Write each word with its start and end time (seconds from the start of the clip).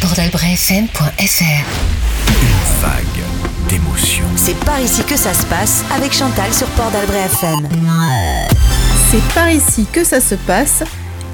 PortalBreFM.fr 0.00 1.64
Une 2.28 2.80
vague 2.80 3.24
d'émotions. 3.68 4.24
C'est 4.36 4.58
par 4.64 4.80
ici 4.80 5.02
que 5.02 5.16
ça 5.16 5.34
se 5.34 5.44
passe 5.46 5.84
avec 5.94 6.12
Chantal 6.12 6.54
sur 6.54 6.68
Port 6.68 6.90
d'Albret 6.92 7.24
FM. 7.24 7.68
C'est 9.10 9.34
par 9.34 9.50
ici 9.50 9.86
que 9.92 10.04
ça 10.04 10.20
se 10.20 10.36
passe, 10.36 10.84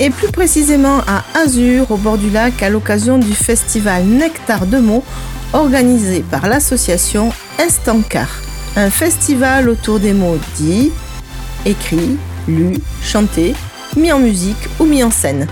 et 0.01 0.09
plus 0.09 0.31
précisément 0.31 1.01
à 1.07 1.25
Azur, 1.39 1.91
au 1.91 1.97
bord 1.97 2.17
du 2.17 2.31
lac, 2.31 2.63
à 2.63 2.71
l'occasion 2.71 3.19
du 3.19 3.35
festival 3.35 4.05
Nectar 4.05 4.67
de 4.67 4.79
mots 4.79 5.05
organisé 5.53 6.25
par 6.31 6.47
l'association 6.47 7.33
Estancar. 7.59 8.29
Un 8.77 8.89
festival 8.89 9.69
autour 9.69 10.01
des 10.01 10.15
mots 10.15 10.39
dits, 10.57 10.91
écrits, 11.67 12.17
lus, 12.49 12.79
chantés, 13.03 13.55
mis 13.97 14.11
en 14.11 14.19
musique 14.19 14.69
ou 14.81 14.85
mis 14.85 15.05
en 15.05 15.11
scène. 15.11 15.47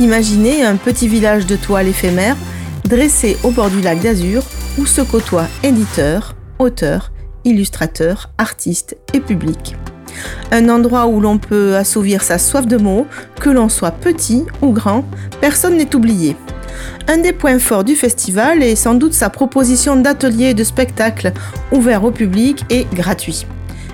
Imaginez 0.00 0.62
un 0.62 0.76
petit 0.76 1.08
village 1.08 1.44
de 1.44 1.56
toile 1.56 1.86
éphémère 1.86 2.36
dressé 2.88 3.36
au 3.44 3.50
bord 3.50 3.68
du 3.68 3.82
lac 3.82 4.00
d'Azur 4.00 4.42
où 4.78 4.86
se 4.86 5.02
côtoient 5.02 5.48
éditeurs, 5.62 6.34
auteurs, 6.58 7.12
illustrateurs, 7.44 8.30
artistes 8.38 8.96
et 9.12 9.20
public. 9.20 9.76
Un 10.52 10.70
endroit 10.70 11.06
où 11.06 11.20
l'on 11.20 11.36
peut 11.36 11.76
assouvir 11.76 12.22
sa 12.22 12.38
soif 12.38 12.66
de 12.66 12.78
mots, 12.78 13.06
que 13.40 13.50
l'on 13.50 13.68
soit 13.68 13.90
petit 13.90 14.44
ou 14.62 14.72
grand, 14.72 15.04
personne 15.42 15.76
n'est 15.76 15.94
oublié. 15.94 16.34
Un 17.06 17.18
des 17.18 17.34
points 17.34 17.58
forts 17.58 17.84
du 17.84 17.94
festival 17.94 18.62
est 18.62 18.76
sans 18.76 18.94
doute 18.94 19.12
sa 19.12 19.28
proposition 19.28 19.96
d'ateliers 19.96 20.50
et 20.50 20.54
de 20.54 20.64
spectacles 20.64 21.34
ouverts 21.72 22.04
au 22.04 22.10
public 22.10 22.64
et 22.70 22.86
gratuits. 22.94 23.46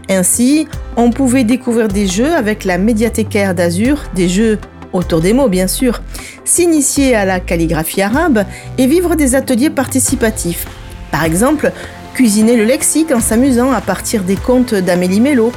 Ainsi, 0.08 0.68
on 0.96 1.10
pouvait 1.10 1.42
découvrir 1.42 1.88
des 1.88 2.06
jeux 2.06 2.32
avec 2.32 2.62
la 2.62 2.78
médiathécaire 2.78 3.56
d'Azur, 3.56 4.04
des 4.14 4.28
jeux 4.28 4.60
autour 4.96 5.20
des 5.20 5.32
mots 5.32 5.48
bien 5.48 5.66
sûr, 5.66 6.02
s'initier 6.44 7.14
à 7.14 7.24
la 7.24 7.40
calligraphie 7.40 8.02
arabe 8.02 8.44
et 8.78 8.86
vivre 8.86 9.14
des 9.14 9.34
ateliers 9.34 9.70
participatifs. 9.70 10.66
Par 11.10 11.24
exemple, 11.24 11.72
cuisiner 12.14 12.56
le 12.56 12.64
lexique 12.64 13.12
en 13.12 13.20
s'amusant 13.20 13.72
à 13.72 13.80
partir 13.80 14.22
des 14.22 14.36
contes 14.36 14.74
d'Amélie 14.74 15.20
Mello, 15.20 15.52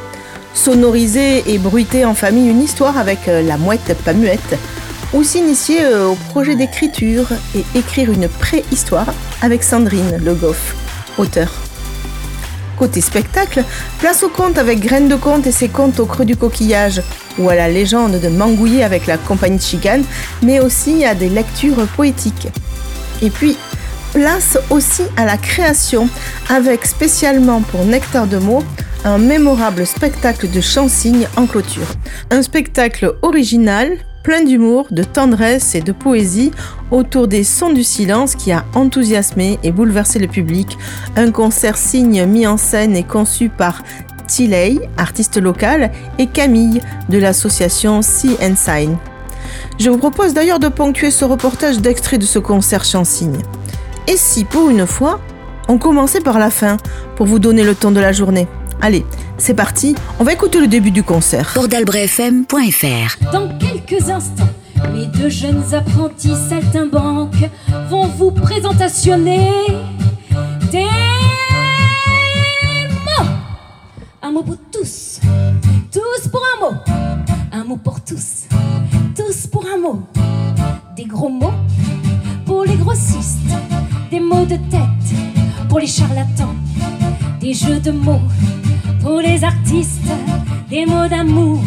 sonoriser 0.53 1.43
et 1.47 1.57
bruiter 1.57 2.05
en 2.05 2.13
famille 2.13 2.49
une 2.49 2.61
histoire 2.61 2.97
avec 2.97 3.27
euh, 3.27 3.41
la 3.41 3.57
mouette 3.57 3.95
pas 4.03 4.13
muette, 4.13 4.57
ou 5.13 5.23
s'initier 5.23 5.83
euh, 5.83 6.07
au 6.07 6.15
projet 6.15 6.55
d'écriture 6.55 7.27
et 7.55 7.63
écrire 7.77 8.11
une 8.11 8.27
préhistoire 8.27 9.13
avec 9.41 9.63
Sandrine 9.63 10.17
Le 10.23 10.33
Goff, 10.33 10.75
auteur. 11.17 11.68
Côté 12.79 13.01
spectacle, 13.01 13.65
place 13.99 14.23
au 14.23 14.29
conte 14.29 14.57
avec 14.57 14.79
Graines 14.79 15.09
de 15.09 15.17
Conte 15.17 15.45
et 15.45 15.51
ses 15.51 15.67
contes 15.67 15.99
au 15.99 16.05
creux 16.05 16.23
du 16.23 16.37
coquillage, 16.37 17.01
ou 17.37 17.49
à 17.49 17.55
la 17.55 17.67
légende 17.67 18.21
de 18.21 18.29
Mangouillé 18.29 18.85
avec 18.85 19.05
la 19.05 19.17
compagnie 19.17 19.59
Chicane, 19.59 20.05
mais 20.41 20.61
aussi 20.61 21.03
à 21.03 21.13
des 21.13 21.27
lectures 21.27 21.85
poétiques. 21.97 22.47
Et 23.21 23.29
puis, 23.29 23.57
place 24.13 24.57
aussi 24.69 25.03
à 25.17 25.25
la 25.25 25.35
création, 25.35 26.07
avec 26.47 26.85
spécialement 26.85 27.59
pour 27.59 27.83
Nectar 27.83 28.27
de 28.27 28.37
mots, 28.37 28.63
un 29.03 29.17
mémorable 29.17 29.85
spectacle 29.85 30.49
de 30.49 30.61
chansignes 30.61 31.27
en 31.35 31.47
clôture. 31.47 31.87
Un 32.31 32.41
spectacle 32.41 33.13
original, 33.21 33.97
plein 34.23 34.43
d'humour, 34.43 34.87
de 34.91 35.03
tendresse 35.03 35.75
et 35.75 35.81
de 35.81 35.91
poésie 35.91 36.51
autour 36.91 37.27
des 37.27 37.43
sons 37.43 37.71
du 37.71 37.83
silence 37.83 38.35
qui 38.35 38.51
a 38.51 38.65
enthousiasmé 38.73 39.59
et 39.63 39.71
bouleversé 39.71 40.19
le 40.19 40.27
public. 40.27 40.77
Un 41.15 41.31
concert 41.31 41.77
signe 41.77 42.25
mis 42.25 42.47
en 42.47 42.57
scène 42.57 42.95
et 42.95 43.03
conçu 43.03 43.49
par 43.49 43.83
Tiley, 44.27 44.77
artiste 44.97 45.37
local, 45.37 45.91
et 46.17 46.27
Camille 46.27 46.81
de 47.09 47.17
l'association 47.17 48.01
Sea 48.01 48.37
and 48.41 48.55
Sign. 48.55 48.97
Je 49.79 49.89
vous 49.89 49.97
propose 49.97 50.33
d'ailleurs 50.33 50.59
de 50.59 50.67
ponctuer 50.67 51.11
ce 51.11 51.25
reportage 51.25 51.79
d'extrait 51.79 52.17
de 52.17 52.25
ce 52.25 52.39
concert 52.39 52.83
chansigne. 52.83 53.39
Et 54.07 54.17
si 54.17 54.43
pour 54.43 54.69
une 54.69 54.85
fois, 54.85 55.19
on 55.67 55.77
commençait 55.77 56.21
par 56.21 56.39
la 56.39 56.49
fin 56.49 56.77
pour 57.15 57.25
vous 57.25 57.39
donner 57.39 57.63
le 57.63 57.75
temps 57.75 57.91
de 57.91 57.99
la 57.99 58.11
journée 58.11 58.47
Allez, 58.81 59.05
c'est 59.37 59.53
parti, 59.53 59.93
on 60.19 60.23
va 60.23 60.31
écouter 60.31 60.61
le 60.61 60.67
début 60.67 60.91
du 60.91 61.03
concert. 61.03 61.51
Portalbrefm.fr 61.53 63.31
Dans 63.33 63.49
quelques 63.57 64.09
instants, 64.09 64.47
mes 64.93 65.05
deux 65.07 65.27
jeunes 65.27 65.63
apprentis 65.73 66.35
saltimbanques 66.47 67.49
vont 67.89 68.07
vous 68.07 68.31
présentationner 68.31 69.49
des 70.71 70.85
mots. 73.05 73.27
Un 74.21 74.31
mot 74.31 74.43
pour 74.43 74.57
tous, 74.71 75.19
tous 75.91 76.29
pour 76.29 76.41
un 76.55 76.71
mot. 76.71 76.77
Un 77.51 77.65
mot 77.65 77.75
pour 77.75 77.99
tous, 78.01 78.45
tous 79.13 79.47
pour 79.47 79.65
un 79.65 79.77
mot. 79.77 80.03
Des 80.95 81.03
gros 81.03 81.29
mots 81.29 81.51
pour 82.45 82.63
les 82.63 82.75
grossistes, 82.75 83.51
des 84.09 84.21
mots 84.21 84.45
de 84.45 84.55
tête 84.55 85.38
pour 85.69 85.79
les 85.79 85.87
charlatans, 85.87 86.55
des 87.39 87.53
jeux 87.53 87.79
de 87.79 87.91
mots 87.91 88.21
pour 89.01 89.19
les 89.19 89.43
artistes, 89.43 90.11
des 90.69 90.85
mots 90.85 91.07
d'amour 91.07 91.61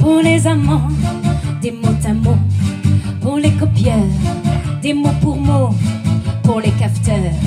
pour 0.00 0.20
les 0.22 0.46
amants, 0.46 0.88
des 1.60 1.70
mots 1.70 2.02
à 2.04 2.14
mots 2.14 2.38
pour 3.20 3.36
les 3.36 3.52
copieurs, 3.52 4.12
des 4.82 4.94
mots 4.94 5.18
pour 5.20 5.36
mots 5.36 5.74
pour 6.42 6.60
les 6.60 6.70
cafeteurs, 6.72 7.38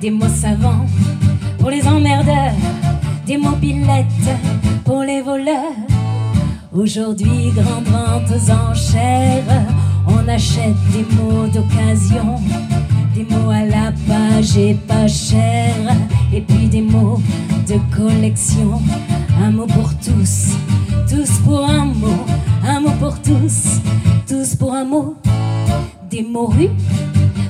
des 0.00 0.10
mots 0.10 0.28
savants 0.28 0.86
pour 1.58 1.70
les 1.70 1.86
emmerdeurs, 1.86 2.54
des 3.26 3.38
mobilettes 3.38 4.30
pour 4.84 5.02
les 5.02 5.22
voleurs. 5.22 5.76
Aujourd'hui, 6.72 7.50
grande 7.54 7.88
vente 7.88 8.30
aux 8.30 8.50
enchères, 8.50 9.44
on 10.06 10.28
achète 10.28 10.80
des 10.92 11.04
mots 11.16 11.46
d'occasion, 11.46 12.36
des 13.20 13.34
mots 13.34 13.50
à 13.50 13.64
la 13.64 13.92
page 14.08 14.56
et 14.56 14.74
pas 14.74 15.06
cher, 15.06 15.74
et 16.32 16.40
puis 16.40 16.68
des 16.68 16.80
mots 16.80 17.20
de 17.68 17.76
collection. 17.94 18.80
Un 19.42 19.50
mot 19.50 19.66
pour 19.66 19.90
tous, 19.98 20.54
tous 21.08 21.30
pour 21.44 21.68
un 21.68 21.84
mot, 21.84 22.24
un 22.66 22.80
mot 22.80 22.92
pour 22.98 23.20
tous, 23.20 23.80
tous 24.26 24.54
pour 24.54 24.74
un 24.74 24.84
mot. 24.84 25.16
Des 26.10 26.22
morues 26.22 26.70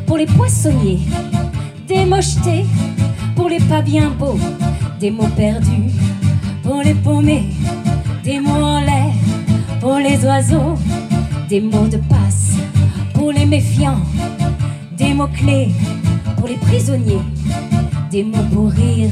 pour 0.06 0.16
les 0.16 0.26
poissonniers, 0.26 1.00
des 1.86 2.04
mochetés 2.04 2.64
pour 3.36 3.48
les 3.48 3.60
pas 3.60 3.82
bien 3.82 4.10
beaux, 4.10 4.38
des 4.98 5.10
mots 5.10 5.34
perdus 5.36 5.92
pour 6.62 6.82
les 6.82 6.94
paumés, 6.94 7.50
des 8.24 8.40
mots 8.40 8.64
en 8.64 8.80
l'air 8.80 9.12
pour 9.80 9.96
les 9.96 10.24
oiseaux, 10.24 10.74
des 11.48 11.60
mots 11.60 11.88
de 11.88 11.98
passe 11.98 12.54
pour 13.14 13.32
les 13.32 13.46
méfiants, 13.46 14.02
des 15.00 15.14
mots 15.14 15.28
clés 15.28 15.68
pour 16.36 16.46
les 16.46 16.56
prisonniers, 16.56 17.24
des 18.10 18.22
mots 18.22 18.48
pour 18.52 18.70
rire 18.70 19.10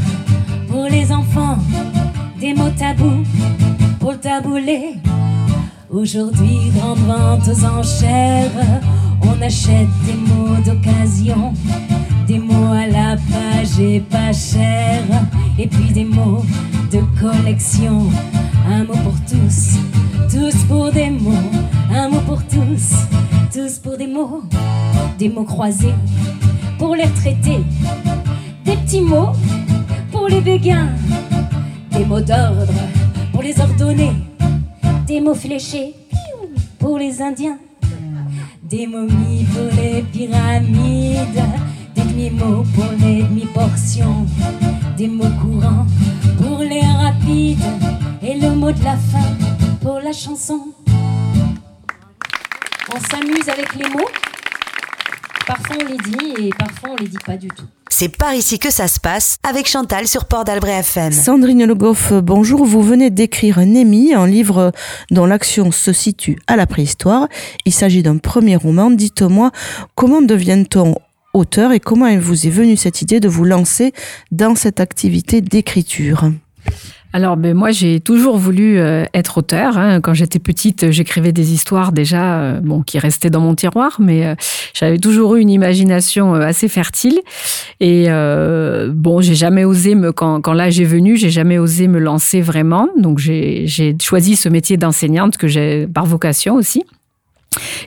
pour 0.68 0.84
les 0.84 1.10
enfants, 1.10 1.56
des 2.38 2.52
mots 2.52 2.74
tabous 2.78 3.24
pour 3.98 4.12
le. 4.12 4.98
Aujourd'hui, 5.90 6.70
grande 6.76 6.98
vente 6.98 7.48
aux 7.48 7.64
enchères, 7.64 8.50
on 9.22 9.40
achète 9.40 9.88
des 10.04 10.12
mots 10.12 10.60
d'occasion, 10.62 11.54
des 12.26 12.38
mots 12.38 12.74
à 12.74 12.86
la 12.86 13.16
page 13.16 13.80
et 13.80 14.00
pas 14.00 14.32
cher, 14.34 15.02
et 15.58 15.66
puis 15.66 15.90
des 15.90 16.04
mots 16.04 16.44
de 16.92 17.00
collection. 17.18 18.10
Un 18.70 18.84
mot 18.84 18.98
pour 19.04 19.18
tous, 19.26 19.78
tous 20.30 20.64
pour 20.68 20.92
des 20.92 21.08
mots, 21.08 21.50
un 21.90 22.10
mot 22.10 22.20
pour 22.26 22.42
tous, 22.44 22.92
tous 23.52 23.78
pour 23.78 23.96
des 23.96 24.06
mots, 24.06 24.42
des 25.18 25.28
mots 25.28 25.44
croisés 25.44 25.94
pour 26.78 26.94
les 26.94 27.04
retraités, 27.04 27.64
des 28.64 28.76
petits 28.76 29.00
mots 29.00 29.32
pour 30.12 30.28
les 30.28 30.40
béguins, 30.40 30.90
des 31.92 32.04
mots 32.04 32.20
d'ordre 32.20 32.66
pour 33.32 33.42
les 33.42 33.58
ordonnés, 33.60 34.12
des 35.06 35.20
mots 35.20 35.34
fléchés 35.34 35.94
pour 36.78 36.98
les 36.98 37.22
Indiens, 37.22 37.58
des 38.62 38.86
momies 38.86 39.46
pour 39.52 39.70
les 39.76 40.02
pyramides, 40.02 41.42
des 41.94 42.02
demi-mots 42.02 42.64
pour 42.74 42.92
les 43.00 43.22
demi-portions, 43.22 44.26
des 44.96 45.08
mots 45.08 45.24
courants 45.40 45.86
pour 46.36 46.58
les 46.58 46.82
rapides, 46.82 47.58
et 48.22 48.38
le 48.38 48.54
mot 48.54 48.72
de 48.72 48.84
la 48.84 48.96
fin 48.96 49.28
pour 49.80 50.00
la 50.00 50.12
chanson. 50.12 50.60
On 52.90 53.00
s'amuse 53.00 53.48
avec 53.50 53.74
les 53.74 53.88
mots. 53.90 54.08
Parfois 55.46 55.76
on 55.82 55.84
les 55.84 55.98
dit 55.98 56.46
et 56.46 56.50
parfois 56.58 56.90
on 56.92 56.96
les 56.96 57.08
dit 57.08 57.18
pas 57.24 57.36
du 57.36 57.48
tout. 57.48 57.66
C'est 57.90 58.16
par 58.16 58.32
ici 58.32 58.58
que 58.58 58.70
ça 58.70 58.88
se 58.88 58.98
passe 58.98 59.36
avec 59.42 59.68
Chantal 59.68 60.08
sur 60.08 60.24
Port 60.24 60.44
d'Albret 60.44 60.78
FM. 60.78 61.12
Sandrine 61.12 61.66
Le 61.66 61.74
Goff, 61.74 62.14
bonjour. 62.14 62.64
Vous 62.64 62.80
venez 62.80 63.10
d'écrire 63.10 63.58
Némi, 63.58 64.14
un 64.14 64.26
livre 64.26 64.72
dont 65.10 65.26
l'action 65.26 65.70
se 65.70 65.92
situe 65.92 66.38
à 66.46 66.56
la 66.56 66.66
préhistoire. 66.66 67.28
Il 67.66 67.74
s'agit 67.74 68.02
d'un 68.02 68.16
premier 68.16 68.56
roman. 68.56 68.90
Dites-moi, 68.90 69.50
comment 69.94 70.22
devient-on 70.22 70.94
auteur 71.34 71.72
et 71.72 71.80
comment 71.80 72.16
vous 72.18 72.46
est 72.46 72.50
venue 72.50 72.78
cette 72.78 73.02
idée 73.02 73.20
de 73.20 73.28
vous 73.28 73.44
lancer 73.44 73.92
dans 74.30 74.54
cette 74.54 74.80
activité 74.80 75.42
d'écriture? 75.42 76.30
Alors, 77.14 77.38
ben, 77.38 77.54
moi, 77.56 77.70
j'ai 77.70 78.00
toujours 78.00 78.36
voulu 78.36 78.78
euh, 78.78 79.04
être 79.14 79.38
auteur. 79.38 79.78
hein. 79.78 80.00
Quand 80.02 80.12
j'étais 80.12 80.38
petite, 80.38 80.90
j'écrivais 80.90 81.32
des 81.32 81.52
histoires 81.54 81.92
déjà, 81.92 82.38
euh, 82.40 82.60
bon, 82.60 82.82
qui 82.82 82.98
restaient 82.98 83.30
dans 83.30 83.40
mon 83.40 83.54
tiroir, 83.54 83.96
mais 83.98 84.26
euh, 84.26 84.34
j'avais 84.74 84.98
toujours 84.98 85.36
eu 85.36 85.40
une 85.40 85.48
imagination 85.48 86.34
euh, 86.34 86.40
assez 86.40 86.68
fertile. 86.68 87.18
Et 87.80 88.06
euh, 88.08 88.90
bon, 88.92 89.22
j'ai 89.22 89.34
jamais 89.34 89.64
osé 89.64 89.94
me, 89.94 90.12
quand, 90.12 90.42
quand 90.42 90.52
l'âge 90.52 90.80
est 90.80 90.84
venu, 90.84 91.16
j'ai 91.16 91.30
jamais 91.30 91.58
osé 91.58 91.88
me 91.88 91.98
lancer 91.98 92.42
vraiment. 92.42 92.88
Donc, 92.98 93.18
j'ai 93.18 93.66
j'ai 93.66 93.96
choisi 94.00 94.36
ce 94.36 94.50
métier 94.50 94.76
d'enseignante 94.76 95.38
que 95.38 95.48
j'ai 95.48 95.86
par 95.86 96.04
vocation 96.04 96.56
aussi. 96.56 96.84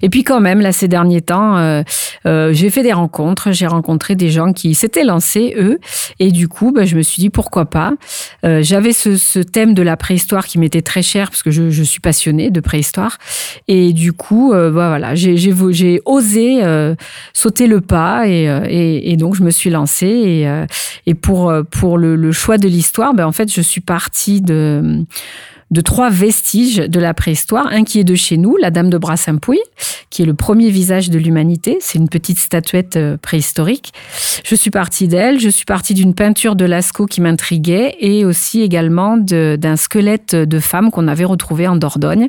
Et 0.02 0.10
puis 0.10 0.24
quand 0.24 0.40
même, 0.40 0.62
là, 0.62 0.72
ces 0.72 0.88
derniers 0.88 1.22
temps, 1.22 1.58
euh, 1.58 1.84
euh, 2.26 2.54
j'ai 2.54 2.70
fait 2.70 2.84
des 2.84 2.94
rencontres, 2.94 3.52
j'ai 3.52 3.68
rencontré 3.68 4.16
des 4.16 4.30
gens 4.30 4.54
qui 4.54 4.74
s'étaient 4.76 5.04
lancés, 5.04 5.54
eux, 5.58 5.80
et 6.20 6.32
du 6.32 6.48
coup, 6.48 6.72
ben, 6.72 6.86
je 6.86 6.96
me 6.96 7.02
suis 7.02 7.22
dit, 7.22 7.30
pourquoi 7.30 7.66
pas? 7.66 7.94
Euh, 8.44 8.62
J'avais 8.64 8.92
ce, 8.92 9.18
ce 9.18 9.40
thème 9.40 9.74
de 9.74 9.82
la 9.82 9.98
préhistoire 9.98 10.46
qui 10.46 10.58
m'était 10.60 10.82
très 10.82 11.02
cher, 11.02 11.30
parce 11.30 11.44
que 11.44 11.52
je, 11.52 11.70
je 11.70 11.84
suis 11.84 12.00
passionnée 12.00 12.50
de 12.50 12.60
préhistoire, 12.60 13.18
et 13.68 13.94
du 13.94 14.14
coup, 14.14 14.52
bah, 14.52 14.70
voilà, 14.70 15.16
j'ai 15.16 16.02
osé 16.06 16.64
euh, 16.64 16.96
sauter 17.34 17.68
le 17.68 17.82
pas, 17.82 18.28
et, 18.28 18.50
euh, 18.50 18.66
et, 18.68 19.12
et 19.12 19.18
donc 19.18 19.36
je 19.36 19.44
me 19.44 19.52
suis 19.52 19.70
lancée, 19.70 20.08
et, 20.08 20.66
et 21.06 21.14
pour, 21.14 21.54
pour 21.70 21.98
le, 21.98 22.16
le 22.16 22.32
choix 22.32 22.58
de 22.58 22.68
l'histoire, 22.68 23.14
ben, 23.14 23.26
en 23.26 23.32
fait, 23.32 23.52
je 23.52 23.62
suis 23.62 23.82
partie 23.82 24.42
de 24.42 25.06
de 25.72 25.82
trois 25.82 26.10
vestiges 26.10 26.78
de 26.78 27.00
la 27.00 27.14
préhistoire. 27.14 27.68
Un 27.68 27.84
qui 27.84 28.00
est 28.00 28.04
de 28.04 28.16
chez 28.16 28.38
nous, 28.38 28.58
la 28.58 28.72
Dame 28.72 28.90
de 28.90 28.98
Brassampouille, 28.98 29.62
qui 30.10 30.22
est 30.22 30.26
le 30.26 30.34
premier 30.34 30.70
visage 30.70 31.10
de 31.10 31.18
l'humanité. 31.18 31.78
C'est 31.80 31.98
une 31.98 32.10
petite 32.10 32.40
statuette 32.40 32.98
euh, 32.98 33.18
préhistorique. 33.18 33.94
Je 34.44 34.56
suis 34.56 34.72
partie 34.72 35.08
d'elle. 35.08 35.40
Je 35.40 35.50
suis 35.50 35.66
partie 35.66 35.94
d'une 35.94 36.14
peinture 36.14 36.56
de 36.56 36.66
Lascaux 36.66 37.06
qui 37.06 37.22
m'intriguait 37.22 37.96
et 38.00 38.26
aussi 38.26 38.62
également 38.62 39.18
d'un 39.18 39.76
squelette 39.76 40.36
de 40.36 40.60
femme 40.60 40.92
qu'on 40.92 41.08
avait 41.08 41.26
retrouvé 41.26 41.68
en 41.68 41.76
Dordogne. 41.78 42.28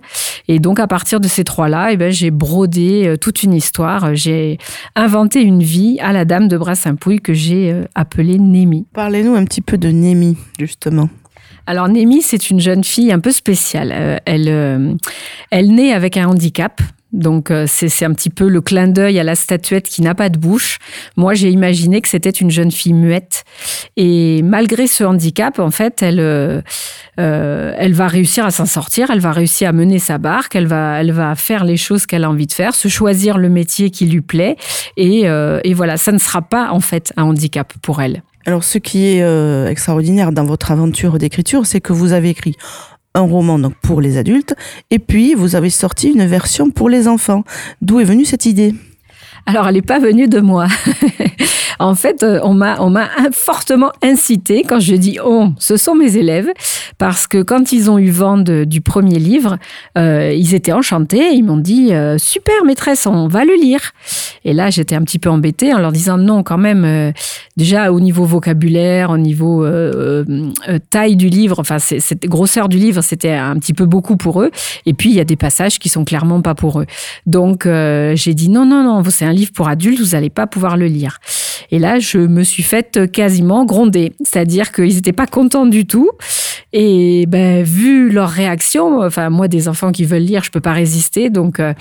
Et 0.48 0.58
donc, 0.58 0.78
à 0.78 0.86
partir 0.86 1.20
de 1.20 1.28
ces 1.28 1.44
trois-là, 1.44 1.92
eh 1.92 1.96
ben, 1.96 2.12
j'ai 2.12 2.30
brodé 2.30 3.06
euh, 3.06 3.16
toute 3.16 3.42
une 3.42 3.54
histoire. 3.54 4.14
J'ai 4.14 4.58
inventé 4.94 5.42
une 5.42 5.62
vie 5.62 5.98
à 6.00 6.12
la 6.12 6.24
Dame 6.24 6.48
de 6.48 6.56
Brassampouille 6.56 7.20
que 7.20 7.34
j'ai 7.34 7.72
euh, 7.72 7.84
appelée 7.94 8.38
Némi. 8.38 8.86
Parlez-nous 8.92 9.34
un 9.34 9.44
petit 9.44 9.60
peu 9.60 9.78
de 9.78 9.88
Némi, 9.88 10.36
justement. 10.58 11.08
Alors 11.66 11.88
Némi, 11.88 12.22
c'est 12.22 12.50
une 12.50 12.60
jeune 12.60 12.84
fille 12.84 13.12
un 13.12 13.20
peu 13.20 13.30
spéciale. 13.30 13.92
Euh, 13.94 14.16
elle, 14.24 14.48
euh, 14.48 14.94
elle 15.50 15.74
naît 15.74 15.92
avec 15.92 16.16
un 16.16 16.28
handicap. 16.28 16.80
Donc 17.12 17.50
euh, 17.50 17.66
c'est 17.68 18.04
un 18.04 18.12
petit 18.12 18.30
peu 18.30 18.48
le 18.48 18.60
clin 18.60 18.88
d'œil 18.88 19.18
à 19.18 19.24
la 19.24 19.34
statuette 19.34 19.84
qui 19.84 20.02
n'a 20.02 20.14
pas 20.14 20.28
de 20.28 20.38
bouche. 20.38 20.78
Moi, 21.16 21.34
j'ai 21.34 21.50
imaginé 21.50 22.00
que 22.00 22.08
c'était 22.08 22.30
une 22.30 22.50
jeune 22.50 22.70
fille 22.70 22.94
muette. 22.94 23.44
Et 23.96 24.42
malgré 24.42 24.86
ce 24.86 25.04
handicap, 25.04 25.58
en 25.58 25.70
fait, 25.70 26.02
elle, 26.02 26.20
euh, 26.20 26.62
euh, 27.20 27.74
elle 27.76 27.92
va 27.92 28.08
réussir 28.08 28.46
à 28.46 28.50
s'en 28.50 28.66
sortir. 28.66 29.10
Elle 29.10 29.20
va 29.20 29.32
réussir 29.32 29.68
à 29.68 29.72
mener 29.72 29.98
sa 29.98 30.18
barque. 30.18 30.56
Elle 30.56 30.66
va, 30.66 31.00
elle 31.00 31.12
va 31.12 31.34
faire 31.34 31.64
les 31.64 31.76
choses 31.76 32.06
qu'elle 32.06 32.24
a 32.24 32.30
envie 32.30 32.46
de 32.46 32.52
faire, 32.52 32.74
se 32.74 32.88
choisir 32.88 33.36
le 33.36 33.50
métier 33.50 33.90
qui 33.90 34.06
lui 34.06 34.22
plaît. 34.22 34.56
Et, 34.96 35.22
et 35.22 35.74
voilà, 35.74 35.96
ça 35.96 36.12
ne 36.12 36.18
sera 36.18 36.42
pas 36.42 36.70
en 36.70 36.80
fait 36.80 37.12
un 37.16 37.24
handicap 37.24 37.72
pour 37.82 38.00
elle. 38.00 38.22
Alors, 38.46 38.64
ce 38.64 38.78
qui 38.78 39.06
est 39.06 39.70
extraordinaire 39.70 40.32
dans 40.32 40.44
votre 40.44 40.72
aventure 40.72 41.18
d'écriture, 41.18 41.66
c'est 41.66 41.80
que 41.80 41.92
vous 41.92 42.12
avez 42.12 42.30
écrit 42.30 42.56
un 43.14 43.22
roman 43.22 43.58
donc 43.58 43.74
pour 43.82 44.00
les 44.00 44.16
adultes, 44.16 44.54
et 44.90 44.98
puis 44.98 45.34
vous 45.34 45.56
avez 45.56 45.70
sorti 45.70 46.08
une 46.08 46.26
version 46.26 46.70
pour 46.70 46.88
les 46.88 47.08
enfants. 47.08 47.44
D'où 47.80 48.00
est 48.00 48.04
venue 48.04 48.24
cette 48.24 48.46
idée? 48.46 48.74
Alors, 49.46 49.66
elle 49.66 49.74
n'est 49.74 49.82
pas 49.82 49.98
venue 49.98 50.28
de 50.28 50.40
moi. 50.40 50.66
en 51.78 51.94
fait, 51.94 52.22
euh, 52.22 52.40
on 52.42 52.54
m'a, 52.54 52.78
fortement 53.32 53.92
incité, 54.02 54.62
quand 54.62 54.80
je 54.80 54.94
dis 54.94 55.18
on, 55.24 55.54
ce 55.58 55.76
sont 55.76 55.94
mes 55.94 56.16
élèves, 56.16 56.48
parce 56.98 57.26
que 57.26 57.42
quand 57.42 57.72
ils 57.72 57.90
ont 57.90 57.98
eu 57.98 58.10
vent 58.10 58.38
du 58.38 58.80
premier 58.80 59.18
livre, 59.18 59.58
euh, 59.98 60.32
ils 60.32 60.54
étaient 60.54 60.72
enchantés. 60.72 61.32
Ils 61.32 61.42
m'ont 61.42 61.56
dit 61.56 61.92
euh, 61.92 62.18
Super 62.18 62.64
maîtresse, 62.64 63.06
on 63.06 63.28
va 63.28 63.44
le 63.44 63.54
lire. 63.54 63.92
Et 64.44 64.52
là, 64.52 64.70
j'étais 64.70 64.94
un 64.94 65.02
petit 65.02 65.18
peu 65.18 65.30
embêtée 65.30 65.72
en 65.72 65.78
leur 65.78 65.92
disant 65.92 66.18
non, 66.18 66.42
quand 66.42 66.58
même, 66.58 67.12
déjà 67.56 67.92
au 67.92 68.00
niveau 68.00 68.24
vocabulaire, 68.24 69.10
au 69.10 69.18
niveau 69.18 69.66
taille 70.90 71.16
du 71.16 71.28
livre, 71.28 71.58
enfin, 71.58 71.78
c'est- 71.78 72.26
grosseur 72.26 72.68
du 72.68 72.78
livre, 72.78 73.02
c'était 73.02 73.32
un 73.32 73.56
petit 73.56 73.72
peu 73.72 73.86
beaucoup 73.86 74.16
pour 74.16 74.42
eux. 74.42 74.50
Et 74.86 74.94
puis, 74.94 75.10
il 75.10 75.16
y 75.16 75.20
a 75.20 75.24
des 75.24 75.36
passages 75.36 75.78
qui 75.78 75.88
sont 75.88 76.04
clairement 76.04 76.40
pas 76.42 76.54
pour 76.54 76.80
eux. 76.80 76.86
Donc, 77.26 77.64
j'ai 77.66 78.34
dit 78.34 78.48
non, 78.48 78.66
non, 78.66 78.82
non, 78.82 79.02
c'est 79.10 79.24
un 79.24 79.32
livre 79.32 79.52
pour 79.52 79.68
adultes, 79.68 80.00
vous 80.00 80.10
n'allez 80.10 80.30
pas 80.30 80.46
pouvoir 80.46 80.76
le 80.76 80.86
lire. 80.86 81.18
Et 81.72 81.78
là, 81.80 81.98
je 81.98 82.18
me 82.18 82.44
suis 82.44 82.62
faite 82.62 83.10
quasiment 83.10 83.64
gronder. 83.64 84.12
C'est-à-dire 84.22 84.70
qu'ils 84.70 84.94
n'étaient 84.94 85.12
pas 85.12 85.26
contents 85.26 85.66
du 85.66 85.86
tout. 85.86 86.10
Et 86.74 87.24
ben, 87.26 87.62
vu 87.64 88.10
leur 88.10 88.28
réaction, 88.30 89.00
enfin, 89.00 89.28
moi, 89.30 89.48
des 89.48 89.68
enfants 89.68 89.90
qui 89.90 90.04
veulent 90.04 90.22
lire, 90.22 90.44
je 90.44 90.50
peux 90.50 90.60
pas 90.60 90.72
résister. 90.72 91.28
Donc, 91.30 91.58
euh, 91.60 91.74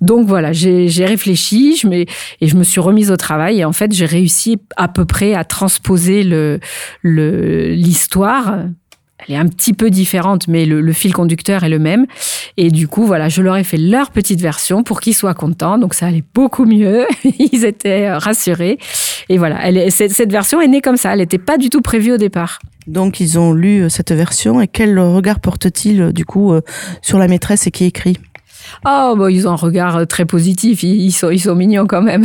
donc 0.00 0.26
voilà, 0.26 0.52
j'ai 0.52 1.04
réfléchi 1.04 1.76
je 1.76 1.86
et 1.86 2.06
je 2.42 2.56
me 2.56 2.64
suis 2.64 2.80
remise 2.80 3.10
au 3.10 3.16
travail. 3.16 3.60
Et 3.60 3.64
en 3.64 3.72
fait, 3.72 3.92
j'ai 3.94 4.04
réussi 4.06 4.58
à 4.76 4.88
peu 4.88 5.04
près 5.04 5.34
à 5.34 5.44
transposer 5.44 6.22
le 6.22 6.60
le- 7.02 7.68
l'histoire. 7.72 8.58
Elle 9.18 9.34
est 9.34 9.38
un 9.38 9.48
petit 9.48 9.72
peu 9.72 9.90
différente, 9.90 10.46
mais 10.46 10.66
le, 10.66 10.92
fil 10.92 11.12
conducteur 11.12 11.64
est 11.64 11.68
le 11.68 11.78
même. 11.78 12.06
Et 12.56 12.70
du 12.70 12.86
coup, 12.86 13.06
voilà, 13.06 13.28
je 13.28 13.42
leur 13.42 13.56
ai 13.56 13.64
fait 13.64 13.78
leur 13.78 14.10
petite 14.10 14.40
version 14.40 14.82
pour 14.82 15.00
qu'ils 15.00 15.14
soient 15.14 15.34
contents. 15.34 15.78
Donc 15.78 15.94
ça 15.94 16.06
allait 16.06 16.24
beaucoup 16.34 16.66
mieux. 16.66 17.06
Ils 17.38 17.64
étaient 17.64 18.08
euh, 18.08 18.18
rassurés. 18.18 18.78
Et 19.28 19.38
voilà, 19.38 19.58
cette, 19.90 20.30
version 20.30 20.60
est 20.60 20.68
née 20.68 20.80
comme 20.80 20.96
ça. 20.96 21.12
Elle 21.12 21.20
n'était 21.20 21.38
pas 21.38 21.56
du 21.56 21.70
tout 21.70 21.80
prévue 21.80 22.12
au 22.12 22.18
départ. 22.18 22.58
Donc, 22.86 23.18
ils 23.18 23.36
ont 23.38 23.52
lu 23.52 23.82
euh, 23.82 23.88
cette 23.88 24.12
version, 24.12 24.60
et 24.60 24.68
quel 24.68 24.96
regard 25.00 25.40
porte-t-il, 25.40 26.00
euh, 26.00 26.12
du 26.12 26.24
coup, 26.24 26.54
sur 27.02 27.18
la 27.18 27.26
maîtresse 27.26 27.66
et 27.66 27.72
qui 27.72 27.84
écrit? 27.84 28.18
Oh, 28.84 29.14
bah, 29.16 29.30
ils 29.30 29.46
ont 29.48 29.52
un 29.52 29.56
regard 29.56 29.96
euh, 29.96 30.04
très 30.04 30.24
positif. 30.24 30.82
Ils, 30.82 31.12
sont, 31.12 31.30
ils 31.30 31.40
sont 31.40 31.54
mignons 31.54 31.86
quand 31.86 32.02
même. 32.02 32.24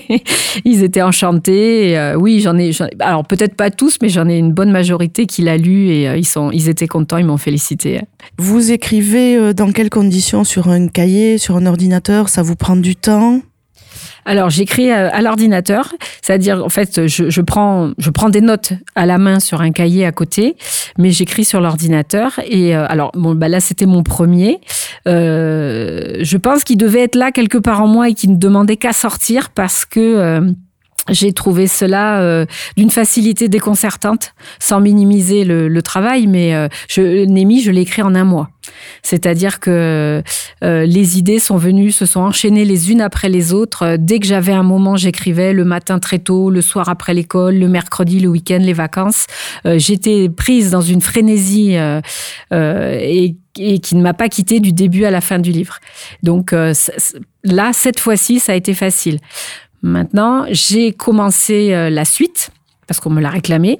ils 0.64 0.82
étaient 0.82 1.02
enchantés. 1.02 1.96
Euh, 1.98 2.14
oui, 2.14 2.40
j'en 2.40 2.58
ai, 2.58 2.70
Alors, 3.00 3.24
peut-être 3.24 3.54
pas 3.54 3.70
tous, 3.70 3.98
mais 4.02 4.08
j'en 4.08 4.28
ai 4.28 4.38
une 4.38 4.52
bonne 4.52 4.70
majorité 4.70 5.26
qui 5.26 5.42
l'a 5.42 5.56
lu 5.56 5.88
et 5.88 6.08
euh, 6.08 6.16
ils, 6.16 6.26
sont, 6.26 6.50
ils 6.50 6.68
étaient 6.68 6.88
contents. 6.88 7.18
Ils 7.18 7.26
m'ont 7.26 7.36
félicité. 7.36 8.00
Vous 8.38 8.72
écrivez 8.72 9.54
dans 9.54 9.72
quelles 9.72 9.90
conditions? 9.90 10.44
Sur 10.44 10.68
un 10.68 10.88
cahier, 10.88 11.38
sur 11.38 11.56
un 11.56 11.66
ordinateur? 11.66 12.28
Ça 12.28 12.42
vous 12.42 12.56
prend 12.56 12.76
du 12.76 12.96
temps? 12.96 13.40
Alors, 14.24 14.50
j'écris 14.50 14.90
euh, 14.90 15.08
à 15.12 15.22
l'ordinateur, 15.22 15.92
c'est-à-dire, 16.22 16.64
en 16.64 16.68
fait, 16.68 17.06
je, 17.06 17.30
je, 17.30 17.40
prends, 17.40 17.92
je 17.98 18.10
prends 18.10 18.28
des 18.28 18.40
notes 18.40 18.72
à 18.94 19.06
la 19.06 19.18
main 19.18 19.40
sur 19.40 19.60
un 19.60 19.72
cahier 19.72 20.04
à 20.06 20.12
côté, 20.12 20.56
mais 20.98 21.10
j'écris 21.10 21.44
sur 21.44 21.60
l'ordinateur. 21.60 22.40
Et 22.46 22.76
euh, 22.76 22.86
alors, 22.88 23.12
bon, 23.14 23.34
bah 23.34 23.48
là, 23.48 23.60
c'était 23.60 23.86
mon 23.86 24.02
premier. 24.02 24.60
Euh, 25.08 26.18
je 26.20 26.36
pense 26.36 26.64
qu'il 26.64 26.76
devait 26.76 27.02
être 27.02 27.16
là 27.16 27.32
quelque 27.32 27.58
part 27.58 27.82
en 27.82 27.86
moi 27.86 28.08
et 28.08 28.14
qu'il 28.14 28.32
ne 28.32 28.36
demandait 28.36 28.76
qu'à 28.76 28.92
sortir 28.92 29.50
parce 29.50 29.84
que. 29.84 30.52
J'ai 31.10 31.32
trouvé 31.32 31.66
cela 31.66 32.20
euh, 32.20 32.46
d'une 32.76 32.90
facilité 32.90 33.48
déconcertante, 33.48 34.34
sans 34.58 34.80
minimiser 34.80 35.44
le, 35.44 35.68
le 35.68 35.82
travail, 35.82 36.26
mais 36.26 36.54
euh, 36.54 36.68
je, 36.88 37.24
Némi, 37.24 37.60
je 37.62 37.70
l'ai 37.70 37.82
écrit 37.82 38.02
en 38.02 38.14
un 38.14 38.24
mois. 38.24 38.50
C'est-à-dire 39.02 39.60
que 39.60 40.22
euh, 40.62 40.86
les 40.86 41.18
idées 41.18 41.38
sont 41.38 41.56
venues, 41.56 41.90
se 41.90 42.06
sont 42.06 42.20
enchaînées 42.20 42.64
les 42.64 42.92
unes 42.92 43.00
après 43.00 43.28
les 43.28 43.52
autres. 43.52 43.82
Euh, 43.84 43.96
Dès 43.98 44.18
que 44.18 44.26
j'avais 44.26 44.52
un 44.52 44.62
moment, 44.62 44.96
j'écrivais 44.96 45.52
le 45.52 45.64
matin 45.64 45.98
très 45.98 46.18
tôt, 46.18 46.50
le 46.50 46.60
soir 46.60 46.88
après 46.88 47.14
l'école, 47.14 47.56
le 47.56 47.68
mercredi, 47.68 48.20
le 48.20 48.28
week-end, 48.28 48.60
les 48.60 48.72
vacances. 48.72 49.26
Euh, 49.66 49.78
J'étais 49.78 50.28
prise 50.28 50.70
dans 50.70 50.80
une 50.80 51.00
frénésie 51.00 51.76
euh, 51.76 52.00
et, 52.52 53.36
et 53.58 53.78
qui 53.80 53.96
ne 53.96 54.02
m'a 54.02 54.14
pas 54.14 54.28
quittée 54.28 54.60
du 54.60 54.72
début 54.72 55.04
à 55.04 55.10
la 55.10 55.20
fin 55.20 55.38
du 55.38 55.50
livre. 55.50 55.78
Donc 56.22 56.52
euh, 56.52 56.72
là, 57.44 57.72
cette 57.72 57.98
fois-ci, 57.98 58.38
ça 58.38 58.52
a 58.52 58.54
été 58.54 58.74
facile. 58.74 59.18
Maintenant, 59.82 60.44
j'ai 60.50 60.92
commencé 60.92 61.72
euh, 61.72 61.90
la 61.90 62.04
suite 62.04 62.50
parce 62.86 62.98
qu'on 62.98 63.10
me 63.10 63.20
l'a 63.20 63.30
réclamé. 63.30 63.78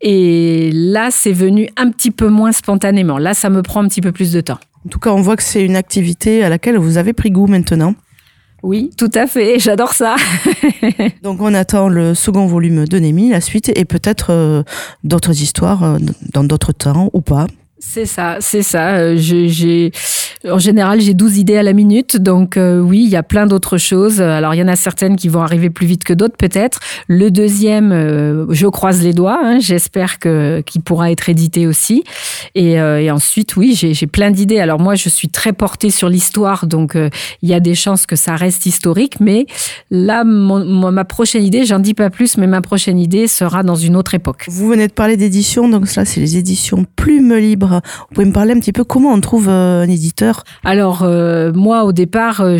Et 0.00 0.70
là, 0.72 1.08
c'est 1.10 1.32
venu 1.32 1.68
un 1.76 1.90
petit 1.90 2.12
peu 2.12 2.28
moins 2.28 2.52
spontanément. 2.52 3.18
Là, 3.18 3.34
ça 3.34 3.50
me 3.50 3.62
prend 3.62 3.82
un 3.82 3.88
petit 3.88 4.00
peu 4.00 4.12
plus 4.12 4.30
de 4.30 4.40
temps. 4.40 4.60
En 4.86 4.90
tout 4.90 5.00
cas, 5.00 5.10
on 5.10 5.20
voit 5.20 5.36
que 5.36 5.42
c'est 5.42 5.64
une 5.64 5.74
activité 5.74 6.44
à 6.44 6.48
laquelle 6.48 6.78
vous 6.78 6.96
avez 6.96 7.12
pris 7.12 7.32
goût 7.32 7.48
maintenant. 7.48 7.94
Oui, 8.62 8.90
tout 8.96 9.10
à 9.14 9.26
fait. 9.26 9.58
J'adore 9.58 9.92
ça. 9.92 10.14
Donc, 11.22 11.40
on 11.40 11.52
attend 11.52 11.88
le 11.88 12.14
second 12.14 12.46
volume 12.46 12.86
de 12.86 12.98
Némi, 12.98 13.30
la 13.30 13.40
suite, 13.40 13.72
et 13.76 13.84
peut-être 13.84 14.30
euh, 14.30 14.62
d'autres 15.04 15.42
histoires 15.42 15.82
euh, 15.82 15.98
dans 16.32 16.44
d'autres 16.44 16.72
temps 16.72 17.10
ou 17.12 17.22
pas. 17.22 17.46
C'est 17.86 18.06
ça, 18.06 18.38
c'est 18.40 18.62
ça. 18.62 18.94
Euh, 18.96 19.14
j'ai, 19.16 19.92
en 20.50 20.58
général, 20.58 21.00
j'ai 21.00 21.14
12 21.14 21.38
idées 21.38 21.58
à 21.58 21.62
la 21.62 21.72
minute. 21.72 22.16
Donc 22.16 22.56
euh, 22.56 22.80
oui, 22.80 23.02
il 23.04 23.10
y 23.10 23.14
a 23.14 23.22
plein 23.22 23.46
d'autres 23.46 23.78
choses. 23.78 24.20
Alors 24.20 24.54
il 24.54 24.58
y 24.58 24.62
en 24.62 24.68
a 24.68 24.74
certaines 24.74 25.14
qui 25.14 25.28
vont 25.28 25.42
arriver 25.42 25.70
plus 25.70 25.86
vite 25.86 26.02
que 26.02 26.12
d'autres 26.12 26.36
peut-être. 26.36 26.80
Le 27.06 27.30
deuxième, 27.30 27.92
euh, 27.92 28.46
je 28.50 28.66
croise 28.66 29.02
les 29.02 29.12
doigts. 29.12 29.38
Hein. 29.40 29.58
J'espère 29.60 30.18
que 30.18 30.60
qu'il 30.62 30.82
pourra 30.82 31.12
être 31.12 31.28
édité 31.28 31.68
aussi. 31.68 32.02
Et, 32.56 32.72
et 32.72 33.10
ensuite, 33.10 33.56
oui, 33.56 33.74
j'ai, 33.78 33.94
j'ai 33.94 34.06
plein 34.06 34.30
d'idées. 34.30 34.58
Alors 34.58 34.80
moi, 34.80 34.94
je 34.94 35.08
suis 35.08 35.28
très 35.28 35.52
portée 35.52 35.90
sur 35.90 36.08
l'histoire, 36.08 36.66
donc 36.66 36.96
il 37.42 37.48
y 37.48 37.54
a 37.54 37.60
des 37.60 37.74
chances 37.74 38.06
que 38.06 38.16
ça 38.16 38.36
reste 38.36 38.66
historique. 38.66 39.20
Mais 39.20 39.46
là, 39.90 40.24
ma 40.24 41.04
prochaine 41.04 41.44
idée, 41.44 41.64
j'en 41.64 41.78
dis 41.78 41.94
pas 41.94 42.10
plus, 42.10 42.38
mais 42.38 42.46
ma 42.46 42.60
prochaine 42.60 42.98
idée 42.98 43.28
sera 43.28 43.62
dans 43.62 43.74
une 43.74 43.96
autre 43.96 44.14
époque. 44.14 44.46
Vous 44.48 44.68
venez 44.68 44.88
de 44.88 44.92
parler 44.92 45.16
d'édition, 45.16 45.68
donc 45.68 45.92
là, 45.94 46.04
c'est 46.04 46.20
les 46.20 46.36
éditions 46.36 46.86
Plume 46.96 47.34
Libre 47.34 47.73
vous 47.82 48.14
pouvez 48.14 48.26
me 48.26 48.32
parler 48.32 48.52
un 48.52 48.60
petit 48.60 48.72
peu 48.72 48.84
comment 48.84 49.12
on 49.12 49.20
trouve 49.20 49.48
euh, 49.48 49.82
un 49.82 49.88
éditeur? 49.88 50.44
Alors 50.64 51.02
euh, 51.02 51.52
moi 51.52 51.84
au 51.84 51.92
départ, 51.92 52.40
euh, 52.42 52.58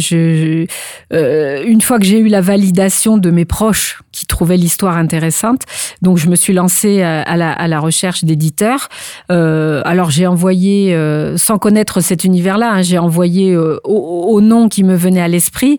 une 1.10 1.80
fois 1.80 1.98
que 1.98 2.04
j'ai 2.04 2.18
eu 2.18 2.28
la 2.28 2.40
validation 2.40 3.18
de 3.18 3.30
mes 3.30 3.44
proches 3.44 4.02
qui 4.12 4.26
trouvaient 4.26 4.56
l'histoire 4.56 4.96
intéressante, 4.96 5.62
donc 6.02 6.18
je 6.18 6.28
me 6.28 6.36
suis 6.36 6.52
lancée 6.52 7.02
à, 7.02 7.36
la, 7.36 7.80
recherche 7.80 8.24
d'éditeurs. 8.24 8.88
alors 9.28 10.10
j'ai 10.10 10.26
envoyé, 10.26 10.96
sans 11.36 11.58
connaître 11.58 12.00
cet 12.00 12.24
univers-là, 12.24 12.70
hein, 12.74 12.82
j'ai 12.82 12.98
envoyé 12.98 13.56
au, 13.56 14.40
nom 14.40 14.68
qui 14.68 14.84
me 14.84 14.94
venait 14.94 15.20
à 15.20 15.28
l'esprit 15.28 15.78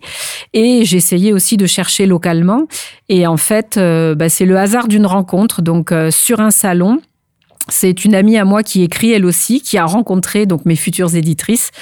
et 0.52 0.80
essayé 0.80 1.32
aussi 1.32 1.56
de 1.56 1.66
chercher 1.66 2.06
localement. 2.06 2.64
Et 3.08 3.26
en 3.26 3.36
fait, 3.36 3.78
bah, 3.78 4.28
c'est 4.28 4.46
le 4.46 4.58
hasard 4.58 4.88
d'une 4.88 5.06
rencontre. 5.06 5.62
Donc 5.62 5.94
sur 6.10 6.40
un 6.40 6.50
salon, 6.50 7.00
c'est 7.68 8.04
une 8.04 8.14
amie 8.14 8.38
à 8.38 8.44
moi 8.44 8.62
qui 8.62 8.82
écrit 8.82 9.12
elle 9.12 9.26
aussi, 9.26 9.60
qui 9.60 9.76
a 9.76 9.84
rencontré 9.84 10.46
donc 10.46 10.64
mes 10.66 10.76
futures 10.76 11.16
éditrices 11.16 11.72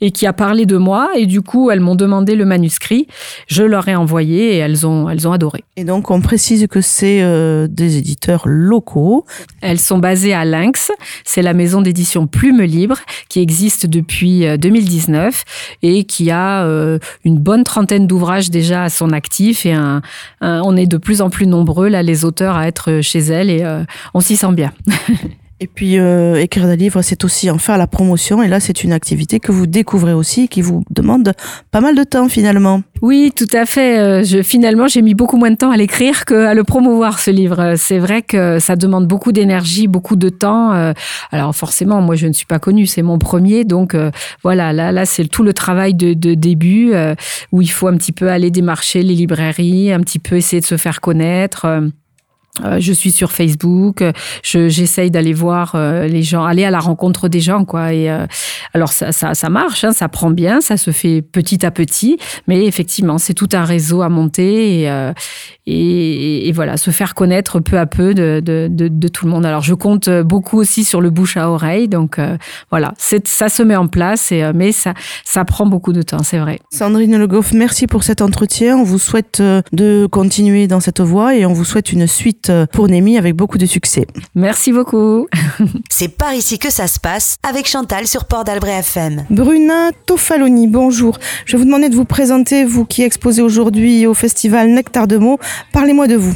et 0.00 0.10
qui 0.10 0.26
a 0.26 0.32
parlé 0.32 0.64
de 0.64 0.78
moi 0.78 1.10
et 1.16 1.26
du 1.26 1.42
coup 1.42 1.70
elles 1.70 1.80
m'ont 1.80 1.94
demandé 1.94 2.34
le 2.34 2.46
manuscrit. 2.46 3.06
Je 3.46 3.62
leur 3.62 3.86
ai 3.88 3.94
envoyé 3.94 4.54
et 4.54 4.58
elles 4.58 4.86
ont 4.86 5.08
elles 5.08 5.28
ont 5.28 5.32
adoré. 5.32 5.64
Et 5.76 5.84
donc 5.84 6.10
on 6.10 6.22
précise 6.22 6.66
que 6.66 6.80
c'est 6.80 7.22
euh, 7.22 7.66
des 7.68 7.98
éditeurs 7.98 8.44
locaux. 8.46 9.26
Elles 9.60 9.80
sont 9.80 9.98
basées 9.98 10.32
à 10.32 10.46
Lynx, 10.46 10.90
c'est 11.24 11.42
la 11.42 11.52
maison 11.52 11.82
d'édition 11.82 12.26
Plume 12.26 12.62
Libre 12.62 12.96
qui 13.28 13.40
existe 13.40 13.86
depuis 13.86 14.46
2019 14.58 15.44
euh, 15.84 15.88
et 15.88 16.04
qui 16.04 16.30
a 16.30 16.64
euh, 16.64 16.98
une 17.24 17.38
bonne 17.38 17.64
trentaine 17.64 18.06
d'ouvrages 18.06 18.50
déjà 18.50 18.84
à 18.84 18.88
son 18.88 19.10
actif 19.10 19.66
et 19.66 19.72
un, 19.72 20.00
on 20.40 20.76
est 20.76 20.86
de 20.86 20.96
plus 20.96 21.20
en 21.20 21.28
plus 21.28 21.46
nombreux 21.46 21.88
là 21.88 22.02
les 22.02 22.24
auteurs 22.24 22.56
à 22.56 22.66
être 22.66 23.00
chez 23.02 23.18
elles 23.18 23.50
et 23.50 23.84
on 24.14 24.20
s'y 24.20 24.36
sent 24.36 24.52
bien. 24.52 24.72
Et 25.60 25.68
puis 25.68 25.98
euh, 25.98 26.34
écrire 26.34 26.66
des 26.66 26.76
livres, 26.76 27.00
c'est 27.02 27.24
aussi 27.24 27.48
en 27.48 27.58
faire 27.58 27.78
la 27.78 27.86
promotion. 27.86 28.42
Et 28.42 28.48
là, 28.48 28.58
c'est 28.58 28.82
une 28.82 28.92
activité 28.92 29.38
que 29.38 29.52
vous 29.52 29.66
découvrez 29.66 30.12
aussi, 30.12 30.48
qui 30.48 30.62
vous 30.62 30.84
demande 30.90 31.32
pas 31.70 31.80
mal 31.80 31.94
de 31.94 32.02
temps 32.02 32.28
finalement. 32.28 32.82
Oui, 33.02 33.32
tout 33.34 33.46
à 33.52 33.64
fait. 33.64 33.98
Euh, 33.98 34.24
je, 34.24 34.42
finalement, 34.42 34.88
j'ai 34.88 35.00
mis 35.00 35.14
beaucoup 35.14 35.36
moins 35.36 35.52
de 35.52 35.56
temps 35.56 35.70
à 35.70 35.76
l'écrire 35.76 36.24
qu'à 36.24 36.54
le 36.54 36.64
promouvoir 36.64 37.20
ce 37.20 37.30
livre. 37.30 37.74
C'est 37.76 37.98
vrai 37.98 38.22
que 38.22 38.58
ça 38.58 38.74
demande 38.74 39.06
beaucoup 39.06 39.30
d'énergie, 39.30 39.86
beaucoup 39.86 40.16
de 40.16 40.28
temps. 40.28 40.72
Euh, 40.72 40.92
alors 41.30 41.54
forcément, 41.54 42.00
moi, 42.00 42.16
je 42.16 42.26
ne 42.26 42.32
suis 42.32 42.46
pas 42.46 42.58
connue, 42.58 42.86
c'est 42.86 43.02
mon 43.02 43.18
premier, 43.18 43.64
donc 43.64 43.96
voilà. 44.42 44.72
Là, 44.72 44.90
là, 44.90 45.06
c'est 45.06 45.26
tout 45.26 45.44
le 45.44 45.52
travail 45.52 45.94
de, 45.94 46.14
de 46.14 46.34
début 46.34 46.92
où 47.52 47.62
il 47.62 47.70
faut 47.70 47.86
un 47.86 47.96
petit 47.96 48.12
peu 48.12 48.28
aller 48.28 48.50
démarcher 48.50 49.02
les 49.02 49.14
librairies, 49.14 49.92
un 49.92 50.00
petit 50.00 50.18
peu 50.18 50.36
essayer 50.36 50.60
de 50.60 50.66
se 50.66 50.76
faire 50.76 51.00
connaître. 51.00 51.66
Euh, 52.62 52.78
je 52.78 52.92
suis 52.92 53.10
sur 53.10 53.32
Facebook, 53.32 54.04
j'essaye 54.44 55.10
d'aller 55.10 55.32
voir 55.32 55.72
euh, 55.74 56.06
les 56.06 56.22
gens, 56.22 56.44
aller 56.44 56.64
à 56.64 56.70
la 56.70 56.78
rencontre 56.78 57.28
des 57.28 57.40
gens, 57.40 57.64
quoi. 57.64 57.92
Et 57.92 58.08
euh, 58.08 58.26
alors 58.74 58.92
ça, 58.92 59.10
ça, 59.10 59.34
ça 59.34 59.48
marche, 59.48 59.82
hein, 59.82 59.90
ça 59.90 60.08
prend 60.08 60.30
bien, 60.30 60.60
ça 60.60 60.76
se 60.76 60.92
fait 60.92 61.20
petit 61.20 61.66
à 61.66 61.72
petit, 61.72 62.16
mais 62.46 62.64
effectivement, 62.64 63.18
c'est 63.18 63.34
tout 63.34 63.48
un 63.54 63.64
réseau 63.64 64.02
à 64.02 64.08
monter 64.08 64.82
et, 64.82 65.12
et, 65.66 66.48
et, 66.48 66.52
voilà, 66.52 66.76
se 66.76 66.92
faire 66.92 67.14
connaître 67.14 67.58
peu 67.58 67.76
à 67.78 67.86
peu 67.86 68.14
de, 68.14 68.40
de, 68.44 68.68
de, 68.70 68.86
de, 68.86 69.08
tout 69.08 69.24
le 69.24 69.32
monde. 69.32 69.46
Alors 69.46 69.62
je 69.62 69.74
compte 69.74 70.08
beaucoup 70.08 70.58
aussi 70.58 70.84
sur 70.84 71.00
le 71.00 71.10
bouche 71.10 71.36
à 71.36 71.50
oreille, 71.50 71.88
donc 71.88 72.20
voilà, 72.70 72.94
ça 72.98 73.48
se 73.48 73.62
met 73.62 73.76
en 73.76 73.88
place, 73.88 74.30
et, 74.30 74.52
mais 74.54 74.70
ça, 74.70 74.94
ça 75.24 75.44
prend 75.44 75.66
beaucoup 75.66 75.92
de 75.92 76.02
temps, 76.02 76.22
c'est 76.22 76.38
vrai. 76.38 76.60
Sandrine 76.70 77.18
Le 77.18 77.26
Goff, 77.26 77.52
merci 77.52 77.88
pour 77.88 78.04
cet 78.04 78.22
entretien. 78.22 78.76
On 78.76 78.84
vous 78.84 78.98
souhaite 78.98 79.42
de 79.72 80.06
continuer 80.06 80.68
dans 80.68 80.80
cette 80.80 81.00
voie 81.00 81.34
et 81.34 81.46
on 81.46 81.52
vous 81.52 81.64
souhaite 81.64 81.92
une 81.92 82.06
suite 82.06 82.43
pour 82.72 82.88
Némi 82.88 83.18
avec 83.18 83.34
beaucoup 83.34 83.58
de 83.58 83.66
succès. 83.66 84.06
Merci 84.34 84.72
beaucoup. 84.72 85.26
C'est 85.90 86.08
par 86.08 86.34
ici 86.34 86.58
que 86.58 86.70
ça 86.70 86.86
se 86.86 87.00
passe 87.00 87.36
avec 87.42 87.68
Chantal 87.68 88.06
sur 88.06 88.24
Port 88.24 88.44
d'Albret 88.44 88.78
FM. 88.78 89.24
Bruna 89.30 89.90
Tofaloni, 90.06 90.66
bonjour. 90.66 91.18
Je 91.46 91.52
vais 91.52 91.58
vous 91.58 91.64
demander 91.66 91.88
de 91.88 91.94
vous 91.94 92.04
présenter, 92.04 92.64
vous 92.64 92.84
qui 92.84 93.02
exposez 93.02 93.42
aujourd'hui 93.42 94.06
au 94.06 94.14
festival 94.14 94.68
Nectar 94.70 95.06
de 95.06 95.16
mots. 95.16 95.38
Parlez-moi 95.72 96.06
de 96.06 96.16
vous. 96.16 96.34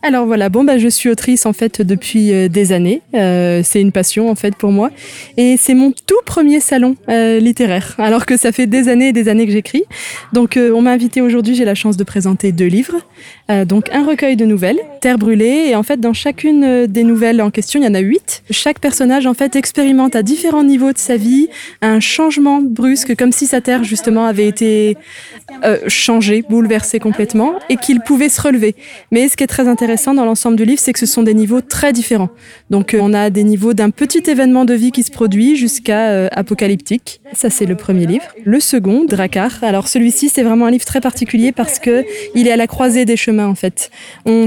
Alors 0.00 0.26
voilà, 0.26 0.48
bon 0.48 0.62
bah 0.62 0.78
je 0.78 0.86
suis 0.86 1.08
autrice 1.10 1.44
en 1.44 1.52
fait 1.52 1.82
depuis 1.82 2.32
euh, 2.32 2.48
des 2.48 2.70
années. 2.70 3.02
Euh, 3.14 3.62
c'est 3.64 3.80
une 3.80 3.90
passion 3.90 4.30
en 4.30 4.36
fait 4.36 4.54
pour 4.54 4.70
moi 4.70 4.90
et 5.36 5.56
c'est 5.58 5.74
mon 5.74 5.90
tout 5.90 6.20
premier 6.24 6.60
salon 6.60 6.94
euh, 7.08 7.40
littéraire. 7.40 7.96
Alors 7.98 8.24
que 8.24 8.36
ça 8.36 8.52
fait 8.52 8.68
des 8.68 8.88
années 8.88 9.08
et 9.08 9.12
des 9.12 9.28
années 9.28 9.44
que 9.44 9.50
j'écris. 9.50 9.82
Donc 10.32 10.56
on 10.56 10.82
m'a 10.82 10.92
invité 10.92 11.20
aujourd'hui, 11.20 11.56
j'ai 11.56 11.64
la 11.64 11.74
chance 11.74 11.96
de 11.96 12.04
présenter 12.04 12.52
deux 12.52 12.66
livres. 12.66 12.96
donc 13.66 13.88
un 13.92 14.04
recueil 14.04 14.36
de 14.36 14.44
nouvelles, 14.44 14.78
Terre 15.00 15.18
brûlée 15.18 15.66
et 15.68 15.74
en 15.74 15.82
fait 15.82 15.98
dans 15.98 16.12
chacune 16.12 16.86
des 16.86 17.02
nouvelles 17.02 17.42
en 17.42 17.50
question, 17.50 17.80
il 17.80 17.84
y 17.84 17.88
en 17.88 17.94
a 17.94 18.00
huit. 18.00 18.42
Chaque 18.50 18.78
personnage 18.78 19.26
en 19.26 19.34
fait 19.34 19.56
expérimente 19.56 20.14
à 20.14 20.22
différents 20.22 20.64
niveaux 20.64 20.92
de 20.92 20.98
sa 20.98 21.16
vie 21.16 21.48
un 21.82 21.98
changement 21.98 22.60
brusque 22.62 23.16
comme 23.16 23.32
si 23.32 23.46
sa 23.46 23.60
terre 23.60 23.82
justement 23.82 24.26
avait 24.26 24.46
été 24.46 24.96
changée, 25.88 26.44
bouleversée 26.48 27.00
complètement 27.00 27.54
et 27.68 27.76
qu'il 27.76 28.00
pouvait 28.00 28.28
se 28.28 28.40
relever. 28.40 28.76
Mais 29.10 29.28
ce 29.28 29.36
qui 29.36 29.44
est 29.44 29.48
très 29.48 29.66
intéressant 29.66 29.87
dans 29.88 30.24
l'ensemble 30.26 30.56
du 30.56 30.66
livre, 30.66 30.80
c'est 30.80 30.92
que 30.92 30.98
ce 30.98 31.06
sont 31.06 31.22
des 31.22 31.32
niveaux 31.32 31.62
très 31.62 31.94
différents. 31.94 32.28
Donc 32.68 32.92
euh, 32.92 33.00
on 33.00 33.14
a 33.14 33.30
des 33.30 33.42
niveaux 33.42 33.72
d'un 33.72 33.88
petit 33.88 34.22
événement 34.30 34.66
de 34.66 34.74
vie 34.74 34.92
qui 34.92 35.02
se 35.02 35.10
produit 35.10 35.56
jusqu'à 35.56 36.10
euh, 36.10 36.28
apocalyptique. 36.32 37.22
Ça 37.32 37.48
c'est 37.48 37.64
le 37.64 37.74
premier 37.74 38.06
livre. 38.06 38.26
Le 38.44 38.60
second, 38.60 39.04
Dracar. 39.04 39.52
Alors 39.62 39.88
celui-ci 39.88 40.28
c'est 40.28 40.42
vraiment 40.42 40.66
un 40.66 40.70
livre 40.70 40.84
très 40.84 41.00
particulier 41.00 41.52
parce 41.52 41.78
que 41.78 42.04
il 42.34 42.46
est 42.46 42.52
à 42.52 42.56
la 42.56 42.66
croisée 42.66 43.06
des 43.06 43.16
chemins 43.16 43.46
en 43.46 43.54
fait. 43.54 43.90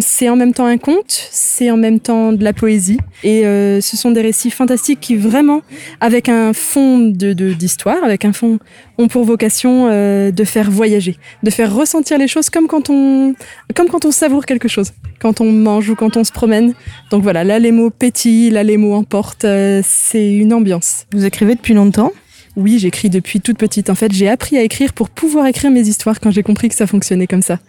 C'est 0.01 0.29
en 0.29 0.35
même 0.35 0.53
temps 0.53 0.65
un 0.65 0.77
conte, 0.77 1.29
c'est 1.31 1.71
en 1.71 1.77
même 1.77 1.99
temps 1.99 2.33
de 2.33 2.43
la 2.43 2.53
poésie 2.53 2.99
et 3.23 3.45
euh, 3.45 3.81
ce 3.81 3.97
sont 3.97 4.11
des 4.11 4.21
récits 4.21 4.51
fantastiques 4.51 4.99
qui 4.99 5.15
vraiment 5.15 5.61
avec 6.01 6.29
un 6.29 6.53
fond 6.53 6.99
de 6.99 7.33
d'histoire, 7.33 8.03
avec 8.03 8.25
un 8.25 8.33
fond 8.33 8.59
ont 8.99 9.07
pour 9.07 9.23
vocation 9.23 9.87
de 9.87 10.43
faire 10.43 10.69
voyager, 10.69 11.17
de 11.41 11.49
faire 11.49 11.73
ressentir 11.73 12.19
les 12.19 12.27
choses 12.27 12.49
comme 12.51 12.67
quand 12.67 12.89
on 12.89 13.33
comme 13.75 13.87
quand 13.89 14.05
on 14.05 14.11
savoure 14.11 14.45
quelque 14.45 14.67
chose 14.67 14.91
on 15.39 15.51
mange 15.51 15.89
ou 15.89 15.95
quand 15.95 16.17
on 16.17 16.23
se 16.23 16.31
promène. 16.31 16.73
Donc 17.11 17.23
voilà, 17.23 17.43
là 17.43 17.59
les 17.59 17.71
mots 17.71 17.89
pétillent, 17.89 18.49
là 18.49 18.63
les 18.63 18.77
mots 18.77 18.95
emportent, 18.95 19.45
euh, 19.45 19.81
c'est 19.83 20.33
une 20.33 20.53
ambiance. 20.53 21.05
Vous 21.13 21.25
écrivez 21.25 21.55
depuis 21.55 21.73
longtemps? 21.73 22.11
Oui, 22.57 22.79
j'écris 22.79 23.09
depuis 23.09 23.39
toute 23.39 23.57
petite. 23.57 23.89
En 23.89 23.95
fait, 23.95 24.11
j'ai 24.11 24.27
appris 24.27 24.57
à 24.57 24.61
écrire 24.61 24.91
pour 24.91 25.09
pouvoir 25.09 25.47
écrire 25.47 25.71
mes 25.71 25.87
histoires 25.87 26.19
quand 26.19 26.31
j'ai 26.31 26.43
compris 26.43 26.67
que 26.67 26.75
ça 26.75 26.85
fonctionnait 26.85 27.27
comme 27.27 27.41
ça. 27.41 27.59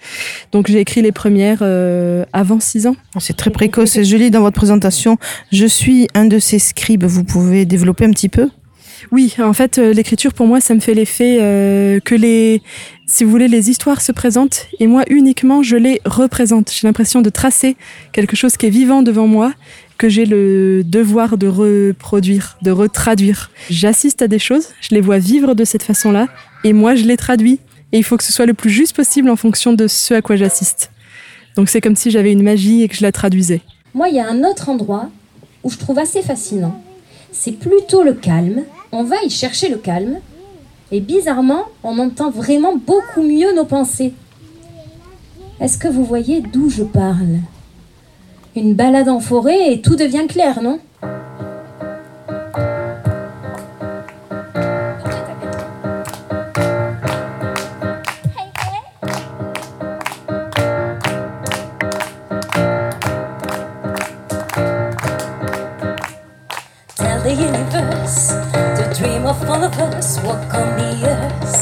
Donc, 0.51 0.69
j'ai 0.69 0.81
écrit 0.81 1.03
les 1.03 1.13
premières 1.13 1.61
euh, 1.63 2.25
avant 2.33 2.59
6 2.59 2.89
ans. 2.89 2.97
C'est 3.21 3.37
très 3.37 3.51
précoce. 3.51 4.03
Je 4.03 4.17
lis 4.17 4.33
dans 4.33 4.41
votre 4.41 4.57
présentation, 4.57 5.19
je 5.53 5.67
suis 5.67 6.09
un 6.15 6.25
de 6.25 6.41
ces 6.41 6.59
scribes. 6.59 7.05
Vous 7.05 7.23
pouvez 7.23 7.65
développer 7.65 8.07
un 8.07 8.11
petit 8.11 8.29
peu? 8.29 8.49
Oui, 9.11 9.35
en 9.39 9.53
fait, 9.53 9.79
euh, 9.79 9.93
l'écriture 9.93 10.33
pour 10.33 10.47
moi, 10.47 10.61
ça 10.61 10.75
me 10.75 10.81
fait 10.81 10.95
l'effet 10.95 11.39
euh, 11.41 11.99
que 12.01 12.15
les, 12.15 12.63
si 13.13 13.25
vous 13.25 13.31
voulez, 13.31 13.47
les 13.47 13.69
histoires 13.69 14.01
se 14.01 14.11
présentent 14.11 14.69
et 14.81 14.87
moi 14.87 15.03
uniquement 15.11 15.63
je 15.63 15.77
les 15.77 16.01
représente. 16.07 16.73
J'ai 16.73 16.87
l'impression 16.87 17.21
de 17.21 17.29
tracer 17.29 17.77
quelque 18.13 18.37
chose 18.37 18.57
qui 18.57 18.65
est 18.65 18.71
vivant 18.71 19.03
devant 19.03 19.27
moi, 19.27 19.53
que 19.99 20.09
j'ai 20.09 20.25
le 20.25 20.83
devoir 20.83 21.37
de 21.37 21.47
reproduire, 21.47 22.57
de 22.63 22.71
retraduire. 22.71 23.51
J'assiste 23.69 24.23
à 24.23 24.29
des 24.29 24.39
choses, 24.39 24.69
je 24.81 24.95
les 24.95 25.03
vois 25.03 25.19
vivre 25.19 25.55
de 25.55 25.67
cette 25.67 25.83
façon-là 25.83 26.29
et 26.65 26.73
moi 26.73 26.95
je 26.95 27.05
les 27.05 27.19
traduis. 27.19 27.61
Et 27.93 27.99
il 27.99 28.03
faut 28.03 28.17
que 28.17 28.25
ce 28.25 28.33
soit 28.33 28.47
le 28.47 28.55
plus 28.55 28.71
juste 28.71 28.97
possible 28.97 29.29
en 29.29 29.37
fonction 29.37 29.75
de 29.75 29.89
ce 29.89 30.15
à 30.15 30.23
quoi 30.23 30.37
j'assiste. 30.37 30.91
Donc 31.55 31.69
c'est 31.69 31.83
comme 31.83 31.97
si 31.97 32.11
j'avais 32.11 32.33
une 32.33 32.43
magie 32.43 32.83
et 32.83 32.89
que 32.89 32.97
je 32.97 33.03
la 33.03 33.13
traduisais. 33.13 33.61
Moi, 33.93 34.09
il 34.09 34.15
y 34.15 34.21
a 34.21 34.27
un 34.27 34.43
autre 34.43 34.71
endroit 34.71 35.11
où 35.65 35.71
je 35.71 35.77
trouve 35.77 35.99
assez 35.99 36.23
fascinant. 36.23 36.83
C'est 37.31 37.59
plutôt 37.59 38.03
le 38.03 38.15
calme 38.15 38.63
on 38.93 39.05
va 39.05 39.17
y 39.25 39.31
chercher 39.31 39.71
le 39.71 39.79
calme, 39.79 40.19
et 40.93 41.01
bizarrement, 41.01 41.65
on 41.83 41.99
entend 41.99 42.31
vraiment 42.31 42.77
beaucoup 42.77 43.23
mieux 43.23 43.55
nos 43.57 43.65
pensées. 43.65 44.13
Est-ce 45.59 45.79
que 45.79 45.89
vous 45.89 46.05
voyez 46.05 46.43
d'où 46.43 46.69
je 46.69 46.83
parle? 46.83 47.39
Une 48.55 48.75
balade 48.75 49.09
en 49.09 49.19
forêt 49.19 49.73
et 49.73 49.81
tout 49.81 49.97
devient 49.97 50.27
clair, 50.29 50.63
non? 50.63 50.79
Dream 69.03 69.27
of 69.27 69.43
all 69.51 69.65
of 69.65 69.75
us. 69.79 70.23
Walk 70.23 70.55
on 70.55 70.69
the 70.79 70.93
earth, 71.15 71.57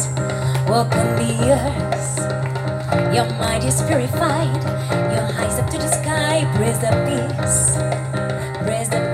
walk 0.68 0.94
on 0.94 1.08
the 1.16 1.32
earth. 1.56 3.14
Your 3.14 3.28
mind 3.38 3.64
is 3.64 3.80
purified, 3.82 4.62
your 5.14 5.26
eyes 5.40 5.58
up 5.58 5.70
to 5.70 5.78
the 5.78 5.88
sky. 5.88 6.44
Praise 6.56 6.78
the 6.84 6.92
peace, 7.08 7.76
praise 8.64 8.90
the 8.90 9.09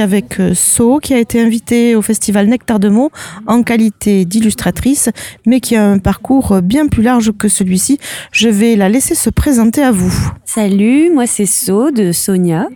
Avec 0.00 0.40
euh, 0.40 0.54
So, 0.54 0.98
qui 0.98 1.14
a 1.14 1.18
été 1.18 1.40
invitée 1.40 1.94
au 1.94 2.02
festival 2.02 2.46
Nectar 2.46 2.80
de 2.80 2.88
mots 2.88 3.10
en 3.46 3.62
qualité 3.62 4.24
d'illustratrice, 4.24 5.10
mais 5.46 5.60
qui 5.60 5.76
a 5.76 5.86
un 5.86 5.98
parcours 5.98 6.62
bien 6.62 6.86
plus 6.86 7.02
large 7.02 7.32
que 7.32 7.48
celui-ci. 7.48 7.98
Je 8.32 8.48
vais 8.48 8.76
la 8.76 8.88
laisser 8.88 9.14
se 9.14 9.30
présenter 9.30 9.82
à 9.82 9.92
vous. 9.92 10.12
Salut, 10.44 11.10
moi 11.12 11.26
c'est 11.26 11.46
So 11.46 11.90
de 11.90 12.12
Sonia. 12.12 12.66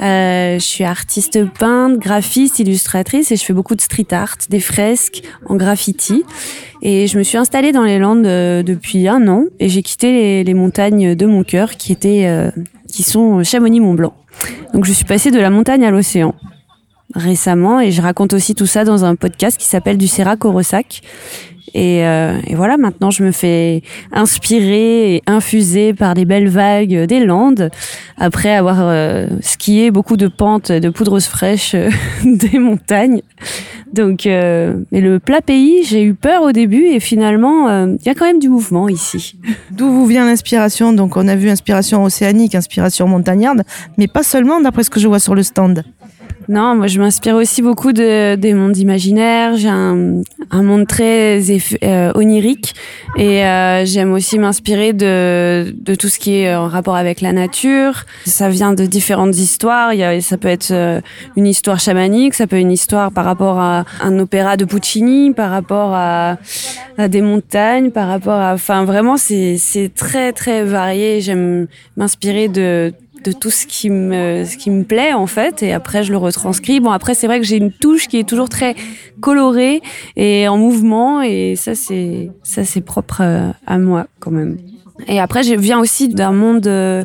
Euh, 0.00 0.58
je 0.58 0.64
suis 0.64 0.84
artiste 0.84 1.44
peintre, 1.58 1.98
graphiste, 1.98 2.58
illustratrice 2.58 3.30
et 3.30 3.36
je 3.36 3.44
fais 3.44 3.52
beaucoup 3.52 3.74
de 3.74 3.80
street 3.80 4.08
art, 4.10 4.36
des 4.50 4.60
fresques 4.60 5.22
en 5.46 5.56
graffiti. 5.56 6.24
Et 6.82 7.06
je 7.06 7.16
me 7.18 7.22
suis 7.22 7.38
installée 7.38 7.72
dans 7.72 7.84
les 7.84 7.98
Landes 7.98 8.26
euh, 8.26 8.62
depuis 8.62 9.08
un 9.08 9.28
an 9.28 9.44
et 9.60 9.68
j'ai 9.68 9.82
quitté 9.82 10.42
les, 10.44 10.54
montagnes 10.54 11.14
de 11.14 11.26
mon 11.26 11.44
cœur 11.44 11.76
qui 11.76 11.92
étaient, 11.92 12.50
qui 12.88 13.02
sont 13.02 13.42
Chamonix-Mont-Blanc. 13.42 14.12
Donc 14.74 14.84
je 14.84 14.92
suis 14.92 15.04
passée 15.04 15.30
de 15.30 15.38
la 15.38 15.50
montagne 15.50 15.84
à 15.84 15.90
l'océan 15.90 16.34
récemment 17.14 17.80
et 17.80 17.90
je 17.90 18.02
raconte 18.02 18.32
aussi 18.32 18.54
tout 18.54 18.66
ça 18.66 18.84
dans 18.84 19.04
un 19.04 19.16
podcast 19.16 19.58
qui 19.58 19.66
s'appelle 19.66 19.98
Du 19.98 20.08
Sérac 20.08 20.44
au 20.44 20.52
Ressac. 20.52 21.02
Et, 21.74 22.04
euh, 22.04 22.38
et 22.46 22.54
voilà, 22.54 22.76
maintenant 22.76 23.10
je 23.10 23.22
me 23.22 23.32
fais 23.32 23.82
inspirer 24.12 25.14
et 25.14 25.22
infuser 25.26 25.94
par 25.94 26.12
les 26.14 26.26
belles 26.26 26.48
vagues 26.48 27.06
des 27.06 27.24
Landes, 27.24 27.70
après 28.18 28.54
avoir 28.54 28.78
euh, 28.80 29.26
skié 29.40 29.90
beaucoup 29.90 30.18
de 30.18 30.28
pentes 30.28 30.70
de 30.70 30.90
poudreuse 30.90 31.26
fraîche 31.26 31.74
des 32.24 32.58
montagnes. 32.58 33.22
Donc, 33.92 34.26
euh, 34.26 34.74
le 34.90 35.18
plat 35.18 35.42
pays, 35.42 35.84
j'ai 35.84 36.02
eu 36.02 36.14
peur 36.14 36.42
au 36.42 36.52
début 36.52 36.86
et 36.86 37.00
finalement, 37.00 37.68
euh, 37.68 37.94
il 38.00 38.06
y 38.06 38.08
a 38.08 38.14
quand 38.14 38.24
même 38.24 38.38
du 38.38 38.48
mouvement 38.48 38.88
ici. 38.88 39.36
D'où 39.70 39.90
vous 39.90 40.06
vient 40.06 40.24
l'inspiration? 40.24 40.92
Donc 40.92 41.16
on 41.16 41.28
a 41.28 41.36
vu 41.36 41.50
inspiration 41.50 42.02
océanique, 42.04 42.54
inspiration 42.54 43.06
montagnarde, 43.06 43.62
mais 43.98 44.08
pas 44.08 44.22
seulement 44.22 44.60
d'après 44.60 44.84
ce 44.84 44.90
que 44.90 45.00
je 45.00 45.08
vois 45.08 45.18
sur 45.18 45.34
le 45.34 45.42
stand. 45.42 45.84
Non, 46.48 46.74
moi 46.74 46.86
je 46.86 47.00
m'inspire 47.00 47.36
aussi 47.36 47.62
beaucoup 47.62 47.92
de, 47.92 48.34
des 48.34 48.52
mondes 48.52 48.76
imaginaires. 48.76 49.56
J'ai 49.56 49.68
un, 49.68 50.22
un 50.50 50.62
monde 50.62 50.86
très 50.86 51.40
euh, 51.82 52.12
onirique 52.14 52.74
et 53.16 53.44
euh, 53.44 53.84
j'aime 53.84 54.12
aussi 54.12 54.38
m'inspirer 54.38 54.92
de, 54.92 55.72
de 55.74 55.94
tout 55.94 56.08
ce 56.08 56.18
qui 56.18 56.36
est 56.36 56.54
en 56.54 56.68
rapport 56.68 56.96
avec 56.96 57.20
la 57.20 57.32
nature. 57.32 58.04
Ça 58.26 58.48
vient 58.48 58.72
de 58.74 58.84
différentes 58.86 59.36
histoires. 59.36 59.94
Il 59.94 60.00
y 60.00 60.04
a, 60.04 60.20
ça 60.20 60.36
peut 60.36 60.48
être 60.48 60.72
euh, 60.72 61.00
une 61.36 61.46
histoire 61.46 61.78
chamanique, 61.78 62.34
ça 62.34 62.46
peut 62.46 62.56
être 62.56 62.62
une 62.62 62.72
histoire 62.72 63.12
par 63.12 63.24
rapport 63.24 63.58
à 63.60 63.84
un 64.02 64.18
opéra 64.18 64.56
de 64.56 64.64
Puccini, 64.64 65.32
par 65.32 65.50
rapport 65.50 65.94
à, 65.94 66.38
à 66.98 67.08
des 67.08 67.22
montagnes, 67.22 67.90
par 67.90 68.08
rapport 68.08 68.40
à... 68.40 68.54
Enfin 68.54 68.84
vraiment, 68.84 69.16
c'est 69.16 69.90
très 69.94 70.32
très 70.32 70.64
varié. 70.64 71.20
J'aime 71.20 71.66
m'inspirer 71.96 72.48
de 72.48 72.92
de 73.24 73.32
tout 73.32 73.50
ce 73.50 73.66
qui 73.66 73.90
me 73.90 74.44
ce 74.44 74.56
qui 74.56 74.70
me 74.70 74.84
plaît 74.84 75.12
en 75.12 75.26
fait 75.26 75.62
et 75.62 75.72
après 75.72 76.02
je 76.02 76.12
le 76.12 76.18
retranscris. 76.18 76.80
Bon 76.80 76.90
après 76.90 77.14
c'est 77.14 77.26
vrai 77.26 77.40
que 77.40 77.46
j'ai 77.46 77.56
une 77.56 77.72
touche 77.72 78.08
qui 78.08 78.18
est 78.18 78.28
toujours 78.28 78.48
très 78.48 78.74
colorée 79.20 79.80
et 80.16 80.48
en 80.48 80.58
mouvement 80.58 81.22
et 81.22 81.54
ça 81.56 81.74
c'est 81.74 82.30
ça 82.42 82.64
c'est 82.64 82.80
propre 82.80 83.20
euh, 83.20 83.50
à 83.66 83.78
moi 83.78 84.06
quand 84.20 84.30
même. 84.30 84.58
Et 85.08 85.20
après 85.20 85.42
je 85.42 85.54
viens 85.54 85.80
aussi 85.80 86.08
d'un 86.08 86.32
monde 86.32 86.66
euh, 86.66 87.04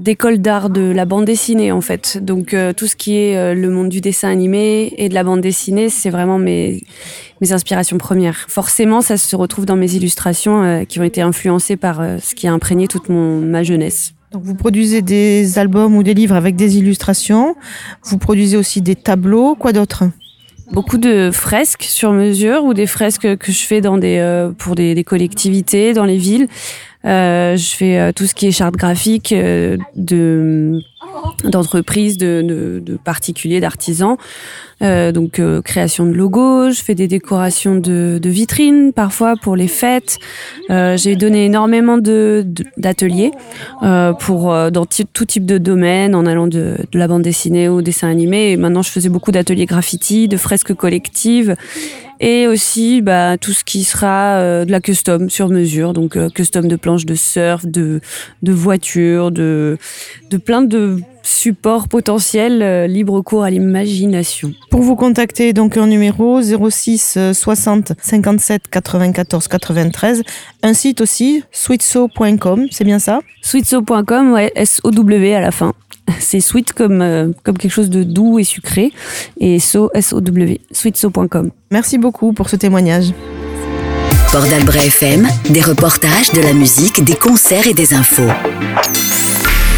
d'école 0.00 0.38
d'art 0.38 0.70
de 0.70 0.80
la 0.80 1.04
bande 1.04 1.26
dessinée 1.26 1.70
en 1.72 1.80
fait. 1.80 2.18
Donc 2.22 2.54
euh, 2.54 2.72
tout 2.72 2.86
ce 2.86 2.96
qui 2.96 3.16
est 3.16 3.36
euh, 3.36 3.54
le 3.54 3.70
monde 3.70 3.90
du 3.90 4.00
dessin 4.00 4.30
animé 4.30 4.92
et 4.96 5.08
de 5.08 5.14
la 5.14 5.22
bande 5.22 5.42
dessinée 5.42 5.90
c'est 5.90 6.10
vraiment 6.10 6.38
mes 6.38 6.82
mes 7.40 7.52
inspirations 7.52 7.98
premières. 7.98 8.46
Forcément 8.48 9.02
ça 9.02 9.16
se 9.16 9.36
retrouve 9.36 9.66
dans 9.66 9.76
mes 9.76 9.94
illustrations 9.94 10.62
euh, 10.62 10.84
qui 10.84 10.98
ont 10.98 11.04
été 11.04 11.20
influencées 11.20 11.76
par 11.76 12.00
euh, 12.00 12.16
ce 12.20 12.34
qui 12.34 12.48
a 12.48 12.52
imprégné 12.52 12.88
toute 12.88 13.08
mon 13.08 13.40
ma 13.40 13.62
jeunesse 13.62 14.14
Donc 14.32 14.44
vous 14.44 14.54
produisez 14.54 15.02
des 15.02 15.58
albums 15.58 15.96
ou 15.96 16.02
des 16.02 16.14
livres 16.14 16.36
avec 16.36 16.54
des 16.54 16.78
illustrations. 16.78 17.56
Vous 18.04 18.18
produisez 18.18 18.56
aussi 18.56 18.80
des 18.80 18.94
tableaux. 18.94 19.56
Quoi 19.56 19.72
d'autre? 19.72 20.04
Beaucoup 20.72 20.98
de 20.98 21.30
fresques 21.32 21.82
sur 21.82 22.12
mesure 22.12 22.62
ou 22.64 22.72
des 22.72 22.86
fresques 22.86 23.36
que 23.36 23.50
je 23.50 23.62
fais 23.62 23.80
dans 23.80 23.98
des 23.98 24.18
euh, 24.18 24.52
pour 24.52 24.76
des, 24.76 24.94
des 24.94 25.02
collectivités 25.02 25.94
dans 25.94 26.04
les 26.04 26.16
villes. 26.16 26.46
Euh, 27.04 27.56
je 27.56 27.74
fais 27.74 27.98
euh, 27.98 28.12
tout 28.12 28.26
ce 28.26 28.34
qui 28.34 28.46
est 28.46 28.52
charte 28.52 28.76
graphique 28.76 29.32
euh, 29.32 29.78
de 29.96 30.80
d'entreprises, 31.44 32.16
de, 32.16 32.42
de, 32.42 32.82
de 32.84 32.96
particuliers, 32.96 33.60
d'artisans. 33.60 34.16
Euh, 34.82 35.12
donc 35.12 35.38
euh, 35.38 35.60
création 35.60 36.06
de 36.06 36.12
logos, 36.12 36.70
je 36.70 36.82
fais 36.82 36.94
des 36.94 37.06
décorations 37.06 37.76
de, 37.76 38.18
de 38.20 38.30
vitrines 38.30 38.92
parfois 38.94 39.34
pour 39.36 39.54
les 39.54 39.68
fêtes. 39.68 40.18
Euh, 40.70 40.96
J'ai 40.96 41.16
donné 41.16 41.44
énormément 41.44 41.98
de 41.98 42.46
d'ateliers 42.78 43.30
euh, 43.82 44.12
pour 44.14 44.52
euh, 44.52 44.70
dans 44.70 44.86
tout 44.86 45.24
type 45.26 45.44
de 45.44 45.58
domaine, 45.58 46.14
en 46.14 46.24
allant 46.24 46.46
de, 46.46 46.76
de 46.90 46.98
la 46.98 47.08
bande 47.08 47.22
dessinée 47.22 47.68
au 47.68 47.82
dessin 47.82 48.08
animé. 48.08 48.52
Et 48.52 48.56
maintenant, 48.56 48.82
je 48.82 48.90
faisais 48.90 49.10
beaucoup 49.10 49.32
d'ateliers 49.32 49.66
graffiti, 49.66 50.28
de 50.28 50.36
fresques 50.36 50.74
collectives. 50.74 51.56
Et 52.20 52.46
aussi 52.46 53.00
bah, 53.00 53.38
tout 53.38 53.52
ce 53.52 53.64
qui 53.64 53.82
sera 53.82 54.36
euh, 54.36 54.64
de 54.64 54.70
la 54.70 54.80
custom 54.80 55.30
sur 55.30 55.48
mesure, 55.48 55.94
donc 55.94 56.16
euh, 56.16 56.28
custom 56.28 56.68
de 56.68 56.76
planches 56.76 57.06
de 57.06 57.14
surf, 57.14 57.66
de, 57.66 58.00
de 58.42 58.52
voitures, 58.52 59.30
de, 59.30 59.78
de 60.30 60.36
plein 60.36 60.60
de 60.62 61.00
supports 61.22 61.88
potentiels 61.88 62.62
euh, 62.62 62.86
libre 62.86 63.22
cours 63.22 63.42
à 63.42 63.50
l'imagination. 63.50 64.52
Pour 64.70 64.82
vous 64.82 64.96
contacter, 64.96 65.54
donc 65.54 65.78
un 65.78 65.86
numéro 65.86 66.40
06 66.42 67.18
60 67.32 67.92
57 68.00 68.68
94 68.68 69.48
93, 69.48 70.22
un 70.62 70.74
site 70.74 71.00
aussi, 71.00 71.42
sweetso.com, 71.52 72.66
c'est 72.70 72.84
bien 72.84 72.98
ça? 72.98 73.20
Sweetso.com, 73.40 74.32
ouais, 74.32 74.52
S-O-W 74.54 75.34
à 75.34 75.40
la 75.40 75.50
fin. 75.50 75.72
C'est 76.18 76.40
sweet 76.40 76.72
comme, 76.72 77.02
euh, 77.02 77.28
comme 77.44 77.56
quelque 77.56 77.72
chose 77.72 77.90
de 77.90 78.02
doux 78.02 78.38
et 78.38 78.44
sucré, 78.44 78.92
et 79.38 79.58
so, 79.58 79.90
S-O-W, 79.94 80.60
sweetso.com. 80.72 81.50
Merci 81.70 81.98
beaucoup 81.98 82.32
pour 82.32 82.48
ce 82.48 82.56
témoignage. 82.56 83.12
Port 84.32 84.46
d'Albret 84.46 84.86
FM, 84.86 85.26
des 85.50 85.60
reportages, 85.60 86.30
de 86.32 86.40
la 86.40 86.52
musique, 86.52 87.02
des 87.02 87.16
concerts 87.16 87.66
et 87.66 87.74
des 87.74 87.94
infos. 87.94 88.28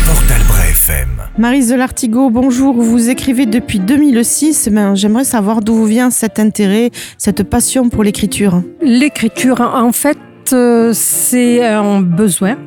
Port 0.04 0.22
d'Albret 0.28 0.70
FM. 0.70 1.08
Marise 1.38 1.70
de 1.70 1.74
Lartigot, 1.74 2.28
bonjour. 2.28 2.74
Vous 2.74 3.08
écrivez 3.08 3.46
depuis 3.46 3.78
2006. 3.78 4.68
Ben, 4.70 4.94
J'aimerais 4.94 5.24
savoir 5.24 5.62
d'où 5.62 5.74
vous 5.74 5.86
vient 5.86 6.10
cet 6.10 6.38
intérêt, 6.38 6.90
cette 7.16 7.44
passion 7.44 7.88
pour 7.88 8.04
l'écriture. 8.04 8.62
L'écriture, 8.82 9.60
en 9.60 9.92
fait, 9.92 10.18
euh, 10.52 10.92
c'est 10.94 11.64
un 11.64 12.02
besoin. 12.02 12.58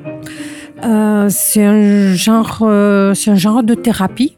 Euh, 0.83 1.27
c'est 1.29 1.63
un 1.63 2.13
genre, 2.13 2.59
euh, 2.61 3.13
c'est 3.13 3.31
un 3.31 3.35
genre 3.35 3.63
de 3.63 3.73
thérapie. 3.75 4.37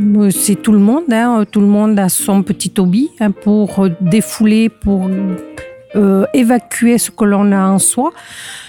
Euh, 0.00 0.30
C'est 0.30 0.56
tout 0.56 0.72
le 0.72 0.78
monde, 0.78 1.12
hein. 1.12 1.44
tout 1.50 1.60
le 1.60 1.66
monde 1.66 1.98
a 1.98 2.08
son 2.08 2.42
petit 2.42 2.72
hobby 2.78 3.10
hein, 3.20 3.30
pour 3.30 3.88
défouler, 4.00 4.68
pour 4.68 5.08
euh, 5.96 6.26
évacuer 6.34 6.98
ce 6.98 7.10
que 7.10 7.24
l'on 7.24 7.50
a 7.52 7.66
en 7.66 7.78
soi. 7.78 8.12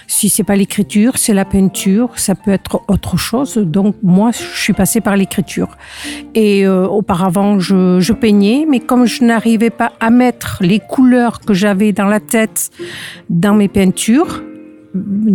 Si 0.06 0.28
c'est 0.28 0.42
pas 0.42 0.56
l'écriture, 0.56 1.18
c'est 1.18 1.34
la 1.34 1.44
peinture, 1.44 2.10
ça 2.16 2.34
peut 2.34 2.50
être 2.50 2.80
autre 2.88 3.16
chose. 3.16 3.58
Donc 3.58 3.94
moi, 4.02 4.32
je 4.32 4.60
suis 4.60 4.72
passée 4.72 5.00
par 5.00 5.16
l'écriture. 5.16 5.68
Et 6.34 6.66
euh, 6.66 6.86
auparavant, 6.88 7.60
je, 7.60 8.00
je 8.00 8.12
peignais, 8.12 8.66
mais 8.68 8.80
comme 8.80 9.06
je 9.06 9.22
n'arrivais 9.22 9.70
pas 9.70 9.92
à 10.00 10.10
mettre 10.10 10.58
les 10.62 10.80
couleurs 10.80 11.38
que 11.40 11.54
j'avais 11.54 11.92
dans 11.92 12.06
la 12.06 12.18
tête 12.18 12.70
dans 13.28 13.54
mes 13.54 13.68
peintures, 13.68 14.42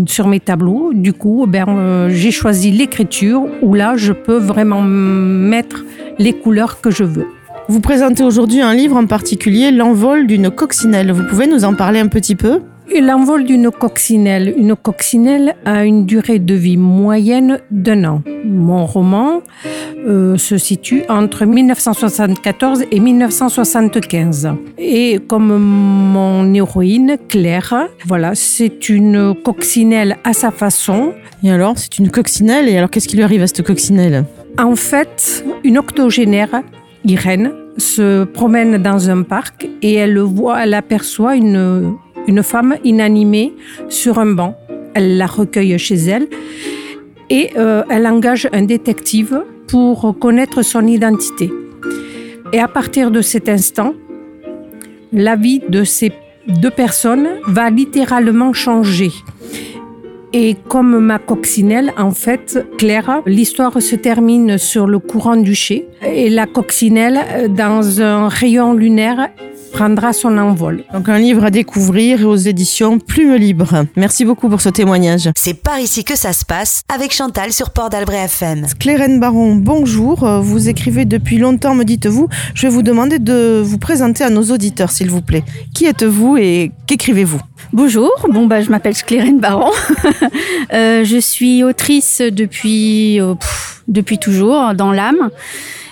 sur 0.08 0.28
mes 0.28 0.40
tableaux. 0.40 0.92
Du 0.94 1.14
coup, 1.14 1.46
ben, 1.48 1.66
euh, 1.68 2.10
j'ai 2.10 2.32
choisi 2.32 2.72
l'écriture 2.72 3.44
où 3.62 3.74
là, 3.74 3.96
je 3.96 4.14
peux 4.14 4.38
vraiment 4.38 4.82
mettre 4.82 5.86
les 6.20 6.34
couleurs 6.34 6.82
que 6.82 6.92
je 6.92 7.04
veux. 7.04 7.28
Vous 7.68 7.80
présentez 7.80 8.24
aujourd'hui 8.24 8.62
un 8.62 8.74
livre 8.74 8.96
en 8.96 9.08
particulier, 9.08 9.72
L'envol 9.72 10.28
d'une 10.28 10.52
coccinelle. 10.52 11.12
Vous 11.12 11.24
pouvez 11.24 11.48
nous 11.48 11.66
en 11.66 11.74
parler 11.74 12.00
un 12.00 12.08
petit 12.08 12.36
peu? 12.36 12.62
L'envol 13.02 13.44
d'une 13.44 13.72
coccinelle. 13.72 14.54
Une 14.58 14.76
coccinelle 14.76 15.56
a 15.66 15.86
une 15.86 16.06
durée 16.06 16.40
de 16.40 16.54
vie 16.54 16.78
moyenne 16.78 17.60
d'un 17.72 18.04
an. 18.06 18.22
Mon 18.44 18.86
roman 18.86 19.42
euh, 20.08 20.38
se 20.38 20.58
situe 20.58 21.04
entre 21.10 21.46
1974 21.46 22.86
et 22.92 23.00
1975. 23.00 24.50
Et 24.78 25.20
comme 25.28 25.58
mon 25.58 26.54
héroïne, 26.54 27.18
Claire, 27.28 27.88
voilà, 28.06 28.36
c'est 28.36 28.90
une 28.90 29.34
coccinelle 29.44 30.18
à 30.24 30.34
sa 30.34 30.52
façon. 30.52 31.14
Et 31.44 31.52
alors, 31.52 31.78
c'est 31.78 32.00
une 32.00 32.10
coccinelle. 32.10 32.70
Et 32.70 32.78
alors, 32.78 32.90
qu'est-ce 32.90 33.08
qui 33.08 33.16
lui 33.16 33.24
arrive 33.24 33.42
à 33.42 33.48
cette 33.48 33.64
coccinelle? 33.64 34.26
En 34.58 34.76
fait, 34.76 35.44
une 35.64 35.78
octogénaire, 35.78 36.62
Irène, 37.04 37.52
se 37.78 38.24
promène 38.24 38.82
dans 38.82 39.10
un 39.10 39.24
parc 39.24 39.68
et 39.82 39.96
elle 39.96 40.20
voit, 40.20 40.64
elle 40.64 40.74
aperçoit 40.74 41.36
une, 41.36 41.98
une 42.28 42.44
femme 42.44 42.76
inanimée 42.84 43.54
sur 43.90 44.20
un 44.20 44.34
banc. 44.34 44.58
Elle 44.94 45.18
la 45.18 45.28
recueille 45.28 45.78
chez 45.78 45.96
elle 45.96 46.28
et 47.30 47.50
euh, 47.58 47.84
elle 47.90 48.08
engage 48.08 48.48
un 48.54 48.64
détective 48.64 49.44
pour 49.68 50.18
connaître 50.20 50.62
son 50.62 50.86
identité. 50.88 51.52
Et 52.54 52.60
à 52.60 52.68
partir 52.68 53.12
de 53.12 53.22
cet 53.22 53.50
instant, 53.50 53.94
la 55.12 55.36
vie 55.36 55.62
de 55.68 55.84
ces 55.84 56.12
deux 56.48 56.70
personnes 56.70 57.28
va 57.48 57.70
littéralement 57.70 58.54
changer. 58.54 59.12
Et 60.34 60.56
comme 60.68 61.00
ma 61.00 61.18
coccinelle, 61.18 61.94
en 61.98 62.12
fait, 62.12 62.68
Claire, 62.78 63.22
l'histoire 63.26 63.82
se 63.82 63.96
termine 63.96 64.58
sur 64.58 64.86
le 64.86 65.00
courant 65.00 65.38
duché 65.38 65.88
et 66.06 66.30
la 66.30 66.46
coccinelle, 66.46 67.20
euh, 67.32 67.48
dans 67.48 68.02
un 68.02 68.28
rayon 68.28 68.74
lunaire, 68.74 69.30
prendra 69.76 70.14
son 70.14 70.38
envol. 70.38 70.86
Donc, 70.94 71.10
un 71.10 71.18
livre 71.18 71.44
à 71.44 71.50
découvrir 71.50 72.26
aux 72.26 72.38
éditions 72.38 72.98
Plume 72.98 73.36
Libre. 73.36 73.86
Merci 73.98 74.24
beaucoup 74.24 74.48
pour 74.48 74.62
ce 74.62 74.70
témoignage. 74.70 75.30
C'est 75.36 75.54
par 75.54 75.80
ici 75.80 76.06
que 76.06 76.18
ça 76.18 76.32
se 76.32 76.46
passe 76.46 76.84
avec 76.88 77.12
Chantal 77.14 77.52
sur 77.52 77.72
Port 77.72 77.90
d'Albret 77.90 78.24
FM. 78.24 78.68
Clérène 78.80 79.20
Baron, 79.20 79.56
bonjour. 79.56 80.24
Euh, 80.24 80.40
Vous 80.40 80.70
écrivez 80.70 81.04
depuis 81.04 81.40
longtemps, 81.40 81.76
me 81.76 81.84
dites-vous. 81.84 82.30
Je 82.54 82.62
vais 82.62 82.70
vous 82.70 82.84
demander 82.84 83.20
de 83.20 83.62
vous 83.62 83.78
présenter 83.78 84.24
à 84.24 84.30
nos 84.30 84.44
auditeurs, 84.44 84.92
s'il 84.92 85.12
vous 85.12 85.22
plaît. 85.22 85.44
Qui 85.74 85.88
êtes-vous 85.88 86.38
et 86.38 86.72
qu'écrivez-vous? 86.88 87.42
Bonjour, 87.74 88.12
bon 88.32 88.46
bah 88.46 88.62
je 88.62 88.70
m'appelle 88.70 88.96
Clérène 88.96 89.40
Baron. 89.40 89.72
Euh, 90.74 91.04
je 91.04 91.18
suis 91.18 91.64
autrice 91.64 92.22
depuis 92.22 93.22
euh, 93.22 93.36
pff, 93.36 93.84
depuis 93.88 94.18
toujours 94.18 94.74
dans 94.74 94.92
l'âme 94.92 95.30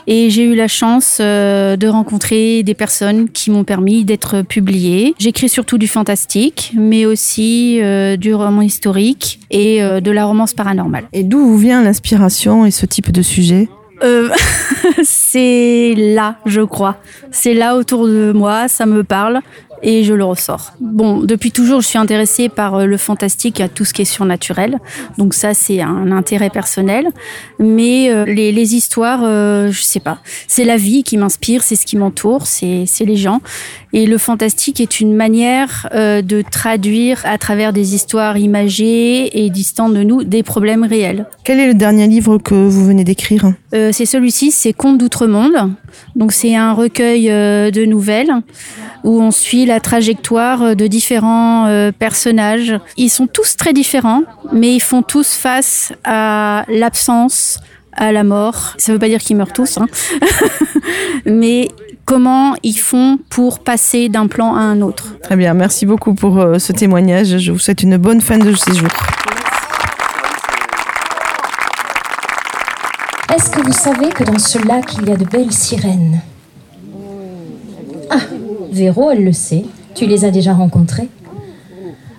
et 0.08 0.30
j'ai 0.30 0.44
eu 0.44 0.56
la 0.56 0.68
chance 0.68 1.18
euh, 1.20 1.76
de 1.76 1.88
rencontrer 1.88 2.64
des 2.64 2.74
personnes 2.74 3.30
qui 3.30 3.52
m'ont 3.52 3.64
permis 3.64 4.06
d'être 4.06 4.42
publiée. 4.42 5.16
J'écris 5.20 5.50
surtout 5.50 5.78
du 5.78 5.88
fantastique, 5.88 6.72
mais 6.76 7.06
aussi 7.06 7.80
euh, 7.82 8.18
du 8.18 8.34
roman 8.34 8.62
historique 8.62 9.40
et 9.52 9.84
euh, 9.84 10.02
de 10.02 10.12
la 10.12 10.26
romance 10.26 10.54
paranormale. 10.54 11.06
Et 11.14 11.24
d'où 11.24 11.40
vous 11.40 11.58
vient 11.58 11.82
l'inspiration 11.84 12.66
et 12.66 12.72
ce 12.72 12.86
type 12.86 13.12
de 13.12 13.22
sujet? 13.22 13.68
Euh, 14.04 14.30
c'est 15.04 15.94
là, 15.96 16.36
je 16.46 16.62
crois. 16.62 16.98
C'est 17.32 17.54
là 17.54 17.76
autour 17.76 18.08
de 18.08 18.32
moi, 18.34 18.68
ça 18.68 18.86
me 18.86 19.04
parle 19.04 19.40
et 19.84 20.04
je 20.04 20.14
le 20.14 20.24
ressors. 20.24 20.74
Bon, 20.80 21.20
depuis 21.20 21.52
toujours, 21.52 21.82
je 21.82 21.88
suis 21.88 22.00
intéressée 22.00 22.50
par 22.50 22.76
euh, 22.76 22.86
le 22.86 22.98
fantastique 22.98 23.62
à 23.62 23.68
tout 23.68 23.86
ce 23.86 23.94
qui 23.94 24.02
est 24.02 24.06
surnaturel. 24.06 24.80
Donc 25.18 25.34
ça, 25.34 25.54
c'est 25.54 25.82
un 25.82 26.12
intérêt 26.12 26.50
personnel. 26.50 27.08
Mais 27.60 28.10
euh, 28.10 28.26
les, 28.26 28.52
les 28.52 28.76
histoires, 28.76 29.22
euh, 29.24 29.72
je 29.72 29.82
sais 29.82 30.00
pas. 30.00 30.20
C'est 30.48 30.64
la 30.64 30.78
vie 30.78 31.04
qui 31.04 31.18
m'inspire, 31.18 31.64
c'est 31.64 31.76
ce 31.76 31.86
qui 31.86 31.98
m'entoure, 31.98 32.48
c'est 32.48 32.86
les 33.02 33.16
gens. 33.16 33.42
Et 33.92 34.08
le 34.08 34.18
fantastique 34.18 34.80
est 34.80 35.00
une 35.00 35.14
manière 35.14 35.88
euh, 35.94 36.22
de 36.22 36.42
traduire 36.50 37.22
à 37.26 37.38
travers 37.38 37.74
des 37.74 37.94
histoires 37.94 38.38
imagées 38.38 39.46
et 39.46 39.50
distantes 39.50 39.94
de 39.94 40.04
nous 40.04 40.24
des 40.24 40.42
problèmes 40.42 40.84
réels. 40.84 41.28
Quel 41.44 41.60
est 41.60 41.68
le 41.68 41.74
dernier 41.74 42.08
livre 42.08 42.38
que 42.38 42.56
vous 42.56 42.86
venez 42.86 43.04
d'écrire? 43.04 43.54
C'est 43.72 44.06
celui-ci, 44.06 44.52
c'est 44.52 44.72
Contes 44.72 45.00
d'Outre-Monde. 45.00 45.74
Donc 46.16 46.32
c'est 46.32 46.56
un 46.56 46.74
recueil 46.74 47.26
de 47.26 47.86
nouvelles 47.86 48.32
où 49.04 49.22
on 49.22 49.32
suit 49.32 49.66
la 49.66 49.80
trajectoire 49.80 50.76
de 50.76 50.88
différents 50.88 51.68
euh, 51.68 51.92
personnages. 51.92 52.80
Ils 52.98 53.10
sont 53.10 53.28
tous 53.28 53.58
très 53.58 53.74
différents, 53.74 54.24
mais 54.52 54.74
ils 54.74 54.82
font 54.82 55.02
tous 55.02 55.34
face 55.34 55.94
à 56.04 56.66
l'absence, 56.70 57.60
à 57.94 58.12
la 58.12 58.24
mort. 58.24 58.74
Ça 58.78 58.94
veut 58.94 59.00
pas 59.00 59.10
dire 59.10 59.20
qu'ils 59.20 59.38
meurent 59.38 59.54
tous, 59.54 59.78
hein. 59.78 59.88
mais 61.26 61.70
comment 62.06 62.56
ils 62.64 62.78
font 62.78 63.20
pour 63.30 63.60
passer 63.60 64.10
d'un 64.10 64.28
plan 64.28 64.56
à 64.56 64.60
un 64.60 64.82
autre. 64.82 65.16
Très 65.22 65.36
bien, 65.36 65.54
merci 65.54 65.86
beaucoup 65.86 66.14
pour 66.14 66.40
euh, 66.40 66.60
ce 66.60 66.74
témoignage. 66.74 67.38
Je 67.38 67.52
vous 67.52 67.60
souhaite 67.60 67.84
une 67.84 67.98
bonne 67.98 68.22
fin 68.22 68.38
de 68.38 68.54
séjour. 68.56 68.90
Est-ce 73.34 73.50
que 73.50 73.62
vous 73.62 73.74
savez 73.74 74.10
que 74.10 74.24
dans 74.24 74.38
ce 74.38 74.60
lac, 74.68 74.94
il 75.02 75.10
y 75.10 75.12
a 75.12 75.16
de 75.16 75.26
belles 75.26 75.52
sirènes? 75.52 76.22
Ah, 78.12 78.18
Véro, 78.74 79.12
elle 79.12 79.24
le 79.24 79.32
sait. 79.34 79.66
Tu 79.94 80.08
les 80.08 80.26
as 80.26 80.32
déjà 80.32 80.54
rencontrées 80.54 81.10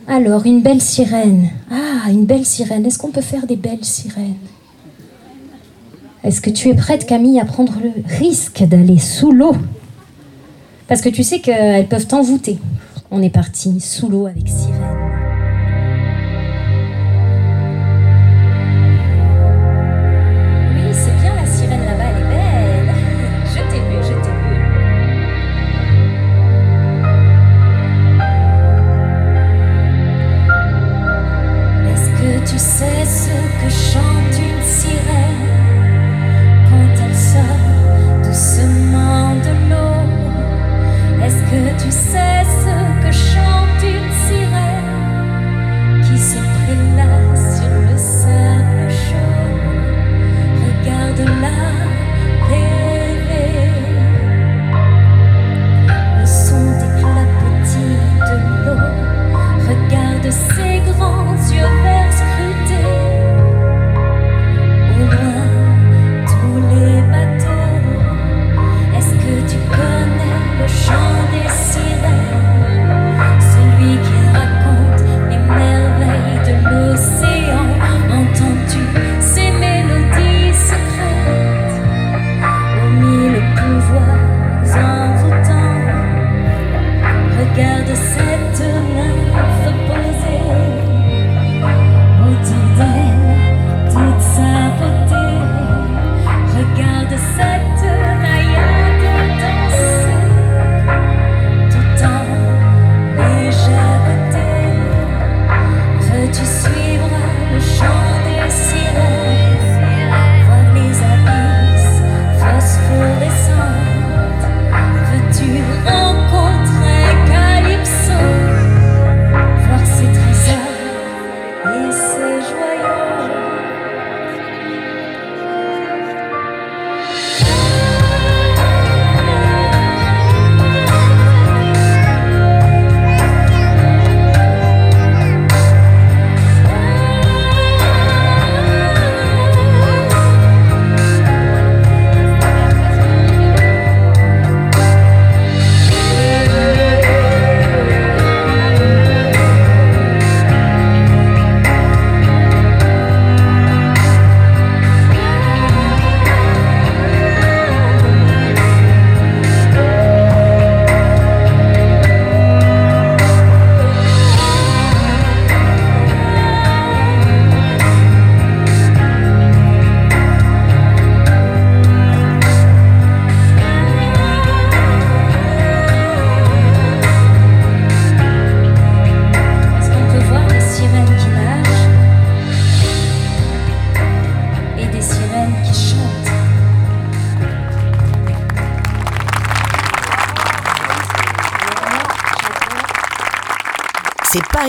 Alors, 0.07 0.47
une 0.47 0.62
belle 0.62 0.81
sirène. 0.81 1.51
Ah, 1.71 2.11
une 2.11 2.25
belle 2.25 2.45
sirène. 2.47 2.87
Est-ce 2.87 2.99
qu'on 2.99 3.11
peut 3.11 3.21
faire 3.21 3.47
des 3.47 3.57
belles 3.57 3.85
sirènes? 3.85 4.37
Est-ce 6.23 6.40
que 6.40 6.51
tu 6.51 6.69
es 6.69 6.75
prête, 6.75 7.07
Camille, 7.07 7.40
à 7.40 7.45
prendre 7.45 7.75
le 7.83 7.90
risque 8.19 8.62
d'aller 8.62 8.99
sous 8.99 9.33
l'eau? 9.33 9.57
Parce 10.87 11.01
que 11.01 11.09
tu 11.09 11.25
sais 11.25 11.40
qu'elles 11.40 11.88
peuvent 11.88 12.07
t'envoûter. 12.07 12.59
On 13.11 13.21
est 13.21 13.31
parti 13.31 13.81
sous 13.81 14.09
l'eau 14.09 14.27
avec 14.27 14.49
sirène. 14.49 15.34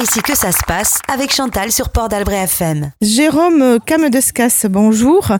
Ici 0.05 0.21
que 0.21 0.37
ça 0.37 0.51
se 0.51 0.63
passe 0.67 0.99
avec 1.11 1.33
Chantal 1.33 1.71
sur 1.71 1.89
Port 1.89 2.09
d'Albret 2.09 2.43
FM. 2.43 2.91
Jérôme 3.01 3.79
Camedescas, 3.83 4.67
bonjour. 4.69 5.31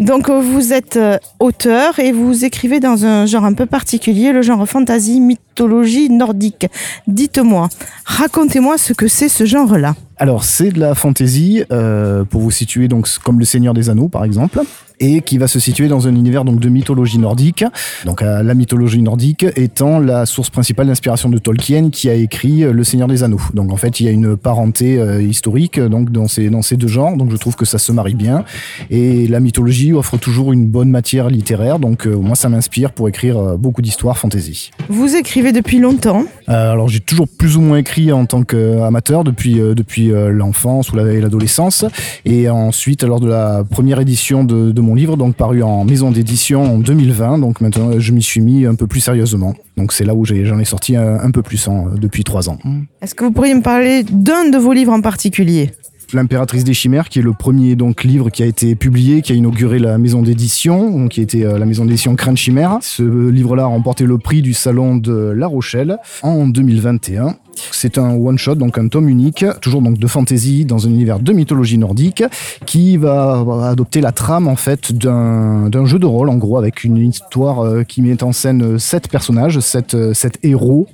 Donc 0.00 0.30
vous 0.30 0.72
êtes 0.72 0.96
euh, 0.96 1.18
auteur 1.40 1.98
et 1.98 2.10
vous 2.10 2.46
écrivez 2.46 2.80
dans 2.80 3.04
un 3.04 3.26
genre 3.26 3.44
un 3.44 3.52
peu 3.52 3.66
particulier, 3.66 4.32
le 4.32 4.40
genre 4.40 4.66
fantasy, 4.66 5.20
mythologie 5.20 6.08
nordique. 6.08 6.66
Dites-moi, 7.06 7.68
racontez-moi 8.06 8.78
ce 8.78 8.94
que 8.94 9.08
c'est 9.08 9.28
ce 9.28 9.44
genre-là. 9.44 9.94
Alors 10.16 10.44
c'est 10.44 10.70
de 10.70 10.80
la 10.80 10.94
fantaisie 10.94 11.64
euh, 11.70 12.24
pour 12.24 12.40
vous 12.40 12.50
situer 12.50 12.88
donc 12.88 13.06
comme 13.24 13.38
le 13.38 13.44
Seigneur 13.44 13.74
des 13.74 13.90
Anneaux 13.90 14.08
par 14.08 14.24
exemple 14.24 14.60
et 15.00 15.20
qui 15.22 15.38
va 15.38 15.48
se 15.48 15.58
situer 15.58 15.88
dans 15.88 16.06
un 16.06 16.14
univers 16.14 16.44
donc 16.44 16.60
de 16.60 16.68
mythologie 16.68 17.18
nordique. 17.18 17.64
Donc 18.04 18.22
euh, 18.22 18.42
la 18.42 18.54
mythologie 18.54 19.02
nordique 19.02 19.44
étant 19.56 19.98
la 19.98 20.26
source 20.26 20.50
principale 20.50 20.86
d'inspiration 20.86 21.28
de 21.28 21.38
Tolkien 21.38 21.90
qui 21.90 22.08
a 22.08 22.14
écrit 22.14 22.64
euh, 22.64 22.72
Le 22.72 22.84
Seigneur 22.84 23.08
des 23.08 23.22
Anneaux. 23.22 23.40
Donc 23.54 23.72
en 23.72 23.76
fait 23.76 24.00
il 24.00 24.06
y 24.06 24.08
a 24.08 24.12
une 24.12 24.36
parenté 24.36 24.98
euh, 24.98 25.20
historique 25.22 25.80
donc 25.80 26.10
dans 26.10 26.28
ces 26.28 26.50
dans 26.50 26.62
ces 26.62 26.76
deux 26.76 26.88
genres. 26.88 27.16
Donc 27.16 27.30
je 27.30 27.36
trouve 27.36 27.56
que 27.56 27.64
ça 27.64 27.78
se 27.78 27.92
marie 27.92 28.14
bien 28.14 28.44
et 28.90 29.26
la 29.26 29.40
mythologie 29.40 29.92
offre 29.92 30.16
toujours 30.16 30.52
une 30.52 30.66
bonne 30.66 30.90
matière 30.90 31.28
littéraire. 31.28 31.78
Donc 31.78 32.06
euh, 32.06 32.14
moi 32.14 32.36
ça 32.36 32.48
m'inspire 32.48 32.92
pour 32.92 33.08
écrire 33.08 33.38
euh, 33.38 33.56
beaucoup 33.56 33.82
d'histoires 33.82 34.18
fantasy. 34.18 34.70
Vous 34.88 35.16
écrivez 35.16 35.52
depuis 35.52 35.78
longtemps? 35.78 36.24
Alors 36.46 36.88
j'ai 36.88 37.00
toujours 37.00 37.26
plus 37.28 37.56
ou 37.56 37.60
moins 37.60 37.78
écrit 37.78 38.12
en 38.12 38.26
tant 38.26 38.42
qu'amateur 38.42 39.24
depuis 39.24 39.54
depuis 39.54 40.12
l'enfance 40.30 40.92
ou 40.92 40.96
l'adolescence 40.96 41.84
et 42.24 42.48
ensuite 42.48 43.02
lors 43.02 43.20
de 43.20 43.28
la 43.28 43.64
première 43.68 44.00
édition 44.00 44.44
de, 44.44 44.72
de 44.72 44.80
mon 44.84 44.94
livre 44.94 45.16
donc 45.16 45.34
paru 45.34 45.62
en 45.62 45.84
maison 45.84 46.10
d'édition 46.10 46.62
en 46.62 46.78
2020 46.78 47.38
donc 47.38 47.60
maintenant 47.60 47.98
je 47.98 48.12
m'y 48.12 48.22
suis 48.22 48.40
mis 48.40 48.66
un 48.66 48.74
peu 48.74 48.86
plus 48.86 49.00
sérieusement 49.00 49.54
donc 49.76 49.92
c'est 49.92 50.04
là 50.04 50.14
où 50.14 50.24
j'en 50.24 50.58
ai, 50.58 50.64
sorti 50.64 50.94
un, 50.96 51.18
un 51.20 51.30
peu 51.30 51.42
plus 51.42 51.66
en- 51.68 51.86
depuis 52.00 52.22
trois 52.22 52.48
ans. 52.48 52.58
Est-ce 53.02 53.14
que 53.14 53.24
vous 53.24 53.32
pourriez 53.32 53.54
me 53.54 53.62
parler 53.62 54.04
d'un 54.04 54.48
de 54.50 54.56
vos 54.58 54.72
livres 54.72 54.92
en 54.92 55.00
particulier? 55.00 55.72
L'impératrice 56.12 56.62
des 56.62 56.74
chimères, 56.74 57.08
qui 57.08 57.18
est 57.18 57.22
le 57.22 57.32
premier 57.32 57.74
donc 57.74 58.04
livre 58.04 58.30
qui 58.30 58.42
a 58.44 58.46
été 58.46 58.76
publié, 58.76 59.20
qui 59.22 59.32
a 59.32 59.34
inauguré 59.34 59.78
la 59.80 59.98
maison 59.98 60.22
d'édition, 60.22 60.90
donc 60.90 61.10
qui 61.12 61.20
était 61.20 61.44
euh, 61.44 61.58
la 61.58 61.66
maison 61.66 61.84
d'édition 61.86 62.14
Crâne 62.14 62.36
Chimère. 62.36 62.78
Ce 62.82 63.02
livre-là 63.02 63.64
a 63.64 63.66
remporté 63.66 64.04
le 64.04 64.18
prix 64.18 64.40
du 64.42 64.52
salon 64.52 64.96
de 64.96 65.12
La 65.34 65.46
Rochelle 65.48 65.96
en 66.22 66.46
2021. 66.46 67.34
C'est 67.72 67.98
un 67.98 68.14
one 68.14 68.38
shot, 68.38 68.56
donc 68.56 68.78
un 68.78 68.88
tome 68.88 69.08
unique, 69.08 69.44
toujours 69.60 69.82
donc 69.82 69.98
de 69.98 70.06
fantasy 70.06 70.64
dans 70.64 70.86
un 70.86 70.90
univers 70.90 71.18
de 71.18 71.32
mythologie 71.32 71.78
nordique, 71.78 72.22
qui 72.66 72.96
va 72.96 73.44
adopter 73.64 74.00
la 74.00 74.12
trame 74.12 74.48
en 74.48 74.56
fait 74.56 74.92
d'un 74.92 75.86
jeu 75.86 75.98
de 75.98 76.06
rôle 76.06 76.28
en 76.28 76.36
gros 76.36 76.58
avec 76.58 76.84
une 76.84 76.96
histoire 76.96 77.64
euh, 77.64 77.82
qui 77.82 78.02
met 78.02 78.22
en 78.22 78.32
scène 78.32 78.78
sept 78.78 79.08
personnages, 79.08 79.60
sept, 79.60 79.94
euh, 79.94 80.14
sept 80.14 80.38
héros 80.42 80.86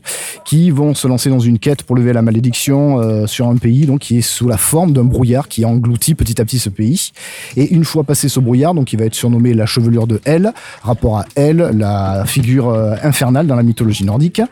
qui 0.45 0.71
vont 0.71 0.95
se 0.95 1.07
lancer 1.07 1.31
dans 1.31 1.39
une 1.39 1.59
quête 1.59 1.83
pour 1.83 1.97
lever 1.97 2.13
la 2.13 2.23
malédiction 2.23 3.01
euh, 3.01 3.27
sur 3.27 3.49
un 3.49 3.57
pays 3.57 3.87
donc 3.87 4.01
qui 4.01 4.19
est 4.19 4.23
sous 4.23 4.49
la 4.49 4.57
forme 4.57 4.93
d'un 4.93 5.05
brouillard 5.05 5.49
qui 5.49 5.65
engloutit 5.65 6.15
petit 6.15 6.41
à 6.41 6.45
petit 6.45 6.59
ce 6.59 6.69
pays. 6.69 7.13
Et 7.57 7.73
une 7.75 7.85
fois 7.85 8.05
passé 8.05 8.29
ce 8.29 8.41
brouillard, 8.41 8.75
donc 8.75 8.93
il 8.93 8.99
va 8.99 9.05
être 9.05 9.15
surnommé 9.15 9.55
la 9.55 9.67
chevelure 9.67 10.07
de 10.07 10.21
Hel, 10.25 10.53
rapport 10.83 11.19
à 11.19 11.27
Hel, 11.37 11.71
la 11.75 12.25
figure 12.27 12.69
euh, 12.69 12.95
infernale 13.03 13.47
dans 13.47 13.57
la 13.57 13.63
mythologie 13.63 14.05
nordique. 14.05 14.43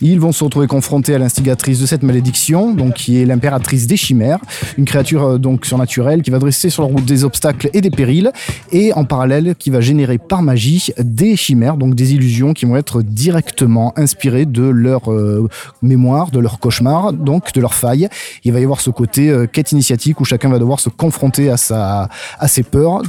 Ils 0.00 0.20
vont 0.20 0.32
se 0.32 0.44
retrouver 0.44 0.66
confrontés 0.66 1.14
à 1.14 1.18
l'instigatrice 1.56 1.80
de 1.80 1.86
cette 1.86 2.02
malédiction, 2.02 2.74
donc 2.74 2.94
qui 2.94 3.20
est 3.20 3.24
l'impératrice 3.24 3.86
des 3.86 3.96
chimères, 3.96 4.38
une 4.76 4.84
créature 4.84 5.24
euh, 5.24 5.38
donc 5.38 5.64
surnaturelle 5.64 6.22
qui 6.22 6.30
va 6.30 6.38
dresser 6.38 6.70
sur 6.70 6.82
la 6.82 6.88
route 6.88 7.04
des 7.04 7.24
obstacles 7.24 7.70
et 7.72 7.80
des 7.80 7.90
périls, 7.90 8.30
et 8.72 8.92
en 8.92 9.04
parallèle 9.04 9.54
qui 9.58 9.70
va 9.70 9.80
générer 9.80 10.18
par 10.18 10.42
magie 10.42 10.90
des 10.98 11.36
chimères, 11.36 11.76
donc 11.76 11.94
des 11.94 12.14
illusions 12.14 12.52
qui 12.52 12.66
vont 12.66 12.76
être 12.76 13.02
directement 13.02 13.92
inspirées 13.96 14.46
de 14.46 14.62
leur 14.62 15.10
euh, 15.10 15.48
mémoire, 15.82 16.30
de 16.30 16.40
leur 16.40 16.58
cauchemar, 16.58 17.12
donc 17.12 17.52
de 17.52 17.60
leur 17.60 17.74
faille. 17.74 18.08
Il 18.44 18.52
va 18.52 18.60
y 18.60 18.64
avoir 18.64 18.80
ce 18.80 18.90
côté 18.90 19.30
euh, 19.30 19.46
quête 19.46 19.72
initiatique 19.72 20.20
où 20.20 20.24
chacun 20.24 20.48
va 20.50 20.58
devoir 20.58 20.80
se 20.80 20.90
confronter 20.90 21.50
à 21.50 21.56
sa 21.56 22.08
à 22.38 22.48
ses 22.48 22.62
peurs 22.62 23.02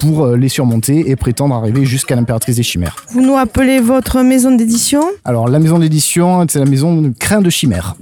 pour 0.00 0.24
euh, 0.24 0.36
les 0.36 0.48
surmonter 0.48 1.10
et 1.10 1.16
prétendre 1.16 1.54
arriver 1.54 1.84
jusqu'à 1.84 2.16
l'impératrice 2.16 2.56
des 2.56 2.62
chimères. 2.62 2.96
Vous 3.10 3.22
nous 3.22 3.36
appelez 3.36 3.80
votre 3.80 4.22
maison 4.22 4.50
d'édition? 4.54 5.02
Alors 5.24 5.48
la 5.48 5.58
maison 5.58 5.78
d'édition, 5.78 6.44
c'est 6.48 6.58
la 6.58 6.66
maison 6.66 7.00
de 7.00 7.12
Crin 7.18 7.40
de 7.40 7.50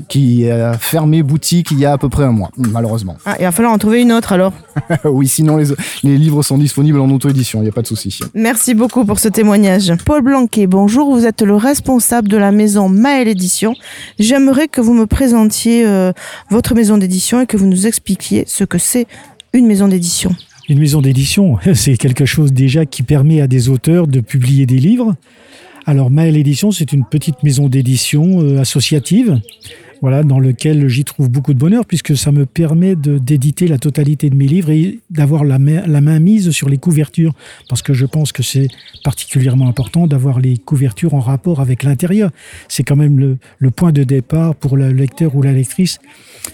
Qui 0.08 0.50
a 0.50 0.74
fermé 0.74 1.22
boutique 1.22 1.70
il 1.70 1.78
y 1.78 1.84
a 1.84 1.92
à 1.92 1.98
peu 1.98 2.08
près 2.08 2.24
un 2.24 2.32
mois, 2.32 2.50
malheureusement. 2.56 3.16
Ah, 3.24 3.36
il 3.38 3.44
va 3.44 3.52
falloir 3.52 3.72
en 3.72 3.78
trouver 3.78 4.02
une 4.02 4.12
autre 4.12 4.32
alors. 4.32 4.52
oui, 5.04 5.28
sinon 5.28 5.56
les, 5.56 5.66
les 6.02 6.16
livres 6.16 6.42
sont 6.42 6.58
disponibles 6.58 7.00
en 7.00 7.10
auto-édition, 7.10 7.60
il 7.60 7.64
n'y 7.64 7.68
a 7.68 7.72
pas 7.72 7.82
de 7.82 7.86
souci. 7.86 8.18
Merci 8.34 8.74
beaucoup 8.74 9.04
pour 9.04 9.18
ce 9.18 9.28
témoignage. 9.28 9.92
Paul 10.04 10.22
Blanquet, 10.22 10.66
bonjour, 10.66 11.12
vous 11.14 11.26
êtes 11.26 11.42
le 11.42 11.56
responsable 11.56 12.28
de 12.28 12.36
la 12.36 12.52
maison 12.52 12.88
Maël 12.88 13.28
Édition. 13.28 13.74
J'aimerais 14.18 14.68
que 14.68 14.80
vous 14.80 14.94
me 14.94 15.06
présentiez 15.06 15.86
euh, 15.86 16.12
votre 16.50 16.74
maison 16.74 16.98
d'édition 16.98 17.40
et 17.40 17.46
que 17.46 17.56
vous 17.56 17.66
nous 17.66 17.86
expliquiez 17.86 18.44
ce 18.46 18.64
que 18.64 18.78
c'est 18.78 19.06
une 19.52 19.66
maison 19.66 19.88
d'édition. 19.88 20.34
Une 20.68 20.78
maison 20.78 21.02
d'édition, 21.02 21.58
c'est 21.74 21.96
quelque 21.96 22.24
chose 22.24 22.52
déjà 22.52 22.86
qui 22.86 23.02
permet 23.02 23.40
à 23.40 23.46
des 23.46 23.68
auteurs 23.68 24.06
de 24.06 24.20
publier 24.20 24.66
des 24.66 24.78
livres. 24.78 25.14
Alors 25.86 26.10
Maël 26.10 26.36
Édition, 26.36 26.70
c'est 26.70 26.92
une 26.92 27.04
petite 27.04 27.42
maison 27.42 27.68
d'édition 27.68 28.40
euh, 28.40 28.60
associative, 28.60 29.40
voilà, 30.02 30.22
dans 30.24 30.38
lequel 30.40 30.88
j'y 30.88 31.04
trouve 31.04 31.30
beaucoup 31.30 31.54
de 31.54 31.58
bonheur 31.58 31.86
puisque 31.86 32.16
ça 32.16 32.32
me 32.32 32.44
permet 32.44 32.96
d'éditer 32.96 33.68
la 33.68 33.78
totalité 33.78 34.28
de 34.28 34.34
mes 34.34 34.46
livres 34.48 34.70
et 34.70 34.98
d'avoir 35.10 35.44
la, 35.44 35.58
main- 35.58 35.86
la 35.86 36.00
main 36.00 36.18
mise 36.18 36.50
sur 36.50 36.68
les 36.68 36.76
couvertures 36.76 37.32
parce 37.68 37.80
que 37.82 37.94
je 37.94 38.04
pense 38.04 38.32
que 38.32 38.42
c'est 38.42 38.68
particulièrement 39.04 39.68
important 39.68 40.06
d'avoir 40.08 40.40
les 40.40 40.58
couvertures 40.58 41.14
en 41.14 41.20
rapport 41.20 41.60
avec 41.60 41.84
l'intérieur. 41.84 42.30
C'est 42.68 42.82
quand 42.82 42.96
même 42.96 43.18
le, 43.18 43.38
le 43.58 43.70
point 43.70 43.92
de 43.92 44.02
départ 44.02 44.54
pour 44.56 44.76
le 44.76 44.92
lecteur 44.92 45.34
ou 45.36 45.42
la 45.42 45.52
lectrice 45.52 45.98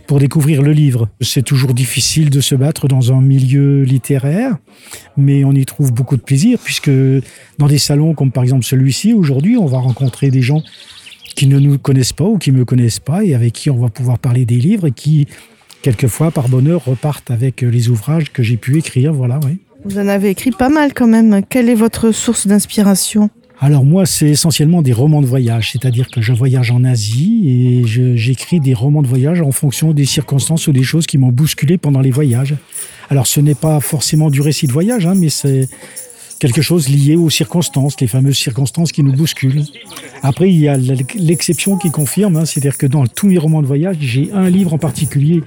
pour 0.06 0.20
découvrir 0.20 0.60
le 0.62 0.72
livre. 0.72 1.08
C'est 1.22 1.42
toujours 1.44 1.72
difficile 1.74 2.28
de 2.30 2.40
se 2.42 2.54
battre 2.54 2.86
dans 2.86 3.12
un 3.14 3.22
milieu 3.22 3.82
littéraire, 3.82 4.58
mais 5.16 5.44
on 5.44 5.52
y 5.52 5.64
trouve 5.64 5.92
beaucoup 5.92 6.16
de 6.16 6.22
plaisir 6.22 6.58
puisque 6.62 6.90
dans 7.58 7.66
des 7.66 7.78
salons 7.78 8.12
comme 8.14 8.30
par 8.30 8.42
exemple 8.42 8.64
celui-ci, 8.64 9.14
aujourd'hui, 9.14 9.56
on 9.56 9.64
va 9.66 9.78
rencontrer 9.78 10.30
des 10.30 10.42
gens 10.42 10.62
qui 11.38 11.46
ne 11.46 11.60
nous 11.60 11.78
connaissent 11.78 12.12
pas 12.12 12.24
ou 12.24 12.36
qui 12.36 12.50
me 12.50 12.64
connaissent 12.64 12.98
pas 12.98 13.22
et 13.22 13.32
avec 13.32 13.52
qui 13.52 13.70
on 13.70 13.76
va 13.76 13.90
pouvoir 13.90 14.18
parler 14.18 14.44
des 14.44 14.56
livres 14.56 14.88
et 14.88 14.90
qui, 14.90 15.28
quelquefois, 15.82 16.32
par 16.32 16.48
bonheur, 16.48 16.84
repartent 16.84 17.30
avec 17.30 17.62
les 17.62 17.90
ouvrages 17.90 18.32
que 18.32 18.42
j'ai 18.42 18.56
pu 18.56 18.76
écrire. 18.76 19.12
Voilà, 19.12 19.38
oui. 19.44 19.58
Vous 19.84 20.00
en 20.00 20.08
avez 20.08 20.30
écrit 20.30 20.50
pas 20.50 20.68
mal 20.68 20.94
quand 20.94 21.06
même. 21.06 21.42
Quelle 21.48 21.68
est 21.68 21.76
votre 21.76 22.10
source 22.10 22.48
d'inspiration? 22.48 23.30
Alors 23.60 23.84
moi, 23.84 24.04
c'est 24.04 24.30
essentiellement 24.30 24.82
des 24.82 24.92
romans 24.92 25.20
de 25.20 25.26
voyage, 25.26 25.70
c'est-à-dire 25.70 26.08
que 26.10 26.20
je 26.20 26.32
voyage 26.32 26.72
en 26.72 26.82
Asie 26.82 27.44
et 27.46 27.86
j'écris 28.16 28.58
des 28.58 28.74
romans 28.74 29.02
de 29.02 29.06
voyage 29.06 29.40
en 29.40 29.52
fonction 29.52 29.92
des 29.92 30.06
circonstances 30.06 30.66
ou 30.66 30.72
des 30.72 30.82
choses 30.82 31.06
qui 31.06 31.18
m'ont 31.18 31.30
bousculé 31.30 31.78
pendant 31.78 32.00
les 32.00 32.10
voyages. 32.10 32.56
Alors 33.10 33.28
ce 33.28 33.38
n'est 33.38 33.54
pas 33.54 33.78
forcément 33.78 34.28
du 34.30 34.40
récit 34.40 34.66
de 34.66 34.72
voyage, 34.72 35.06
hein, 35.06 35.14
mais 35.14 35.28
c'est 35.28 35.68
quelque 36.38 36.62
chose 36.62 36.88
lié 36.88 37.16
aux 37.16 37.30
circonstances, 37.30 38.00
les 38.00 38.06
fameuses 38.06 38.38
circonstances 38.38 38.92
qui 38.92 39.02
nous 39.02 39.12
bousculent. 39.12 39.64
Après, 40.22 40.50
il 40.50 40.58
y 40.58 40.68
a 40.68 40.76
l'exception 40.76 41.76
qui 41.76 41.90
confirme, 41.90 42.36
hein, 42.36 42.44
c'est-à-dire 42.44 42.78
que 42.78 42.86
dans 42.86 43.06
tous 43.06 43.26
mes 43.26 43.38
romans 43.38 43.62
de 43.62 43.66
voyage, 43.66 43.96
j'ai 44.00 44.30
un 44.32 44.48
livre 44.48 44.74
en 44.74 44.78
particulier 44.78 45.42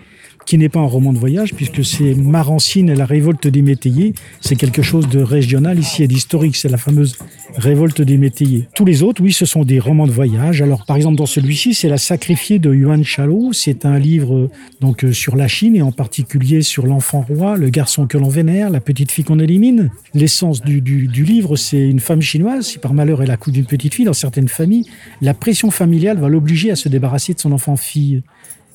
qui 0.51 0.57
n'est 0.57 0.67
pas 0.67 0.81
un 0.81 0.85
roman 0.85 1.13
de 1.13 1.17
voyage, 1.17 1.53
puisque 1.53 1.85
c'est 1.85 2.13
Marancine 2.13 2.89
et 2.89 2.95
la 2.95 3.05
révolte 3.05 3.47
des 3.47 3.61
métayers. 3.61 4.13
C'est 4.41 4.57
quelque 4.57 4.81
chose 4.81 5.07
de 5.07 5.21
régional 5.21 5.79
ici 5.79 6.03
et 6.03 6.09
d'historique. 6.09 6.57
C'est 6.57 6.67
la 6.67 6.75
fameuse 6.75 7.17
révolte 7.55 8.01
des 8.01 8.17
métayers. 8.17 8.67
Tous 8.75 8.83
les 8.83 9.01
autres, 9.01 9.23
oui, 9.23 9.31
ce 9.31 9.45
sont 9.45 9.63
des 9.63 9.79
romans 9.79 10.07
de 10.07 10.11
voyage. 10.11 10.61
Alors, 10.61 10.85
par 10.85 10.97
exemple, 10.97 11.15
dans 11.15 11.25
celui-ci, 11.25 11.73
c'est 11.73 11.87
La 11.87 11.97
sacrifiée 11.97 12.59
de 12.59 12.73
Yuan 12.73 13.01
Chalo. 13.01 13.53
C'est 13.53 13.85
un 13.85 13.97
livre 13.97 14.49
donc 14.81 15.05
euh, 15.05 15.13
sur 15.13 15.37
la 15.37 15.47
Chine 15.47 15.77
et 15.77 15.81
en 15.81 15.93
particulier 15.93 16.63
sur 16.63 16.85
l'enfant 16.85 17.21
roi, 17.21 17.55
le 17.55 17.69
garçon 17.69 18.05
que 18.05 18.17
l'on 18.17 18.27
vénère, 18.27 18.69
la 18.69 18.81
petite 18.81 19.09
fille 19.09 19.23
qu'on 19.23 19.39
élimine. 19.39 19.89
L'essence 20.13 20.61
du, 20.61 20.81
du, 20.81 21.23
livre, 21.23 21.55
c'est 21.55 21.89
une 21.89 22.01
femme 22.01 22.21
chinoise. 22.21 22.65
Si 22.65 22.77
par 22.77 22.93
malheur 22.93 23.23
elle 23.23 23.31
accouche 23.31 23.53
d'une 23.53 23.65
petite 23.65 23.93
fille, 23.93 24.03
dans 24.03 24.11
certaines 24.11 24.49
familles, 24.49 24.83
la 25.21 25.33
pression 25.33 25.71
familiale 25.71 26.19
va 26.19 26.27
l'obliger 26.27 26.71
à 26.71 26.75
se 26.75 26.89
débarrasser 26.89 27.33
de 27.33 27.39
son 27.39 27.53
enfant 27.53 27.77
fille. 27.77 28.21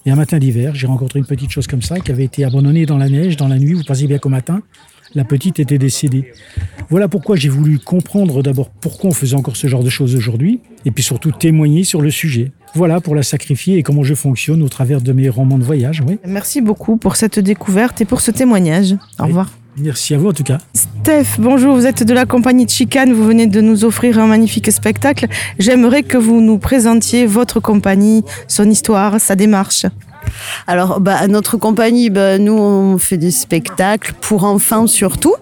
Et 0.07 0.11
un 0.11 0.15
matin 0.17 0.39
d'hiver, 0.39 0.75
j'ai 0.75 0.87
rencontré 0.87 1.19
une 1.19 1.27
petite 1.27 1.51
chose 1.51 1.67
comme 1.67 1.83
ça 1.83 1.99
qui 1.99 2.13
avait 2.13 2.25
été 2.25 2.45
abandonnée 2.45 2.87
dans 2.87 2.97
la 2.97 3.09
neige, 3.09 3.37
dans 3.37 3.49
la 3.49 3.59
nuit. 3.59 3.73
Vous 3.75 3.83
pensez 3.85 4.07
bien 4.07 4.19
qu'au 4.19 4.29
matin, 4.29 4.63
la 5.17 5.25
petite 5.25 5.59
était 5.59 5.79
décédée. 5.79 6.33
Voilà 6.91 7.09
pourquoi 7.09 7.35
j'ai 7.37 7.49
voulu 7.49 7.79
comprendre 7.81 8.43
d'abord 8.43 8.71
pourquoi 8.71 9.11
on 9.11 9.13
faisait 9.13 9.35
encore 9.35 9.57
ce 9.57 9.67
genre 9.67 9.83
de 9.83 9.91
choses 9.91 10.15
aujourd'hui, 10.15 10.61
et 10.85 10.93
puis 10.93 11.03
surtout 11.03 11.33
témoigner 11.33 11.83
sur 11.83 12.01
le 12.01 12.11
sujet. 12.13 12.53
Voilà 12.75 13.01
pour 13.01 13.15
la 13.17 13.23
sacrifier 13.25 13.79
et 13.79 13.83
comment 13.83 14.05
je 14.05 14.15
fonctionne 14.15 14.63
au 14.63 14.69
travers 14.69 15.01
de 15.01 15.13
mes 15.13 15.29
romans 15.29 15.59
de 15.59 15.65
voyage. 15.65 16.03
Oui. 16.07 16.19
Merci 16.25 16.61
beaucoup 16.61 16.97
pour 16.99 17.17
cette 17.17 17.39
découverte 17.41 18.01
et 18.01 18.05
pour 18.05 18.21
ce 18.21 18.31
témoignage. 18.31 18.93
Au 19.19 19.23
Oui. 19.25 19.29
revoir. 19.29 19.51
Merci 19.79 20.15
à 20.15 20.19
vous 20.19 20.29
en 20.29 20.33
tout 20.33 20.43
cas. 20.43 20.59
Steph, 20.73 21.39
bonjour, 21.39 21.77
vous 21.77 21.87
êtes 21.87 22.03
de 22.03 22.15
la 22.15 22.25
compagnie 22.25 22.67
Chicane, 22.67 23.13
vous 23.13 23.25
venez 23.25 23.47
de 23.47 23.61
nous 23.61 23.85
offrir 23.85 24.19
un 24.19 24.27
magnifique 24.27 24.73
spectacle. 24.73 25.27
J'aimerais 25.59 26.03
que 26.03 26.17
vous 26.17 26.41
nous 26.41 26.59
présentiez 26.59 27.27
votre 27.27 27.61
compagnie, 27.61 28.25
son 28.49 28.71
histoire, 28.71 29.21
sa 29.21 29.37
démarche. 29.37 29.85
Alors, 30.67 31.01
bah, 31.01 31.27
notre 31.29 31.57
compagnie, 31.57 32.11
bah, 32.11 32.39
nous, 32.39 32.57
on 32.57 32.99
fait 32.99 33.17
des 33.17 33.31
spectacles 33.31 34.15
pour 34.21 34.45
enfants 34.45 34.87
surtout. 34.87 35.35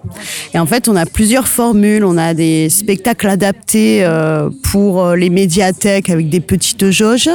Et 0.53 0.59
en 0.59 0.65
fait, 0.65 0.87
on 0.87 0.95
a 0.95 1.05
plusieurs 1.05 1.47
formules. 1.47 2.03
On 2.03 2.17
a 2.17 2.33
des 2.33 2.69
spectacles 2.69 3.27
adaptés 3.27 4.03
euh, 4.03 4.49
pour 4.71 5.03
euh, 5.03 5.15
les 5.15 5.29
médiathèques 5.29 6.09
avec 6.09 6.29
des 6.29 6.39
petites 6.39 6.89
jauges. 6.91 7.29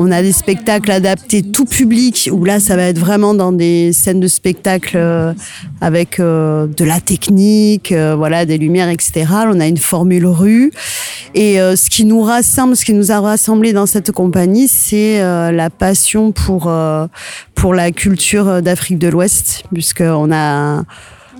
On 0.00 0.12
a 0.12 0.22
des 0.22 0.30
spectacles 0.30 0.92
adaptés 0.92 1.42
tout 1.42 1.64
public, 1.64 2.30
où 2.32 2.44
là, 2.44 2.60
ça 2.60 2.76
va 2.76 2.84
être 2.84 3.00
vraiment 3.00 3.34
dans 3.34 3.50
des 3.50 3.92
scènes 3.92 4.20
de 4.20 4.28
spectacle 4.28 4.96
euh, 4.96 5.32
avec 5.80 6.20
euh, 6.20 6.68
de 6.68 6.84
la 6.84 7.00
technique, 7.00 7.90
euh, 7.90 8.14
voilà, 8.16 8.46
des 8.46 8.58
lumières, 8.58 8.90
etc. 8.90 9.26
On 9.48 9.58
a 9.58 9.66
une 9.66 9.76
formule 9.76 10.24
rue. 10.26 10.70
Et 11.34 11.56
ce 11.56 11.90
qui 11.90 12.04
nous 12.04 12.22
rassemble, 12.22 12.76
ce 12.76 12.84
qui 12.84 12.94
nous 12.94 13.12
a 13.12 13.20
rassemblés 13.20 13.72
dans 13.72 13.86
cette 13.86 14.12
compagnie, 14.12 14.66
c'est 14.66 15.20
la 15.20 15.70
passion 15.70 16.32
pour, 16.32 16.67
euh, 16.68 17.06
pour 17.54 17.74
la 17.74 17.90
culture 17.90 18.62
d'Afrique 18.62 18.98
de 18.98 19.08
l'Ouest, 19.08 19.64
puisqu'on 19.72 20.32
a 20.32 20.84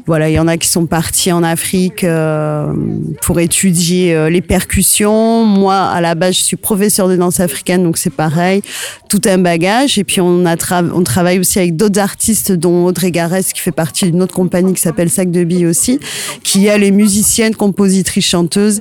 voilà, 0.09 0.31
il 0.31 0.33
y 0.33 0.38
en 0.38 0.49
a 0.49 0.57
qui 0.57 0.69
sont 0.69 0.87
partis 0.87 1.33
en 1.33 1.43
Afrique 1.43 2.03
euh, 2.03 2.73
pour 3.21 3.41
étudier 3.41 4.14
euh, 4.14 4.31
les 4.31 4.41
percussions. 4.41 5.45
Moi, 5.45 5.77
à 5.77 6.01
la 6.01 6.14
base, 6.14 6.37
je 6.37 6.43
suis 6.45 6.57
professeur 6.57 7.09
de 7.09 7.17
danse 7.17 7.41
africaine, 7.41 7.83
donc 7.83 7.99
c'est 7.99 8.09
pareil, 8.09 8.62
tout 9.11 9.21
un 9.27 9.37
bagage. 9.37 9.99
Et 9.99 10.05
puis 10.05 10.23
on 10.23 10.47
a 10.47 10.57
on 10.95 11.03
travaille 11.03 11.38
aussi 11.38 11.59
avec 11.59 11.77
d'autres 11.77 12.01
artistes, 12.01 12.53
dont 12.53 12.87
Audrey 12.87 13.11
Garès, 13.11 13.53
qui 13.53 13.61
fait 13.61 13.71
partie 13.71 14.07
d'une 14.07 14.23
autre 14.23 14.35
compagnie 14.35 14.73
qui 14.73 14.81
s'appelle 14.81 15.11
Sac 15.11 15.31
de 15.31 15.45
Billes 15.45 15.67
aussi, 15.67 16.01
qui 16.43 16.64
elle 16.64 16.85
est 16.85 16.91
musicienne, 16.91 17.55
compositrice, 17.55 18.25
chanteuse 18.25 18.81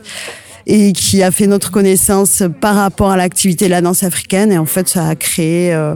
et 0.66 0.94
qui 0.94 1.24
a 1.24 1.32
fait 1.32 1.48
notre 1.48 1.72
connaissance 1.72 2.44
par 2.62 2.76
rapport 2.76 3.12
à 3.12 3.18
l'activité 3.18 3.66
de 3.66 3.72
la 3.72 3.82
danse 3.82 4.04
africaine. 4.04 4.54
Et 4.54 4.58
en 4.58 4.66
fait, 4.66 4.88
ça 4.88 5.10
a 5.10 5.16
créé, 5.16 5.74
euh, 5.74 5.96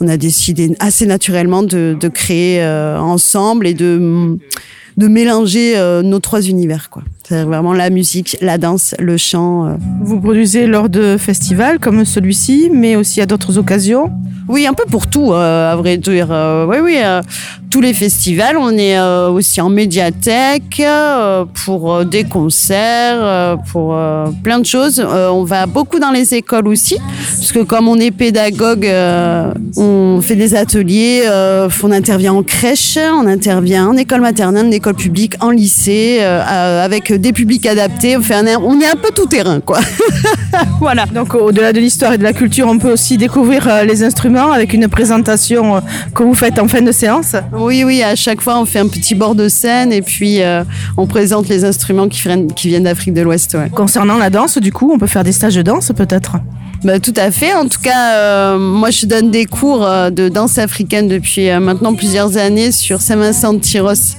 on 0.00 0.08
a 0.08 0.16
décidé 0.16 0.74
assez 0.80 1.06
naturellement 1.06 1.62
de, 1.62 1.96
créer 2.12 2.62
euh, 2.62 2.98
ensemble 2.98 3.66
et 3.66 3.74
de, 3.74 4.38
de 4.96 5.08
mélanger 5.08 5.76
euh, 5.76 6.02
nos 6.02 6.20
trois 6.20 6.42
univers. 6.42 6.90
quoi. 6.90 7.02
C'est 7.26 7.44
vraiment 7.44 7.72
la 7.72 7.88
musique, 7.88 8.36
la 8.42 8.58
danse, 8.58 8.94
le 8.98 9.16
chant. 9.16 9.66
euh. 9.66 9.74
Vous 10.02 10.20
produisez 10.20 10.66
lors 10.66 10.90
de 10.90 11.16
festivals 11.16 11.78
comme 11.78 12.04
celui-ci, 12.04 12.70
mais 12.70 12.96
aussi 12.96 13.22
à 13.22 13.26
d'autres 13.26 13.56
occasions 13.56 14.10
Oui, 14.46 14.66
un 14.66 14.74
peu 14.74 14.84
pour 14.84 15.06
tout, 15.06 15.32
euh, 15.32 15.72
à 15.72 15.76
vrai 15.76 15.96
dire. 15.96 16.28
Euh, 16.30 16.66
oui, 16.68 16.76
oui, 16.82 16.96
euh, 17.02 17.22
tous 17.70 17.80
les 17.80 17.94
festivals. 17.94 18.56
On 18.58 18.70
est 18.76 19.00
aussi 19.30 19.60
en 19.62 19.68
médiathèque 19.70 20.80
pour 21.64 22.04
des 22.04 22.22
concerts, 22.22 23.56
pour 23.72 23.98
plein 24.44 24.60
de 24.60 24.66
choses. 24.66 25.04
On 25.04 25.42
va 25.42 25.66
beaucoup 25.66 25.98
dans 25.98 26.12
les 26.12 26.34
écoles 26.34 26.68
aussi, 26.68 26.98
parce 27.36 27.50
que 27.50 27.64
comme 27.64 27.88
on 27.88 27.98
est 27.98 28.12
pédagogue, 28.12 28.88
on 29.76 30.20
fait 30.22 30.36
des 30.36 30.54
ateliers, 30.54 31.24
on 31.82 31.90
intervient 31.90 32.34
en 32.34 32.44
crèche, 32.44 32.96
on 32.96 33.26
intervient 33.26 33.88
en 33.88 33.96
école 33.96 34.20
maternelle, 34.20 34.66
en 34.66 34.70
école 34.70 34.94
publique, 34.94 35.34
en 35.40 35.50
lycée, 35.50 36.20
avec 36.20 37.12
des 37.16 37.32
publics 37.32 37.66
adaptés. 37.66 38.16
On, 38.16 38.22
fait 38.22 38.34
un, 38.34 38.46
on 38.60 38.80
est 38.80 38.86
un 38.86 38.96
peu 38.96 39.10
tout 39.14 39.26
terrain, 39.26 39.60
quoi. 39.60 39.80
Voilà. 40.80 41.06
Donc 41.06 41.34
au-delà 41.34 41.72
de 41.72 41.80
l'histoire 41.80 42.12
et 42.12 42.18
de 42.18 42.22
la 42.22 42.32
culture, 42.32 42.68
on 42.68 42.78
peut 42.78 42.92
aussi 42.92 43.16
découvrir 43.16 43.66
euh, 43.68 43.84
les 43.84 44.02
instruments 44.02 44.52
avec 44.52 44.72
une 44.72 44.88
présentation 44.88 45.76
euh, 45.76 45.80
que 46.14 46.22
vous 46.22 46.34
faites 46.34 46.58
en 46.58 46.68
fin 46.68 46.82
de 46.82 46.92
séance. 46.92 47.34
Oui, 47.52 47.84
oui, 47.84 48.02
à 48.02 48.14
chaque 48.14 48.40
fois, 48.40 48.58
on 48.58 48.64
fait 48.64 48.78
un 48.78 48.88
petit 48.88 49.14
bord 49.14 49.34
de 49.34 49.48
scène 49.48 49.92
et 49.92 50.02
puis 50.02 50.42
euh, 50.42 50.64
on 50.96 51.06
présente 51.06 51.48
les 51.48 51.64
instruments 51.64 52.08
qui 52.08 52.20
viennent, 52.20 52.52
qui 52.52 52.68
viennent 52.68 52.84
d'Afrique 52.84 53.14
de 53.14 53.22
l'Ouest. 53.22 53.54
Ouais. 53.54 53.70
Concernant 53.70 54.18
la 54.18 54.30
danse, 54.30 54.58
du 54.58 54.72
coup, 54.72 54.90
on 54.92 54.98
peut 54.98 55.06
faire 55.06 55.24
des 55.24 55.32
stages 55.32 55.56
de 55.56 55.62
danse 55.62 55.92
peut-être? 55.96 56.36
Bah, 56.84 57.00
tout 57.00 57.14
à 57.16 57.30
fait. 57.30 57.54
En 57.54 57.66
tout 57.66 57.80
cas, 57.80 58.14
euh, 58.16 58.58
moi, 58.58 58.90
je 58.90 59.06
donne 59.06 59.30
des 59.30 59.46
cours 59.46 59.86
euh, 59.86 60.10
de 60.10 60.28
danse 60.28 60.58
africaine 60.58 61.08
depuis 61.08 61.48
euh, 61.48 61.58
maintenant 61.58 61.94
plusieurs 61.94 62.36
années 62.36 62.72
sur 62.72 63.00
Saint-Vincent 63.00 63.54
de 63.54 63.58
Tyros 63.60 64.16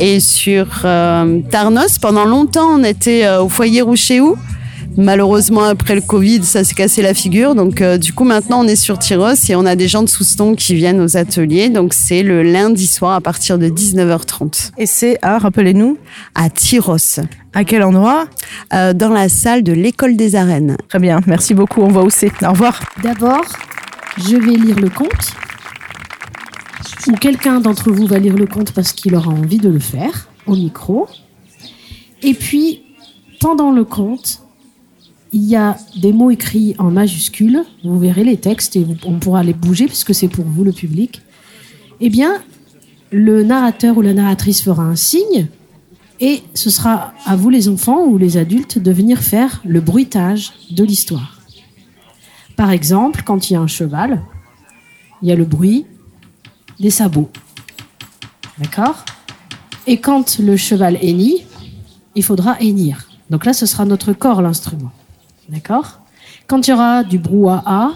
et 0.00 0.18
sur 0.18 0.66
euh, 0.84 1.40
Tarnos. 1.48 1.98
Pendant 2.00 2.24
longtemps, 2.24 2.70
on 2.74 2.82
était 2.82 3.24
euh, 3.24 3.42
au 3.42 3.48
foyer 3.48 3.82
Rouchéou. 3.82 4.36
Malheureusement, 4.96 5.62
après 5.62 5.94
le 5.94 6.00
Covid, 6.00 6.42
ça 6.42 6.64
s'est 6.64 6.74
cassé 6.74 7.02
la 7.02 7.14
figure. 7.14 7.54
Donc, 7.54 7.80
euh, 7.80 7.98
du 7.98 8.12
coup, 8.12 8.24
maintenant, 8.24 8.64
on 8.64 8.66
est 8.66 8.74
sur 8.74 8.98
Tyros 8.98 9.34
et 9.48 9.54
on 9.54 9.64
a 9.64 9.76
des 9.76 9.86
gens 9.86 10.02
de 10.02 10.08
Souston 10.08 10.56
qui 10.56 10.74
viennent 10.74 11.00
aux 11.00 11.16
ateliers. 11.16 11.68
Donc, 11.68 11.94
c'est 11.94 12.24
le 12.24 12.42
lundi 12.42 12.88
soir 12.88 13.12
à 13.12 13.20
partir 13.20 13.58
de 13.58 13.68
19h30. 13.68 14.72
Et 14.76 14.86
c'est 14.86 15.16
à, 15.22 15.38
rappelez-nous? 15.38 15.98
À 16.34 16.50
Tyros. 16.50 17.20
À 17.58 17.64
quel 17.64 17.82
endroit 17.82 18.28
Euh, 18.72 18.92
Dans 18.92 19.08
la 19.08 19.28
salle 19.28 19.64
de 19.64 19.72
l'école 19.72 20.14
des 20.14 20.36
arènes. 20.36 20.76
Très 20.88 21.00
bien, 21.00 21.18
merci 21.26 21.54
beaucoup, 21.54 21.80
on 21.80 21.88
voit 21.88 22.04
où 22.04 22.10
c'est. 22.10 22.30
Au 22.44 22.50
revoir. 22.50 22.80
D'abord, 23.02 23.44
je 24.16 24.36
vais 24.36 24.56
lire 24.56 24.78
le 24.78 24.88
conte. 24.88 25.32
Ou 27.08 27.14
quelqu'un 27.16 27.58
d'entre 27.58 27.90
vous 27.90 28.06
va 28.06 28.20
lire 28.20 28.36
le 28.36 28.46
conte 28.46 28.70
parce 28.70 28.92
qu'il 28.92 29.12
aura 29.16 29.32
envie 29.32 29.58
de 29.58 29.68
le 29.68 29.80
faire 29.80 30.28
au 30.46 30.54
micro. 30.54 31.08
Et 32.22 32.34
puis, 32.34 32.82
pendant 33.40 33.72
le 33.72 33.82
conte, 33.82 34.40
il 35.32 35.42
y 35.42 35.56
a 35.56 35.76
des 36.00 36.12
mots 36.12 36.30
écrits 36.30 36.76
en 36.78 36.92
majuscules. 36.92 37.64
Vous 37.82 37.98
verrez 37.98 38.22
les 38.22 38.36
textes 38.36 38.76
et 38.76 38.86
on 39.04 39.18
pourra 39.18 39.42
les 39.42 39.52
bouger 39.52 39.86
puisque 39.86 40.14
c'est 40.14 40.28
pour 40.28 40.44
vous, 40.44 40.62
le 40.62 40.70
public. 40.70 41.22
Eh 42.00 42.08
bien, 42.08 42.34
le 43.10 43.42
narrateur 43.42 43.98
ou 43.98 44.02
la 44.02 44.14
narratrice 44.14 44.62
fera 44.62 44.84
un 44.84 44.94
signe 44.94 45.48
et 46.20 46.42
ce 46.54 46.70
sera 46.70 47.12
à 47.24 47.36
vous, 47.36 47.50
les 47.50 47.68
enfants 47.68 48.04
ou 48.04 48.18
les 48.18 48.36
adultes, 48.36 48.78
de 48.78 48.90
venir 48.90 49.20
faire 49.20 49.60
le 49.64 49.80
bruitage 49.80 50.52
de 50.70 50.84
l'histoire. 50.84 51.38
Par 52.56 52.70
exemple, 52.70 53.22
quand 53.24 53.50
il 53.50 53.52
y 53.52 53.56
a 53.56 53.60
un 53.60 53.68
cheval, 53.68 54.22
il 55.22 55.28
y 55.28 55.32
a 55.32 55.36
le 55.36 55.44
bruit 55.44 55.86
des 56.80 56.90
sabots. 56.90 57.30
D'accord? 58.58 59.04
Et 59.86 60.00
quand 60.00 60.38
le 60.38 60.56
cheval 60.56 60.98
hennit, 61.00 61.44
il 62.14 62.24
faudra 62.24 62.60
hennir. 62.60 63.06
Donc 63.30 63.44
là, 63.44 63.52
ce 63.52 63.66
sera 63.66 63.84
notre 63.84 64.12
corps 64.12 64.42
l'instrument. 64.42 64.90
D'accord? 65.48 66.00
Quand 66.48 66.66
il 66.66 66.70
y 66.70 66.74
aura 66.74 67.04
du 67.04 67.18
brouhaha, 67.18 67.92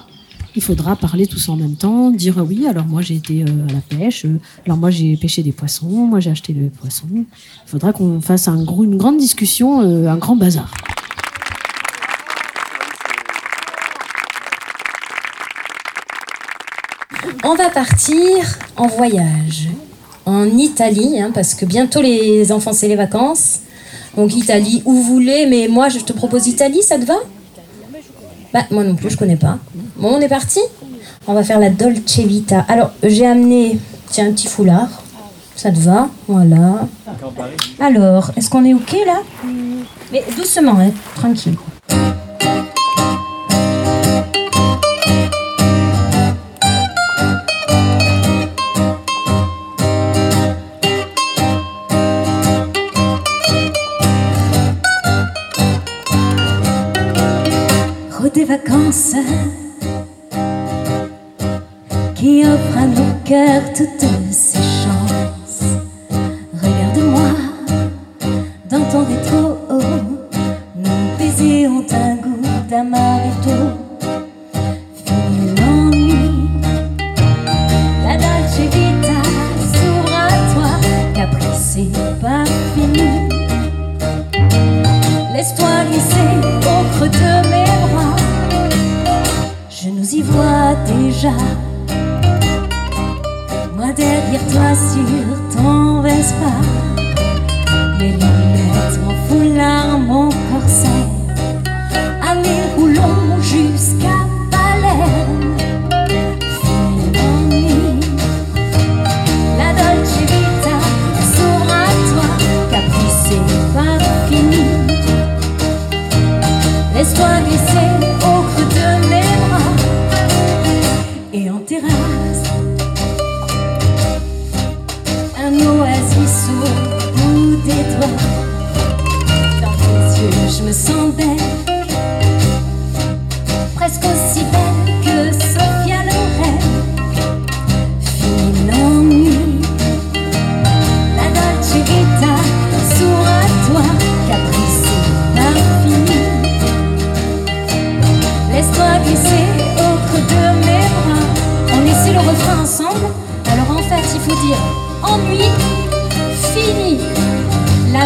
il 0.55 0.63
faudra 0.63 0.97
parler 0.97 1.27
tous 1.27 1.49
en 1.49 1.57
même 1.57 1.77
temps, 1.77 2.11
dire 2.11 2.35
ah 2.39 2.45
oui, 2.45 2.67
alors 2.67 2.85
moi 2.85 3.01
j'ai 3.01 3.15
été 3.15 3.43
euh, 3.43 3.69
à 3.69 3.73
la 3.73 3.81
pêche, 3.81 4.27
euh, 4.27 4.39
alors 4.67 4.77
moi 4.77 4.91
j'ai 4.91 5.17
pêché 5.17 5.43
des 5.43 5.53
poissons, 5.53 5.89
moi 5.89 6.21
j'ai 6.21 6.31
acheté 6.31 6.53
des 6.53 6.69
poissons. 6.69 7.07
Il 7.15 7.25
faudra 7.67 7.93
qu'on 7.93 8.21
fasse 8.21 8.49
une 8.49 8.97
grande 8.97 9.17
discussion, 9.17 9.81
euh, 9.81 10.09
un 10.09 10.17
grand 10.17 10.37
bazar. 10.37 10.71
On 17.45 17.55
va 17.55 17.71
partir 17.71 18.59
en 18.77 18.87
voyage 18.89 19.69
en 20.27 20.47
Italie, 20.47 21.19
hein, 21.21 21.31
parce 21.33 21.55
que 21.55 21.65
bientôt 21.65 22.03
les 22.03 22.53
enfants 22.53 22.73
c'est 22.73 22.89
les 22.89 22.97
vacances. 22.97 23.61
Donc 24.17 24.37
Italie 24.37 24.83
où 24.85 24.93
vous 24.93 25.03
voulez, 25.03 25.47
mais 25.47 25.69
moi 25.69 25.89
je 25.89 25.99
te 25.99 26.13
propose 26.13 26.47
Italie, 26.47 26.83
ça 26.83 26.99
te 26.99 27.07
va? 27.07 27.17
Bah 28.53 28.65
moi 28.71 28.85
non 28.85 28.95
plus, 28.95 29.11
je 29.11 29.17
connais 29.17 29.37
pas. 29.37 29.59
Bon, 29.97 30.15
on 30.17 30.21
est 30.21 30.29
parti 30.29 30.61
On 31.27 31.35
va 31.35 31.43
faire 31.43 31.59
la 31.59 31.71
Dolce 31.71 32.19
Vita. 32.19 32.65
Alors 32.69 32.91
j'ai 33.03 33.27
amené, 33.27 33.79
tiens, 34.11 34.29
un 34.29 34.33
petit 34.33 34.49
foulard. 34.49 34.89
Ça 35.55 35.71
te 35.71 35.79
va? 35.79 36.09
Voilà. 36.27 36.89
Alors, 37.79 38.31
est-ce 38.37 38.49
qu'on 38.51 38.65
est 38.65 38.75
ok 38.75 38.97
là? 39.07 39.21
Mais 40.11 40.25
doucement, 40.37 40.79
hein, 40.79 40.91
tranquille. 41.15 41.57
Qui 62.15 62.45
offre 62.45 62.79
à 62.79 62.87
nos 62.87 63.13
cœurs 63.25 63.73
toutes 63.77 64.09
ces 64.31 64.59
chances. 64.59 65.63
Regarde-moi 66.63 67.31
dans 68.71 68.85
ton 68.91 69.05
rétro, 69.05 69.59
nos 70.77 71.19
baisers 71.19 71.69
ont 71.69 71.87
un 71.93 72.15
goût 72.17 72.43
d'amaretto. 72.69 73.22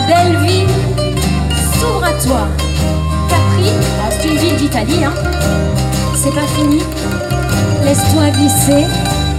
Belle 0.06 0.36
vie 0.44 0.66
s'ouvre 1.78 2.04
à 2.04 2.12
toi. 2.24 2.48
Capri, 3.28 3.70
c'est 4.10 4.28
une 4.28 4.36
ville 4.36 4.56
d'Italie, 4.56 5.04
hein. 5.04 5.12
C'est 6.14 6.34
pas 6.34 6.46
fini. 6.56 6.82
Laisse-toi 7.84 8.30
glisser 8.30 8.84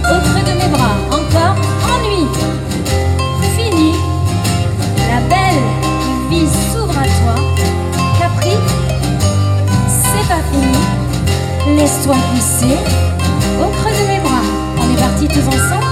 au 0.04 0.18
creux 0.26 0.44
de 0.44 0.54
mes 0.60 0.68
bras. 0.68 0.96
Encore 1.10 1.56
ennui, 1.92 2.26
fini. 3.56 3.92
La 5.10 5.20
belle 5.28 5.62
vie 6.30 6.48
s'ouvre 6.72 6.98
à 6.98 7.04
toi. 7.04 7.34
Capri, 8.18 8.56
c'est 9.88 10.28
pas 10.28 10.42
fini. 10.52 11.76
Laisse-toi 11.76 12.16
glisser 12.32 12.76
au 13.60 13.68
creux 13.68 13.92
de 13.92 14.08
mes 14.08 14.20
bras. 14.20 14.44
On 14.78 14.94
est 14.94 15.00
partis 15.00 15.28
tous 15.28 15.46
ensemble. 15.48 15.87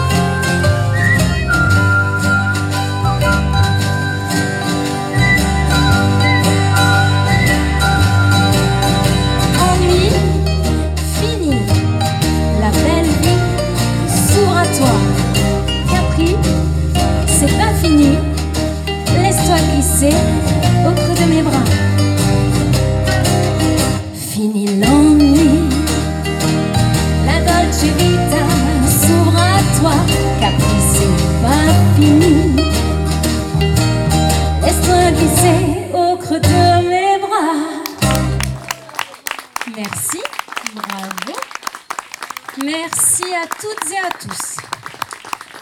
À 44.06 44.10
tous 44.18 44.56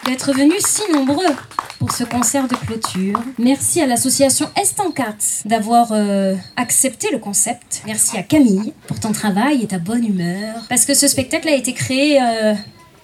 d'être 0.04 0.32
venus 0.34 0.62
si 0.66 0.82
nombreux 0.92 1.34
pour 1.78 1.92
ce 1.92 2.04
concert 2.04 2.46
de 2.46 2.54
clôture. 2.54 3.18
Merci 3.38 3.80
à 3.80 3.86
l'association 3.86 4.50
Estancat 4.60 5.16
d'avoir 5.46 5.88
euh, 5.92 6.34
accepté 6.56 7.10
le 7.10 7.18
concept. 7.18 7.82
Merci 7.86 8.18
à 8.18 8.22
Camille 8.22 8.74
pour 8.86 9.00
ton 9.00 9.12
travail 9.12 9.62
et 9.62 9.66
ta 9.66 9.78
bonne 9.78 10.04
humeur. 10.04 10.56
Parce 10.68 10.84
que 10.84 10.94
ce 10.94 11.08
spectacle 11.08 11.48
a 11.48 11.54
été 11.54 11.72
créé 11.72 12.20
euh, 12.20 12.54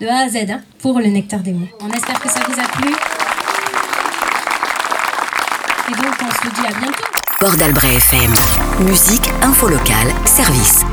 de 0.01 0.07
A 0.09 0.25
à 0.25 0.29
Z 0.29 0.51
hein, 0.51 0.61
pour 0.81 0.99
le 0.99 1.07
Nectar 1.07 1.41
des 1.41 1.53
mots. 1.53 1.69
On 1.81 1.91
espère 1.91 2.21
que 2.21 2.29
ça 2.29 2.41
vous 2.47 2.61
a 2.61 2.67
plu. 2.69 2.91
Et 5.89 5.93
donc 5.93 6.15
on 6.23 6.31
se 6.31 6.55
dit 6.55 6.67
à 6.67 6.79
bientôt. 6.79 7.05
Port 7.39 7.57
d'Albret 7.57 7.95
FM. 7.95 8.35
Musique, 8.81 9.29
info 9.43 9.69
locale, 9.69 10.13
service. 10.27 10.85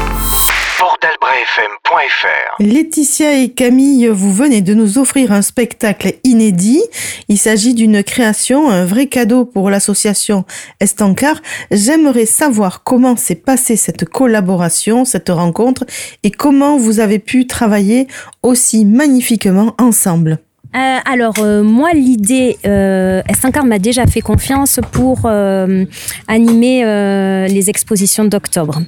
Laetitia 2.59 3.39
et 3.39 3.49
Camille, 3.49 4.07
vous 4.07 4.33
venez 4.33 4.61
de 4.61 4.73
nous 4.73 4.97
offrir 4.97 5.31
un 5.31 5.41
spectacle 5.41 6.13
inédit. 6.23 6.81
Il 7.27 7.37
s'agit 7.37 7.73
d'une 7.73 8.03
création, 8.03 8.69
un 8.69 8.85
vrai 8.85 9.07
cadeau 9.07 9.45
pour 9.45 9.69
l'association 9.69 10.45
Estancar. 10.79 11.41
J'aimerais 11.71 12.25
savoir 12.25 12.83
comment 12.83 13.15
s'est 13.15 13.35
passée 13.35 13.75
cette 13.75 14.05
collaboration, 14.05 15.05
cette 15.05 15.29
rencontre, 15.29 15.85
et 16.23 16.31
comment 16.31 16.77
vous 16.77 16.99
avez 16.99 17.19
pu 17.19 17.47
travailler 17.47 18.07
aussi 18.41 18.85
magnifiquement 18.85 19.75
ensemble. 19.79 20.39
Euh, 20.75 20.97
alors 21.05 21.35
euh, 21.39 21.63
moi 21.63 21.93
l'idée, 21.93 22.57
euh, 22.65 23.21
S5 23.23 23.65
m'a 23.65 23.79
déjà 23.79 24.05
fait 24.05 24.21
confiance 24.21 24.79
pour 24.91 25.21
euh, 25.25 25.85
animer 26.27 26.83
euh, 26.83 27.47
les 27.47 27.69
expositions 27.69 28.25
d'octobre 28.25 28.81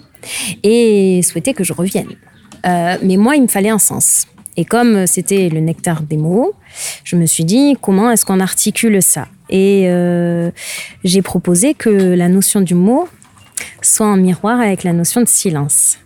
et 0.64 1.22
souhaitait 1.24 1.54
que 1.54 1.64
je 1.64 1.74
revienne. 1.74 2.10
Euh, 2.66 2.98
mais 3.02 3.18
moi 3.18 3.36
il 3.36 3.44
me 3.44 3.48
fallait 3.48 3.70
un 3.70 3.80
sens. 3.80 4.28
Et 4.58 4.66
comme 4.66 5.08
c'était 5.08 5.50
le 5.50 5.62
nectar 5.62 6.02
des 6.02 6.18
mots, 6.18 6.54
je 7.04 7.16
me 7.16 7.26
suis 7.26 7.46
dit 7.46 7.78
comment 7.82 8.12
est-ce 8.12 8.26
qu'on 8.26 8.40
articule 8.40 9.02
ça? 9.02 9.28
Et 9.50 9.86
euh, 9.88 10.52
j'ai 11.04 11.22
proposé 11.22 11.74
que 11.74 11.90
la 11.90 12.28
notion 12.28 12.62
du 12.62 12.76
mot 12.76 13.08
soit 13.82 14.08
en 14.08 14.18
miroir 14.18 14.60
avec 14.60 14.84
la 14.84 14.94
notion 14.94 15.22
de 15.22 15.28
silence. 15.28 15.98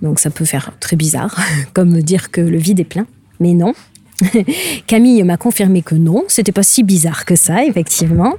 Donc 0.00 0.18
ça 0.18 0.30
peut 0.30 0.44
faire 0.44 0.72
très 0.80 0.96
bizarre, 0.96 1.38
comme 1.74 2.00
dire 2.02 2.30
que 2.30 2.40
le 2.40 2.58
vide 2.58 2.80
est 2.80 2.84
plein, 2.84 3.06
mais 3.40 3.52
non. 3.52 3.74
Camille 4.86 5.22
m'a 5.22 5.36
confirmé 5.36 5.82
que 5.82 5.94
non, 5.94 6.24
c'était 6.28 6.52
pas 6.52 6.62
si 6.62 6.82
bizarre 6.82 7.24
que 7.24 7.36
ça, 7.36 7.64
effectivement. 7.64 8.34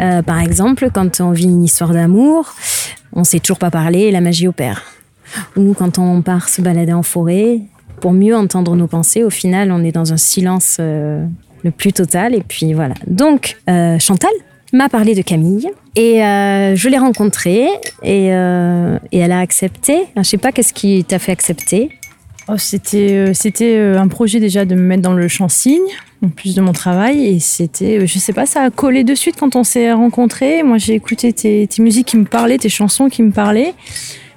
Euh, 0.00 0.22
par 0.22 0.40
exemple, 0.40 0.88
quand 0.92 1.20
on 1.20 1.30
vit 1.30 1.44
une 1.44 1.62
histoire 1.62 1.92
d'amour, 1.92 2.54
on 3.12 3.22
sait 3.22 3.38
toujours 3.38 3.58
pas 3.58 3.70
parler 3.70 4.00
et 4.00 4.10
la 4.10 4.20
magie 4.20 4.48
opère. 4.48 4.82
Ou 5.56 5.74
quand 5.74 5.98
on 5.98 6.22
part 6.22 6.48
se 6.48 6.62
balader 6.62 6.92
en 6.92 7.02
forêt, 7.02 7.60
pour 8.00 8.12
mieux 8.12 8.34
entendre 8.34 8.74
nos 8.74 8.86
pensées, 8.86 9.22
au 9.22 9.30
final, 9.30 9.70
on 9.70 9.84
est 9.84 9.92
dans 9.92 10.12
un 10.12 10.16
silence 10.16 10.78
euh, 10.80 11.24
le 11.62 11.70
plus 11.70 11.92
total. 11.92 12.34
Et 12.34 12.42
puis 12.42 12.72
voilà. 12.72 12.94
Donc, 13.06 13.56
euh, 13.68 13.98
Chantal 13.98 14.30
m'a 14.72 14.88
parlé 14.88 15.14
de 15.14 15.22
Camille 15.22 15.68
et 15.96 16.24
euh, 16.24 16.76
je 16.76 16.88
l'ai 16.88 16.98
rencontrée 16.98 17.68
et, 18.02 18.26
elle 18.26 19.32
a 19.32 19.40
accepté. 19.40 20.06
Je 20.16 20.22
sais 20.22 20.38
pas 20.38 20.52
qu'est-ce 20.52 20.72
qui 20.72 21.04
t'a 21.04 21.18
fait 21.18 21.32
accepter. 21.32 21.90
Oh, 22.48 22.56
c'était 22.56 23.32
c'était 23.34 23.78
un 23.78 24.08
projet 24.08 24.40
déjà 24.40 24.64
de 24.64 24.74
me 24.74 24.80
mettre 24.80 25.02
dans 25.02 25.12
le 25.12 25.28
champ 25.28 25.48
signe, 25.48 25.78
en 26.24 26.30
plus 26.30 26.54
de 26.54 26.60
mon 26.60 26.72
travail. 26.72 27.26
Et 27.26 27.38
c'était, 27.38 28.06
je 28.06 28.18
sais 28.18 28.32
pas, 28.32 28.46
ça 28.46 28.62
a 28.62 28.70
collé 28.70 29.04
de 29.04 29.14
suite 29.14 29.36
quand 29.38 29.56
on 29.56 29.62
s'est 29.62 29.92
rencontrés. 29.92 30.62
Moi, 30.62 30.78
j'ai 30.78 30.94
écouté 30.94 31.32
tes 31.32 31.68
musiques 31.78 32.08
qui 32.08 32.16
me 32.16 32.24
parlaient, 32.24 32.58
tes 32.58 32.68
chansons 32.68 33.08
qui 33.08 33.22
me 33.22 33.30
parlaient. 33.30 33.74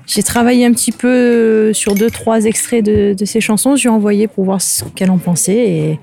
J'ai 0.06 0.24
travaillé 0.24 0.66
un 0.66 0.72
petit 0.74 0.92
peu 0.92 1.08
euh, 1.08 1.74
sur 1.74 1.96
deux, 1.96 2.10
trois 2.10 2.46
extraits 2.46 2.84
de, 2.84 3.14
de 3.14 3.26
ces 3.26 3.42
chansons. 3.42 3.76
Je 3.76 3.84
lui 3.84 3.90
ai 3.90 3.92
envoyé 3.92 4.28
pour 4.28 4.44
voir 4.46 4.62
ce 4.62 4.84
qu'elle 4.96 5.12
en 5.12 5.18
pensait. 5.18 5.56
Et 5.56 6.00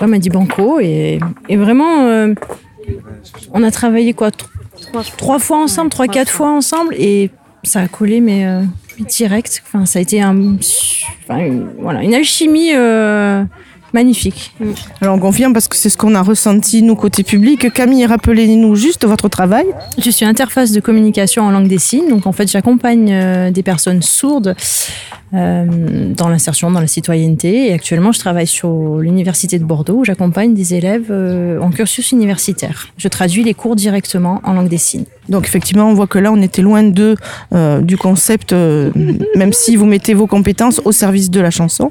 elle 0.00 0.08
m'a 0.08 0.18
dit 0.18 0.28
banco. 0.28 0.80
Et, 0.80 1.18
et 1.48 1.56
vraiment, 1.56 2.02
euh, 2.02 2.34
on 3.52 3.62
a 3.62 3.70
travaillé 3.70 4.12
quoi 4.12 4.30
Trois, 4.30 5.02
trois 5.02 5.38
fois 5.38 5.62
ensemble, 5.62 5.88
trois, 5.88 6.06
quatre 6.06 6.30
fois 6.30 6.50
ensemble. 6.50 6.94
Et 6.98 7.30
ça 7.62 7.80
a 7.80 7.88
collé, 7.88 8.20
mais 8.20 8.46
euh, 8.46 8.62
direct. 8.98 9.62
Enfin, 9.66 9.86
ça 9.86 9.98
a 9.98 10.02
été 10.02 10.20
un, 10.20 10.56
enfin, 11.24 11.38
une, 11.38 11.68
voilà, 11.78 12.02
une 12.02 12.14
alchimie 12.14 12.72
euh, 12.74 13.42
magnifique. 13.96 14.54
Alors 15.00 15.16
on 15.16 15.18
confirme 15.18 15.54
parce 15.54 15.68
que 15.68 15.76
c'est 15.76 15.88
ce 15.88 15.96
qu'on 15.96 16.14
a 16.14 16.22
ressenti 16.22 16.82
nous 16.82 16.96
côté 16.96 17.22
public. 17.22 17.72
Camille, 17.72 18.04
rappelez-nous 18.04 18.76
juste 18.76 19.06
votre 19.06 19.28
travail. 19.30 19.64
Je 19.96 20.10
suis 20.10 20.26
interface 20.26 20.70
de 20.72 20.80
communication 20.80 21.44
en 21.44 21.50
langue 21.50 21.68
des 21.68 21.78
signes, 21.78 22.10
donc 22.10 22.26
en 22.26 22.32
fait 22.32 22.46
j'accompagne 22.46 23.10
euh, 23.10 23.50
des 23.50 23.62
personnes 23.62 24.02
sourdes 24.02 24.54
euh, 25.34 26.12
dans 26.14 26.28
l'insertion, 26.28 26.70
dans 26.70 26.80
la 26.80 26.86
citoyenneté. 26.86 27.68
Et 27.68 27.72
actuellement 27.72 28.12
je 28.12 28.18
travaille 28.18 28.46
sur 28.46 28.98
l'université 28.98 29.58
de 29.58 29.64
Bordeaux 29.64 29.98
où 29.98 30.04
j'accompagne 30.04 30.54
des 30.54 30.74
élèves 30.74 31.08
euh, 31.10 31.60
en 31.60 31.70
cursus 31.70 32.12
universitaire. 32.12 32.88
Je 32.96 33.08
traduis 33.08 33.44
les 33.44 33.54
cours 33.54 33.76
directement 33.76 34.40
en 34.44 34.52
langue 34.52 34.68
des 34.68 34.78
signes. 34.78 35.04
Donc 35.28 35.44
effectivement, 35.46 35.88
on 35.88 35.94
voit 35.94 36.06
que 36.06 36.18
là, 36.18 36.32
on 36.32 36.40
était 36.40 36.62
loin 36.62 36.82
de 36.82 37.16
euh, 37.52 37.80
du 37.80 37.96
concept, 37.96 38.52
euh, 38.52 38.92
même 39.34 39.52
si 39.52 39.76
vous 39.76 39.86
mettez 39.86 40.14
vos 40.14 40.26
compétences 40.26 40.80
au 40.84 40.92
service 40.92 41.30
de 41.30 41.40
la 41.40 41.50
chanson. 41.50 41.90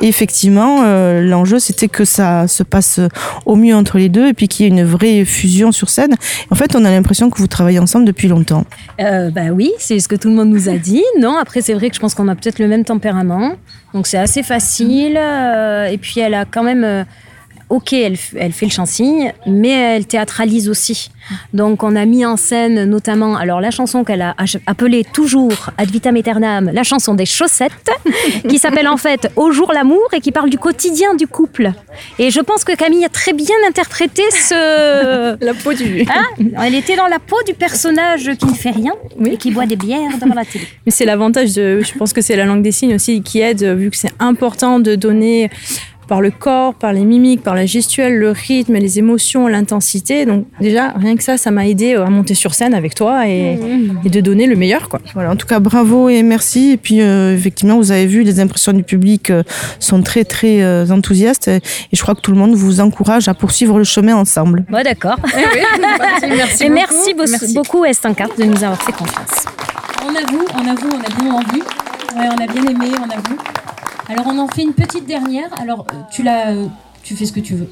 Et 0.00 0.08
effectivement, 0.08 0.82
euh, 0.84 1.22
l'enjeu, 1.22 1.58
c'était 1.58 1.88
que 1.88 2.04
ça 2.04 2.46
se 2.46 2.62
passe 2.62 3.00
au 3.44 3.56
mieux 3.56 3.74
entre 3.74 3.98
les 3.98 4.08
deux 4.08 4.28
et 4.28 4.32
puis 4.34 4.48
qu'il 4.48 4.64
y 4.64 4.68
ait 4.68 4.72
une 4.72 4.84
vraie 4.84 5.24
fusion 5.24 5.72
sur 5.72 5.90
scène. 5.90 6.14
En 6.50 6.54
fait, 6.54 6.74
on 6.76 6.84
a 6.84 6.90
l'impression 6.90 7.30
que 7.30 7.38
vous 7.38 7.46
travaillez 7.46 7.78
ensemble 7.78 8.04
depuis 8.04 8.28
longtemps. 8.28 8.64
Euh, 9.00 9.30
bah 9.30 9.50
oui, 9.52 9.72
c'est 9.78 9.98
ce 9.98 10.08
que 10.08 10.16
tout 10.16 10.28
le 10.28 10.34
monde 10.34 10.50
nous 10.50 10.68
a 10.68 10.76
dit. 10.76 11.02
Non, 11.18 11.36
après 11.38 11.62
c'est 11.62 11.74
vrai 11.74 11.88
que 11.88 11.96
je 11.96 12.00
pense 12.00 12.14
qu'on 12.14 12.28
a 12.28 12.34
peut-être 12.34 12.58
le 12.58 12.68
même 12.68 12.75
tempérament, 12.84 13.52
donc 13.94 14.06
c'est 14.06 14.18
assez 14.18 14.42
facile. 14.42 15.16
euh, 15.16 15.86
et 15.86 15.98
puis 15.98 16.20
elle 16.20 16.34
a 16.34 16.44
quand 16.44 16.62
même, 16.62 16.84
euh, 16.84 17.04
ok, 17.68 17.92
elle, 17.92 18.16
fait 18.16 18.66
le 18.66 18.70
chansigne, 18.70 19.32
mais 19.46 19.70
elle 19.70 20.06
théâtralise 20.06 20.68
aussi. 20.68 21.10
Donc 21.52 21.82
on 21.82 21.96
a 21.96 22.04
mis 22.04 22.24
en 22.24 22.36
scène 22.36 22.84
notamment, 22.84 23.36
alors 23.36 23.60
la 23.60 23.72
chanson 23.72 24.04
qu'elle 24.04 24.22
a 24.22 24.36
appelée 24.66 25.04
toujours 25.04 25.70
Ad 25.76 25.90
vitam 25.90 26.14
aeternam, 26.14 26.70
la 26.72 26.84
chanson 26.84 27.14
des 27.14 27.26
chaussettes, 27.26 27.90
qui 28.48 28.58
s'appelle 28.58 28.86
en 28.86 28.96
fait 28.96 29.28
Au 29.34 29.50
jour 29.50 29.72
l'amour 29.72 30.06
et 30.12 30.20
qui 30.20 30.30
parle 30.30 30.50
du 30.50 30.58
quotidien 30.58 31.14
du 31.14 31.26
couple. 31.26 31.72
Et 32.20 32.30
je 32.30 32.40
pense 32.40 32.62
que 32.62 32.76
Camille 32.76 33.04
a 33.04 33.08
très 33.08 33.32
bien 33.32 33.56
interprété 33.66 34.22
ce... 34.30 35.36
La 35.44 35.54
peau 35.54 35.72
du... 35.72 36.04
Hein? 36.16 36.44
Elle 36.62 36.74
était 36.74 36.96
dans 36.96 37.08
la 37.08 37.18
peau 37.18 37.36
du 37.46 37.52
personnage 37.52 38.30
qui 38.38 38.46
ne 38.46 38.54
fait 38.54 38.70
rien 38.70 38.92
et 39.24 39.36
qui 39.36 39.50
boit 39.50 39.66
des 39.66 39.76
bières 39.76 40.16
devant 40.20 40.34
la 40.34 40.44
télé. 40.44 40.66
Mais 40.84 40.92
c'est 40.92 41.04
l'avantage 41.04 41.54
de, 41.54 41.80
je 41.82 41.98
pense 41.98 42.12
que 42.12 42.20
c'est 42.20 42.36
la 42.36 42.44
langue 42.44 42.62
des 42.62 42.72
signes 42.72 42.94
aussi 42.94 43.22
qui 43.22 43.40
aide, 43.40 43.62
vu 43.62 43.90
que 43.90 43.96
c'est 43.96 44.12
important 44.18 44.78
de 44.78 44.94
donner 44.94 45.50
par 46.08 46.20
le 46.20 46.30
corps, 46.30 46.74
par 46.74 46.92
les 46.92 47.04
mimiques, 47.04 47.42
par 47.42 47.54
la 47.54 47.66
gestuelle, 47.66 48.16
le 48.16 48.30
rythme, 48.30 48.74
les 48.74 48.98
émotions, 48.98 49.48
l'intensité. 49.48 50.24
Donc 50.26 50.46
déjà, 50.60 50.90
rien 50.96 51.16
que 51.16 51.22
ça, 51.22 51.36
ça 51.36 51.50
m'a 51.50 51.66
aidé 51.66 51.94
à 51.94 52.06
monter 52.10 52.34
sur 52.34 52.54
scène 52.54 52.74
avec 52.74 52.94
toi 52.94 53.28
et, 53.28 53.58
et 54.04 54.08
de 54.08 54.20
donner 54.20 54.46
le 54.46 54.56
meilleur. 54.56 54.88
Quoi. 54.88 55.00
Voilà, 55.14 55.30
en 55.32 55.36
tout 55.36 55.46
cas, 55.46 55.58
bravo 55.58 56.08
et 56.08 56.22
merci. 56.22 56.72
Et 56.72 56.76
puis, 56.76 57.00
euh, 57.00 57.34
effectivement, 57.34 57.76
vous 57.76 57.90
avez 57.92 58.06
vu, 58.06 58.22
les 58.22 58.40
impressions 58.40 58.72
du 58.72 58.82
public 58.82 59.30
euh, 59.30 59.42
sont 59.80 60.02
très, 60.02 60.24
très 60.24 60.62
euh, 60.62 60.86
enthousiastes. 60.90 61.48
Et 61.48 61.60
je 61.92 62.00
crois 62.02 62.14
que 62.14 62.20
tout 62.20 62.32
le 62.32 62.38
monde 62.38 62.54
vous 62.54 62.80
encourage 62.80 63.28
à 63.28 63.34
poursuivre 63.34 63.78
le 63.78 63.84
chemin 63.84 64.14
ensemble. 64.16 64.64
Bon, 64.70 64.82
d'accord. 64.82 65.16
merci 65.24 66.64
et 66.64 66.68
beaucoup. 66.68 66.74
merci, 66.74 67.14
bo- 67.14 67.24
Merci. 67.28 67.54
beaucoup, 67.54 67.84
Estancart, 67.84 68.28
de 68.38 68.44
nous 68.44 68.62
avoir 68.62 68.80
fait 68.82 68.92
confiance. 68.92 69.44
On 70.04 70.14
avoue, 70.14 70.44
on 70.54 70.68
avoue, 70.70 70.88
on 70.92 71.00
a 71.00 71.20
bien 71.22 71.32
envie. 71.32 71.62
Ouais, 72.16 72.28
on 72.30 72.42
a 72.42 72.46
bien 72.46 72.62
aimé, 72.70 72.86
on 72.98 73.10
avoue. 73.10 73.36
Alors 74.08 74.26
on 74.28 74.38
en 74.38 74.48
fait 74.48 74.62
une 74.62 74.72
petite 74.72 75.06
dernière. 75.06 75.48
Alors 75.60 75.86
euh, 75.92 75.96
tu 76.10 76.22
la, 76.22 76.50
euh, 76.50 76.66
tu 77.02 77.16
fais 77.16 77.26
ce 77.26 77.32
que 77.32 77.40
tu 77.40 77.54
veux. 77.54 77.68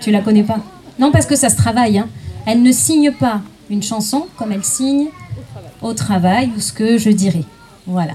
Tu 0.00 0.10
la 0.10 0.20
connais 0.20 0.42
pas 0.42 0.58
Non, 0.98 1.10
parce 1.10 1.26
que 1.26 1.36
ça 1.36 1.48
se 1.48 1.56
travaille. 1.56 1.98
hein. 1.98 2.08
Elle 2.46 2.62
ne 2.62 2.72
signe 2.72 3.12
pas 3.12 3.40
une 3.70 3.82
chanson 3.82 4.26
comme 4.36 4.52
elle 4.52 4.64
signe 4.64 5.08
au 5.80 5.94
travail 5.94 6.50
ou 6.56 6.60
ce 6.60 6.72
que 6.72 6.98
je 6.98 7.10
dirais. 7.10 7.44
Voilà. 7.86 8.14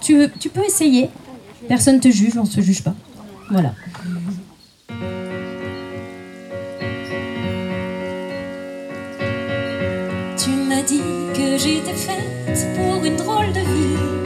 Tu, 0.00 0.28
peux 0.52 0.64
essayer. 0.64 1.10
Personne 1.68 1.98
te 2.00 2.08
juge, 2.08 2.36
on 2.38 2.44
se 2.44 2.60
juge 2.60 2.82
pas. 2.82 2.94
Voilà. 3.50 3.72
Tu 10.38 10.50
m'as 10.50 10.82
dit 10.82 11.00
que 11.34 11.58
j'étais 11.58 11.94
faite 11.94 12.66
pour 12.76 13.04
une 13.04 13.16
drôle 13.16 13.52
de 13.52 13.60
vie. 13.60 14.25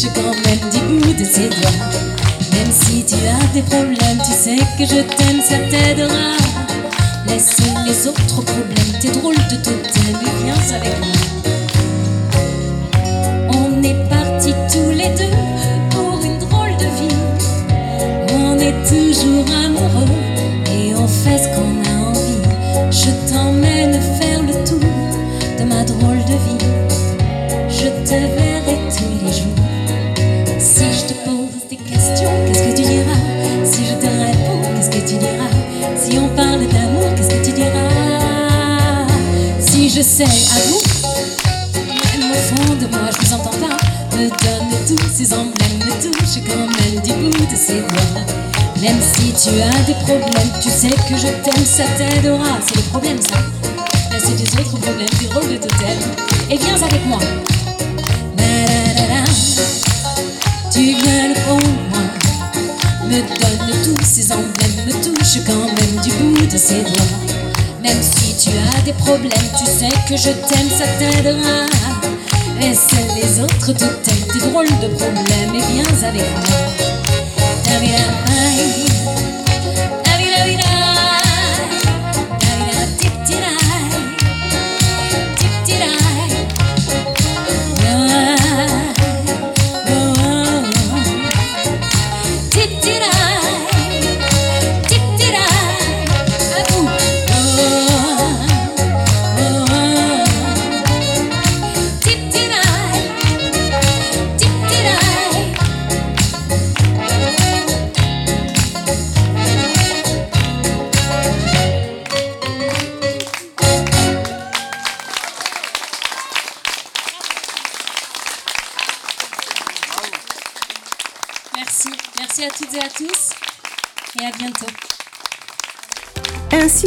touche 0.00 0.10
quand 0.14 0.34
même 0.48 0.70
du 0.70 0.78
bout 0.80 1.12
de 1.12 1.24
ses 1.24 1.48
doigts. 1.48 1.70
Même 2.52 2.72
si 2.72 3.04
tu 3.04 3.14
as 3.14 3.46
des 3.52 3.62
problèmes, 3.62 4.18
tu 4.24 4.32
sais 4.32 4.56
que 4.78 4.84
je 4.84 5.02
t'aime, 5.02 5.40
ça 5.40 5.58
t'aidera. 5.70 6.36
Laisse 7.26 7.56
les 7.86 8.06
autres 8.06 8.42
problèmes, 8.42 9.00
t'es 9.00 9.10
drôle 9.10 9.36
de 9.36 9.56
totem, 9.56 10.16
et 10.22 10.44
viens 10.44 10.76
avec 10.76 10.98
moi. 11.00 11.27
Sais 40.18 40.24
à 40.24 40.60
vous, 40.66 40.82
même 42.18 42.32
au 42.32 42.34
fond 42.34 42.74
de 42.74 42.86
moi, 42.88 43.08
je 43.12 43.24
vous 43.24 43.34
entends 43.34 43.50
pas. 43.50 43.76
Me 44.16 44.28
donne 44.28 44.74
tous 44.88 45.08
ces 45.16 45.32
emblèmes, 45.32 45.78
me 45.78 45.92
touche 46.02 46.42
quand 46.44 46.66
même 46.66 47.00
du 47.04 47.12
bout 47.12 47.46
de 47.46 47.56
ses 47.56 47.82
doigts. 47.82 48.24
Même 48.82 48.98
si 49.14 49.32
tu 49.40 49.50
as 49.62 49.84
des 49.84 49.94
problèmes, 49.94 50.50
tu 50.60 50.70
sais 50.70 50.88
que 50.88 51.16
je 51.16 51.28
t'aime, 51.44 51.64
ça 51.64 51.84
t'aidera. 51.96 52.58
C'est 52.66 52.74
le 52.74 52.82
problème, 52.90 53.18
ça. 53.22 53.36
Là, 54.10 54.18
c'est 54.18 54.34
des 54.34 54.60
autres 54.60 54.76
problèmes, 54.80 55.06
des 55.20 55.28
rôles 55.32 55.52
de 55.52 55.56
totem. 55.56 55.98
Et 56.50 56.56
viens 56.56 56.74
avec 56.74 57.06
moi. 57.06 57.20
Tu 60.72 60.80
viens 60.80 61.32
pour 61.46 61.60
moi. 61.90 62.02
Me 63.06 63.20
donne 63.20 63.70
tous 63.84 64.04
ces 64.04 64.32
emblèmes, 64.32 64.84
me 64.84 64.92
touche 64.94 65.44
quand 65.46 65.66
même 65.66 66.02
du 66.02 66.10
bout 66.10 66.44
de 66.44 66.58
ses 66.58 66.82
doigts. 66.82 67.06
Même 67.80 68.02
si 68.02 68.27
tu 68.38 68.50
as 68.50 68.82
des 68.82 68.92
problèmes, 68.92 69.50
tu 69.58 69.64
sais 69.64 69.88
que 70.08 70.16
je 70.16 70.30
t'aime, 70.30 70.70
ça 70.70 70.86
t'aidera. 70.98 71.66
Laisse 72.60 72.86
les 73.16 73.40
autres 73.40 73.72
te 73.72 73.84
t'aiment, 73.84 74.26
tes 74.32 74.38
drôles 74.38 74.78
de 74.80 74.88
problèmes, 74.94 75.54
et 75.54 75.72
viens 75.72 76.08
avec 76.08 76.22
moi. 76.22 76.58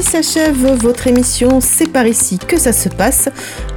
S'achève 0.02 0.66
votre 0.76 1.08
émission 1.08 1.62
C'est 1.62 1.88
par 1.88 2.08
ici 2.08 2.40
que 2.40 2.60
ça 2.60 2.74
se 2.74 2.90
passe. 2.90 3.30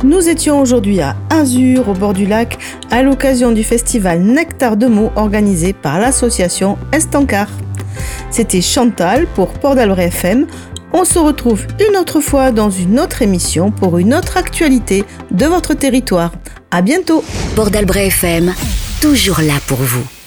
Nous 0.03 0.29
étions 0.29 0.61
aujourd'hui 0.61 1.01
à 1.01 1.17
Azur, 1.31 1.89
au 1.89 1.93
bord 1.93 2.15
du 2.15 2.27
lac, 2.27 2.59
à 2.91 3.03
l'occasion 3.03 3.53
du 3.53 3.63
festival 3.63 4.21
Nectar 4.21 4.77
de 4.77 4.87
mots 4.87 5.13
organisé 5.17 5.73
par 5.73 6.01
l'association 6.01 6.79
Estancar. 6.93 7.49
C'était 8.31 8.63
Chantal 8.63 9.27
pour 9.35 9.49
Port 9.53 9.75
d'Albret 9.75 10.07
FM. 10.07 10.47
On 10.93 11.05
se 11.05 11.19
retrouve 11.19 11.67
une 11.89 11.97
autre 11.97 12.21
fois 12.21 12.51
dans 12.51 12.71
une 12.71 12.99
autre 12.99 13.23
émission 13.23 13.71
pour 13.71 13.99
une 13.99 14.15
autre 14.15 14.37
actualité 14.37 15.05
de 15.31 15.47
votre 15.47 15.75
territoire. 15.75 16.33
À 16.71 16.81
bientôt. 16.81 17.23
Port 17.55 17.71
d'Albret 17.71 18.07
FM, 18.07 18.53
toujours 19.01 19.41
là 19.41 19.55
pour 19.67 19.79
vous. 19.79 20.24